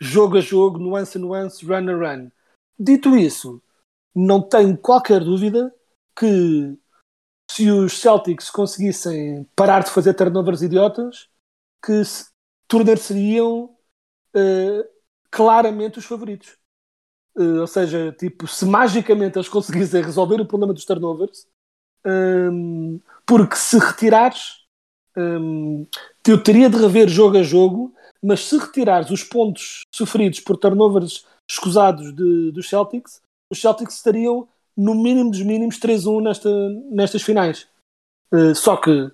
jogo 0.00 0.38
a 0.38 0.40
jogo, 0.40 0.78
nuance 0.78 1.18
a 1.18 1.20
nuance, 1.20 1.64
run 1.64 1.88
a 1.88 1.94
run. 1.94 2.30
Dito 2.78 3.16
isso, 3.16 3.62
não 4.14 4.40
tenho 4.40 4.78
qualquer 4.78 5.20
dúvida 5.22 5.74
que 6.16 6.78
se 7.50 7.68
os 7.70 8.00
Celtics 8.00 8.48
conseguissem 8.48 9.44
parar 9.56 9.82
de 9.82 9.90
fazer 9.90 10.14
turnovers 10.14 10.62
idiotas, 10.62 11.28
que 11.84 12.02
tornar-seriam 12.68 13.76
uh, 14.36 14.84
claramente 15.30 15.98
os 15.98 16.04
favoritos. 16.04 16.56
Uh, 17.36 17.60
ou 17.60 17.66
seja, 17.66 18.12
tipo, 18.12 18.46
se 18.46 18.64
magicamente 18.64 19.36
eles 19.36 19.48
conseguissem 19.48 20.02
resolver 20.02 20.40
o 20.40 20.46
problema 20.46 20.72
dos 20.72 20.84
turnovers, 20.84 21.46
um, 22.04 22.94
ehm, 22.94 23.00
porque 23.26 23.56
se 23.56 23.78
retirares 23.78 24.59
Hum, 25.16 25.86
eu 26.26 26.42
teria 26.42 26.70
de 26.70 26.76
rever 26.76 27.08
jogo 27.08 27.38
a 27.38 27.42
jogo, 27.42 27.92
mas 28.22 28.46
se 28.46 28.56
retirares 28.56 29.10
os 29.10 29.24
pontos 29.24 29.82
sofridos 29.94 30.40
por 30.40 30.56
turnovers 30.56 31.24
escusados 31.50 32.14
de, 32.14 32.52
dos 32.52 32.68
Celtics, 32.68 33.20
os 33.50 33.60
Celtics 33.60 33.96
estariam 33.96 34.48
no 34.76 34.94
mínimo 34.94 35.30
dos 35.30 35.42
mínimos 35.42 35.78
3-1 35.78 36.22
nesta, 36.22 36.50
nestas 36.90 37.22
finais. 37.22 37.66
Uh, 38.32 38.54
só 38.54 38.76
que 38.76 39.10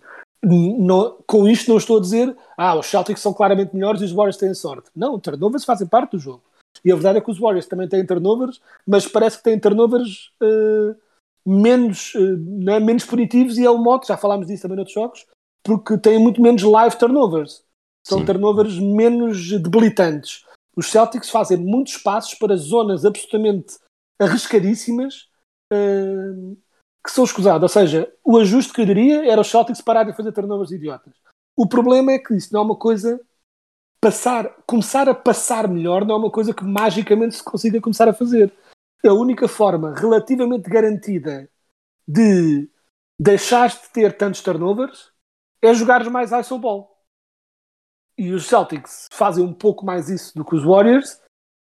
com 1.26 1.48
isto 1.48 1.68
não 1.68 1.78
estou 1.78 1.98
a 1.98 2.00
dizer 2.00 2.36
ah, 2.56 2.76
os 2.76 2.86
Celtics 2.86 3.20
são 3.20 3.32
claramente 3.32 3.74
melhores 3.74 4.00
e 4.00 4.04
os 4.04 4.12
Warriors 4.12 4.36
têm 4.36 4.54
sorte. 4.54 4.90
Não, 4.94 5.18
turnovers 5.18 5.64
fazem 5.64 5.86
parte 5.86 6.12
do 6.12 6.18
jogo. 6.18 6.42
E 6.84 6.92
a 6.92 6.94
verdade 6.94 7.18
é 7.18 7.20
que 7.20 7.30
os 7.30 7.38
Warriors 7.38 7.66
também 7.66 7.88
têm 7.88 8.06
turnovers, 8.06 8.60
mas 8.86 9.08
parece 9.08 9.38
que 9.38 9.44
têm 9.44 9.58
turnovers 9.58 10.30
uh, 10.42 10.94
menos, 11.44 12.14
uh, 12.14 12.70
é, 12.70 12.78
menos 12.78 13.04
punitivos 13.04 13.58
e 13.58 13.64
é 13.64 13.70
o 13.70 13.78
modo, 13.78 14.06
já 14.06 14.16
falámos 14.16 14.46
disso 14.46 14.62
também 14.62 14.76
noutros 14.76 14.94
jogos, 14.94 15.26
porque 15.66 15.98
têm 15.98 16.18
muito 16.18 16.40
menos 16.40 16.62
live 16.62 16.96
turnovers. 16.96 17.64
São 18.06 18.20
Sim. 18.20 18.24
turnovers 18.24 18.78
menos 18.78 19.50
debilitantes. 19.60 20.44
Os 20.76 20.86
Celtics 20.86 21.28
fazem 21.28 21.56
muitos 21.56 21.96
passos 21.96 22.34
para 22.34 22.56
zonas 22.56 23.04
absolutamente 23.04 23.76
arriscadíssimas 24.18 25.28
uh, 25.72 26.56
que 27.04 27.10
são 27.10 27.24
escusadas. 27.24 27.62
Ou 27.62 27.68
seja, 27.68 28.12
o 28.24 28.38
ajuste 28.38 28.72
que 28.72 28.80
eu 28.80 28.86
diria 28.86 29.30
era 29.30 29.40
os 29.40 29.48
Celtics 29.48 29.80
pararem 29.80 30.12
de 30.12 30.16
fazer 30.16 30.32
turnovers 30.32 30.70
idiotas. 30.70 31.14
O 31.56 31.66
problema 31.66 32.12
é 32.12 32.18
que 32.18 32.34
isso 32.34 32.52
não 32.52 32.60
é 32.60 32.64
uma 32.64 32.76
coisa 32.76 33.20
passar, 34.00 34.54
começar 34.66 35.08
a 35.08 35.14
passar 35.14 35.66
melhor 35.66 36.04
não 36.04 36.14
é 36.14 36.18
uma 36.18 36.30
coisa 36.30 36.54
que 36.54 36.62
magicamente 36.62 37.36
se 37.36 37.42
consiga 37.42 37.80
começar 37.80 38.08
a 38.08 38.14
fazer. 38.14 38.52
A 39.04 39.12
única 39.12 39.48
forma 39.48 39.94
relativamente 39.94 40.70
garantida 40.70 41.48
de 42.06 42.68
deixar 43.18 43.68
de 43.68 43.88
ter 43.92 44.16
tantos 44.16 44.40
turnovers 44.42 45.10
é 45.66 45.74
jogar 45.74 46.08
mais 46.10 46.32
iso 46.32 46.58
ball. 46.58 46.96
E 48.18 48.32
os 48.32 48.46
Celtics 48.46 49.06
fazem 49.12 49.44
um 49.44 49.52
pouco 49.52 49.84
mais 49.84 50.08
isso 50.08 50.34
do 50.34 50.44
que 50.44 50.54
os 50.54 50.64
Warriors, 50.64 51.20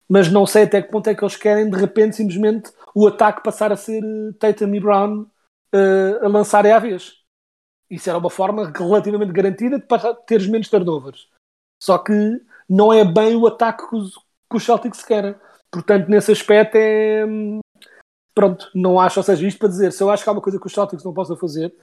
mas 0.09 0.31
não 0.31 0.47
sei 0.47 0.65
até 0.65 0.81
que 0.81 0.91
ponto 0.91 1.09
é 1.09 1.15
que 1.15 1.25
eles 1.25 1.37
querem 1.37 1.69
de 1.69 1.77
repente 1.77 2.17
simplesmente 2.17 2.71
o 2.95 3.07
ataque 3.07 3.43
passar 3.43 3.73
a 3.73 3.77
ser 3.77 4.03
uh, 4.03 4.33
Tatum 4.35 4.75
e 4.75 4.81
Brown 4.81 5.23
uh, 5.23 6.25
a 6.25 6.29
lançarem 6.29 6.73
à 6.73 6.79
vez. 6.79 7.25
Isso 7.91 8.09
era 8.09 8.19
uma 8.19 8.31
forma 8.31 8.71
relativamente 8.71 9.33
garantida 9.33 9.79
de 9.79 9.87
teres 10.27 10.47
menos 10.47 10.69
turnovers. 10.69 11.29
Só 11.83 11.99
que 11.99 12.13
não 12.69 12.93
é 12.93 13.05
bem 13.05 13.37
o 13.37 13.47
ataque 13.47 13.89
que 13.89 13.97
os, 13.97 14.15
que 14.15 14.57
os 14.57 14.65
Celtics 14.65 15.03
querem. 15.05 15.35
Portanto, 15.71 16.09
nesse 16.09 16.33
aspecto 16.33 16.77
é. 16.77 17.25
Hum, 17.25 17.61
pronto, 18.35 18.71
não 18.75 19.01
acho, 19.01 19.21
ou 19.21 19.25
seja, 19.25 19.47
isto 19.47 19.59
para 19.59 19.69
dizer, 19.69 19.93
se 19.93 20.03
eu 20.03 20.11
acho 20.11 20.23
que 20.23 20.29
há 20.29 20.33
uma 20.33 20.43
coisa 20.43 20.59
que 20.59 20.67
os 20.67 20.73
Celtics 20.73 21.05
não 21.05 21.15
possam 21.15 21.37
fazer, 21.37 21.75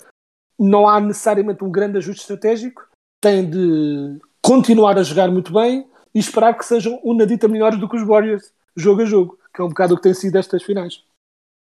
não 0.59 0.87
há 0.87 0.99
necessariamente 0.99 1.63
um 1.63 1.71
grande 1.71 1.97
ajuste 1.97 2.21
estratégico, 2.21 2.83
tem 3.21 3.49
de 3.49 4.19
continuar 4.41 4.97
a 4.97 5.03
jogar 5.03 5.31
muito 5.31 5.53
bem 5.53 5.87
e 6.13 6.19
esperar 6.19 6.57
que 6.57 6.65
sejam 6.65 6.99
uma 7.03 7.25
dita 7.25 7.47
melhores 7.47 7.79
do 7.79 7.87
que 7.87 7.95
os 7.95 8.05
Warriors, 8.05 8.51
jogo 8.75 9.01
a 9.01 9.05
jogo, 9.05 9.37
que 9.53 9.61
é 9.61 9.63
um 9.63 9.69
bocado 9.69 9.93
o 9.93 9.97
que 9.97 10.03
tem 10.03 10.13
sido 10.13 10.37
estas 10.37 10.63
finais. 10.63 11.01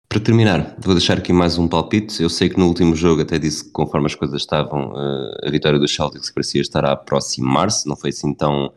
Para 0.08 0.20
terminar, 0.20 0.76
vou 0.78 0.94
deixar 0.94 1.18
aqui 1.18 1.34
mais 1.34 1.58
um 1.58 1.68
palpite. 1.68 2.22
Eu 2.22 2.30
sei 2.30 2.50
que 2.50 2.60
no 2.60 2.68
último 2.68 2.96
jogo 2.96 3.22
até 3.22 3.40
disse 3.40 3.66
que 3.66 3.72
conforme 3.72 4.06
as 4.06 4.16
coisas 4.16 4.40
estavam, 4.40 4.94
eh, 4.96 5.48
a 5.48 5.52
vitória 5.52 5.80
dos 5.80 5.94
Celtics 5.94 6.30
parecia 6.30 6.62
estar 6.62 6.86
a 6.86 6.92
aproximar-se, 6.92 7.88
não 7.88 7.96
foi 7.96 8.12
assim 8.12 8.34
tão 8.34 8.72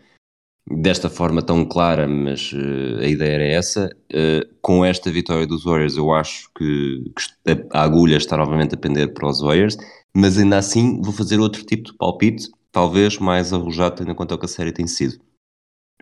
desta 0.70 1.08
forma 1.08 1.42
tão 1.42 1.64
clara, 1.64 2.06
mas 2.06 2.52
uh, 2.52 3.00
a 3.00 3.06
ideia 3.06 3.34
era 3.34 3.44
essa. 3.44 3.90
Uh, 4.12 4.46
com 4.60 4.84
esta 4.84 5.10
vitória 5.10 5.46
dos 5.46 5.64
Warriors, 5.64 5.96
eu 5.96 6.12
acho 6.12 6.50
que, 6.56 7.12
que, 7.16 7.66
a 7.72 7.82
agulha 7.82 8.16
está 8.16 8.36
novamente 8.36 8.74
a 8.74 8.78
pender 8.78 9.14
para 9.14 9.28
os 9.28 9.40
Warriors, 9.40 9.76
mas 10.14 10.38
ainda 10.38 10.58
assim 10.58 11.00
vou 11.00 11.12
fazer 11.12 11.40
outro 11.40 11.64
tipo 11.64 11.84
de 11.84 11.96
palpite, 11.96 12.48
talvez 12.70 13.18
mais 13.18 13.52
arrojado, 13.52 13.96
tendo 13.96 14.10
em 14.10 14.14
conta 14.14 14.34
o 14.34 14.38
que 14.38 14.44
a 14.44 14.48
série 14.48 14.72
tem 14.72 14.86
sido. 14.86 15.18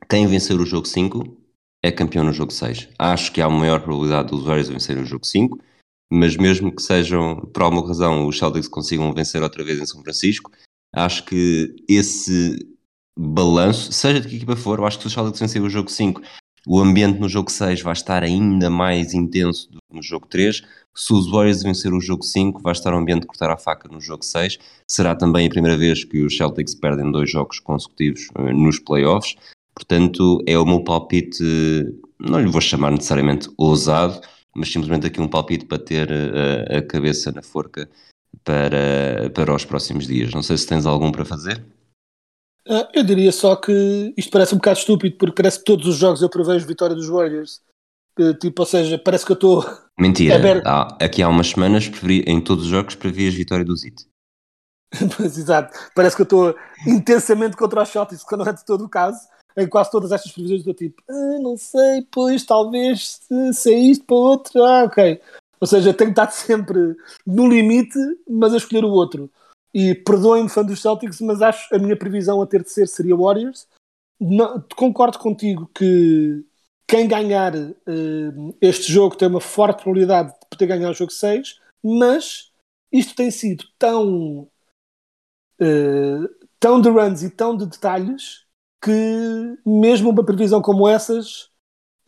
Quem 0.09 0.27
vencer 0.27 0.59
o 0.61 0.67
jogo 0.67 0.87
5 0.87 1.25
é 1.83 1.93
campeão 1.93 2.25
no 2.25 2.33
jogo 2.33 2.53
6. 2.53 2.89
Acho 2.99 3.33
que 3.33 3.41
há 3.41 3.49
uma 3.49 3.59
maior 3.59 3.81
probabilidade 3.81 4.31
dos 4.31 4.45
Warriors 4.45 4.69
vencerem 4.69 5.03
o 5.03 5.07
jogo 5.07 5.27
5, 5.27 5.59
mas 6.13 6.37
mesmo 6.37 6.75
que 6.75 6.83
sejam, 6.83 7.37
por 7.53 7.63
alguma 7.63 7.87
razão, 7.87 8.27
os 8.27 8.39
Celtics 8.39 8.69
consigam 8.69 9.13
vencer 9.13 9.43
outra 9.43 9.65
vez 9.65 9.81
em 9.81 9.87
São 9.87 10.03
Francisco, 10.03 10.51
acho 10.95 11.25
que 11.25 11.75
esse 11.89 12.76
balanço, 13.17 13.93
seja 13.93 14.21
de 14.21 14.29
que 14.29 14.37
equipa 14.37 14.57
for, 14.57 14.79
eu 14.79 14.87
acho 14.87 14.99
que 14.99 15.03
se 15.03 15.09
os 15.09 15.13
Celtics 15.15 15.41
vencerem 15.41 15.67
o 15.67 15.71
jogo 15.71 15.91
5, 15.91 16.21
o 16.67 16.81
ambiente 16.81 17.21
no 17.21 17.29
jogo 17.29 17.51
6 17.51 17.81
vai 17.81 17.93
estar 17.93 18.25
ainda 18.25 18.69
mais 18.69 19.15
intenso 19.15 19.71
do 19.71 19.79
que 19.79 19.97
no 19.97 20.03
jogo 20.03 20.27
3. 20.27 20.63
Se 20.95 21.13
os 21.13 21.31
Warriors 21.31 21.63
vencer 21.63 21.93
o 21.93 22.01
jogo 22.01 22.25
5, 22.25 22.61
vai 22.61 22.73
estar 22.73 22.93
o 22.93 22.97
ambiente 22.97 23.21
de 23.21 23.27
cortar 23.29 23.51
a 23.51 23.57
faca 23.57 23.89
no 23.89 24.01
jogo 24.01 24.25
6. 24.25 24.59
Será 24.91 25.15
também 25.15 25.47
a 25.47 25.51
primeira 25.51 25.77
vez 25.77 26.03
que 26.03 26.25
os 26.25 26.37
Celtics 26.37 26.75
perdem 26.75 27.13
dois 27.13 27.31
jogos 27.31 27.61
consecutivos 27.61 28.29
uh, 28.37 28.53
nos 28.53 28.81
playoffs. 28.81 29.37
Portanto, 29.75 30.43
é 30.45 30.59
o 30.59 30.67
meu 30.67 30.83
palpite, 30.83 31.45
não 32.19 32.41
lhe 32.41 32.51
vou 32.51 32.61
chamar 32.61 32.91
necessariamente 32.91 33.49
ousado, 33.57 34.21
mas 34.57 34.73
simplesmente 34.73 35.07
aqui 35.07 35.21
um 35.21 35.29
palpite 35.29 35.67
para 35.67 35.79
ter 35.79 36.11
uh, 36.11 36.79
a 36.79 36.83
cabeça 36.83 37.31
na 37.31 37.43
forca 37.43 37.89
para, 38.43 39.31
para 39.33 39.55
os 39.55 39.65
próximos 39.65 40.07
dias. 40.07 40.33
Não 40.33 40.43
sei 40.43 40.57
se 40.57 40.67
tens 40.67 40.85
algum 40.85 41.13
para 41.13 41.25
fazer. 41.25 41.63
Uh, 42.67 42.89
eu 42.93 43.05
diria 43.05 43.31
só 43.31 43.55
que 43.55 44.13
isto 44.17 44.31
parece 44.31 44.53
um 44.53 44.59
bocado 44.59 44.79
estúpido, 44.79 45.17
porque 45.17 45.41
parece 45.41 45.59
que 45.59 45.65
todos 45.65 45.87
os 45.87 45.97
jogos 45.97 46.21
eu 46.21 46.29
prevejo 46.29 46.67
vitória 46.67 46.97
dos 46.97 47.09
Warriors. 47.09 47.63
Uh, 48.19 48.35
tipo, 48.35 48.63
ou 48.63 48.67
seja, 48.67 48.99
parece 48.99 49.25
que 49.25 49.33
eu 49.33 49.35
estou. 49.35 49.65
Mentira, 49.99 50.35
há, 50.67 50.97
aqui 51.01 51.23
há 51.23 51.29
umas 51.29 51.49
semanas 51.49 51.91
em 52.27 52.41
todos 52.41 52.65
os 52.65 52.71
jogos 52.71 52.97
previas 52.97 53.35
vitória 53.35 53.65
do 53.65 53.77
Zit. 53.77 54.07
pois, 55.17 55.39
exato, 55.39 55.79
parece 55.95 56.17
que 56.17 56.23
eu 56.23 56.25
estou 56.25 56.57
intensamente 56.87 57.57
contra 57.57 57.83
os 57.83 57.89
Celtics, 57.89 58.25
que 58.25 58.37
não 58.37 58.45
é 58.45 58.53
de 58.53 58.65
todo 58.65 58.85
o 58.85 58.89
caso. 58.89 59.19
Em 59.59 59.67
quase 59.67 59.91
todas 59.91 60.13
estas 60.13 60.33
previsões 60.33 60.63
do 60.65 60.75
tipo, 60.75 61.03
ah, 61.09 61.39
não 61.41 61.57
sei, 61.57 62.07
pois 62.11 62.45
talvez 62.45 63.21
se, 63.27 63.55
se 63.55 63.73
é 63.73 63.79
isto 63.79 64.05
para 64.05 64.17
outro, 64.17 64.63
ah, 64.63 64.85
ok. 64.85 65.19
Ou 65.59 65.67
seja, 65.67 65.95
tenho 65.95 66.11
estado 66.11 66.33
sempre 66.37 66.95
no 67.27 67.49
limite, 67.49 67.99
mas 68.29 68.53
a 68.53 68.59
escolher 68.59 68.85
o 68.85 68.91
outro. 68.91 69.31
E 69.79 69.95
perdoem-me, 69.95 70.49
fã 70.49 70.65
dos 70.65 70.81
Celtics, 70.81 71.21
mas 71.21 71.43
acho 71.43 71.75
a 71.75 71.79
minha 71.79 71.95
previsão 71.95 72.41
a 72.41 72.47
ter 72.47 72.63
de 72.63 72.71
ser 72.71 72.89
seria 72.89 73.15
Warriors. 73.15 73.69
Não, 74.19 74.65
concordo 74.75 75.19
contigo 75.19 75.71
que 75.75 76.43
quem 76.89 77.07
ganhar 77.07 77.55
uh, 77.55 78.57
este 78.59 78.91
jogo 78.91 79.17
tem 79.17 79.29
uma 79.29 79.39
forte 79.39 79.83
probabilidade 79.83 80.33
de 80.33 80.47
poder 80.49 80.67
ganhar 80.67 80.89
o 80.89 80.95
jogo 80.95 81.13
6, 81.13 81.61
mas 81.85 82.51
isto 82.91 83.15
tem 83.15 83.31
sido 83.31 83.67
tão, 83.79 84.49
uh, 85.61 86.29
tão 86.59 86.81
de 86.81 86.89
runs 86.89 87.23
e 87.23 87.29
tão 87.29 87.55
de 87.55 87.67
detalhes 87.67 88.47
que 88.83 89.59
mesmo 89.67 90.09
uma 90.09 90.25
previsão 90.25 90.63
como 90.63 90.89
essas 90.89 91.51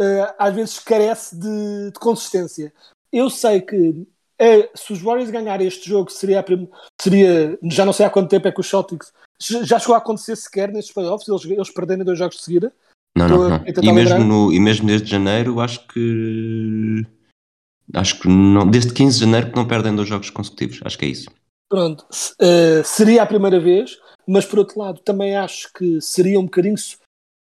uh, 0.00 0.32
às 0.38 0.54
vezes 0.54 0.78
carece 0.78 1.38
de, 1.38 1.90
de 1.92 1.98
consistência 2.00 2.72
eu 3.12 3.28
sei 3.30 3.60
que 3.60 4.06
é, 4.39 4.70
se 4.74 4.93
os 4.93 5.01
Warriors 5.01 5.30
ganharem 5.30 5.66
este 5.66 5.89
jogo 5.89 6.11
seria, 6.11 6.45
seria 7.01 7.59
já 7.64 7.84
não 7.84 7.93
sei 7.93 8.07
há 8.07 8.11
quanto 8.11 8.30
tempo 8.30 8.47
é 8.47 8.53
que 8.53 8.61
os 8.61 8.68
Celtics 8.68 9.12
já 9.41 9.78
chegou 9.78 9.95
a 9.95 9.99
acontecer 9.99 10.36
sequer 10.36 10.70
nestes 10.72 10.95
playoffs 10.95 11.28
eles, 11.28 11.45
eles 11.45 11.70
perderem 11.70 12.05
dois 12.05 12.18
jogos 12.18 12.36
de 12.36 12.43
seguida. 12.43 12.72
Não, 13.16 13.28
não, 13.28 13.49
não. 13.49 13.64
E, 13.66 13.93
mesmo 13.93 14.18
no, 14.20 14.53
e 14.53 14.61
mesmo 14.61 14.86
desde 14.86 15.11
janeiro 15.11 15.61
acho 15.61 15.86
que 15.89 17.05
acho 17.95 18.20
que 18.20 18.28
não, 18.28 18.66
desde 18.66 18.93
15 18.93 19.18
de 19.18 19.24
janeiro 19.24 19.51
que 19.51 19.57
não 19.57 19.66
perdem 19.66 19.95
dois 19.95 20.09
jogos 20.09 20.30
consecutivos. 20.30 20.80
Acho 20.84 20.99
que 20.99 21.05
é 21.05 21.09
isso. 21.09 21.30
Pronto 21.68 22.03
uh, 22.03 22.84
seria 22.84 23.22
a 23.22 23.26
primeira 23.26 23.59
vez 23.59 23.99
mas 24.26 24.47
por 24.47 24.61
outro 24.61 24.78
lado 24.78 25.01
também 25.01 25.36
acho 25.36 25.72
que 25.72 26.01
seria 26.01 26.39
um 26.39 26.45
bocadinho 26.45 26.76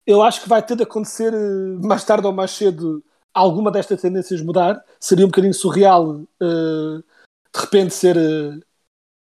eu 0.06 0.22
acho 0.22 0.42
que 0.42 0.48
vai 0.48 0.64
ter 0.64 0.74
de 0.74 0.84
acontecer 0.84 1.34
eh, 1.34 1.86
mais 1.86 2.02
tarde 2.02 2.26
ou 2.26 2.32
mais 2.32 2.52
cedo 2.52 3.04
alguma 3.34 3.70
destas 3.70 4.00
tendências 4.00 4.42
mudar, 4.42 4.82
seria 5.00 5.24
um 5.24 5.28
bocadinho 5.28 5.54
surreal 5.54 6.20
uh, 6.42 6.98
de 7.54 7.60
repente 7.60 7.94
ser 7.94 8.16
uh, 8.16 8.60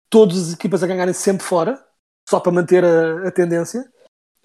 todas 0.09 0.49
as 0.49 0.55
equipas 0.55 0.83
a 0.83 0.87
ganharem 0.87 1.15
sempre 1.15 1.45
fora, 1.45 1.83
só 2.29 2.41
para 2.41 2.53
manter 2.53 2.85
a, 2.85 3.29
a 3.29 3.31
tendência. 3.31 3.81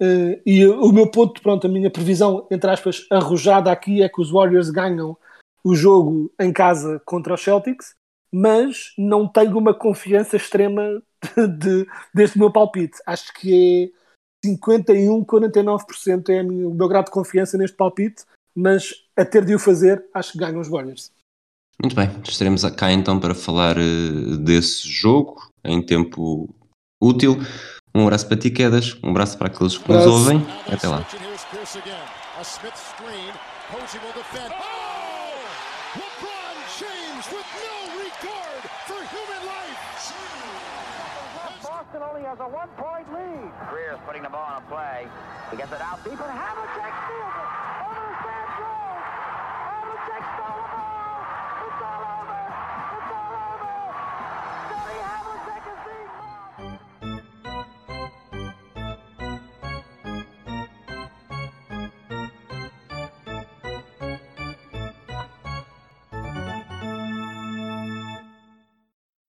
Uh, 0.00 0.40
e 0.44 0.66
o 0.66 0.90
meu 0.92 1.10
ponto, 1.10 1.40
pronto, 1.42 1.66
a 1.66 1.70
minha 1.70 1.90
previsão, 1.90 2.46
entre 2.50 2.70
aspas, 2.70 3.06
arrojada 3.10 3.70
aqui 3.70 4.02
é 4.02 4.08
que 4.08 4.20
os 4.20 4.30
Warriors 4.30 4.70
ganham 4.70 5.16
o 5.64 5.74
jogo 5.74 6.32
em 6.40 6.52
casa 6.52 7.00
contra 7.04 7.34
os 7.34 7.42
Celtics, 7.42 7.94
mas 8.32 8.92
não 8.98 9.28
tenho 9.28 9.56
uma 9.58 9.74
confiança 9.74 10.36
extrema 10.36 11.02
de, 11.36 11.46
de, 11.84 11.86
deste 12.12 12.38
meu 12.38 12.52
palpite. 12.52 12.98
Acho 13.06 13.32
que 13.34 13.92
é 14.44 14.48
51, 14.48 15.24
49% 15.24 16.28
é 16.30 16.42
o 16.42 16.74
meu 16.74 16.88
grau 16.88 17.04
de 17.04 17.10
confiança 17.10 17.56
neste 17.56 17.76
palpite 17.76 18.24
mas 18.54 18.92
a 19.16 19.24
ter 19.24 19.44
de 19.44 19.54
o 19.54 19.58
fazer, 19.58 20.04
acho 20.14 20.32
que 20.32 20.38
ganham 20.38 20.60
os 20.60 20.68
Warriors. 20.68 21.10
Muito 21.80 21.96
bem, 21.96 22.08
estaremos 22.26 22.64
cá 22.76 22.92
então 22.92 23.18
para 23.18 23.34
falar 23.34 23.76
uh, 23.76 24.36
desse 24.38 24.88
jogo 24.88 25.48
em 25.64 25.84
tempo 25.84 26.48
útil. 27.00 27.38
Um 27.94 28.04
abraço 28.04 28.26
para 28.26 28.36
ti, 28.36 28.50
Quedas, 28.50 28.96
um 29.02 29.10
abraço 29.10 29.36
para 29.36 29.48
aqueles 29.48 29.76
que 29.76 29.90
nos 29.90 30.06
ouvem. 30.06 30.40
Até 30.70 30.88
lá. 30.88 31.04
only 42.02 42.22
has 42.22 42.40
a 42.40 42.48
one-point 42.48 43.06
lead. 43.12 43.52
Greer's 43.70 43.98
putting 44.06 44.22
the 44.22 44.28
ball 44.28 44.44
on 44.44 44.62
a 44.62 44.66
play. 44.66 45.06
He 45.50 45.56
gets 45.56 45.72
it 45.72 45.80
out 45.80 46.02
deep, 46.04 46.18
and 46.18 46.20
Havlicek 46.20 46.92
steals 47.06 47.36
it. 47.36 47.51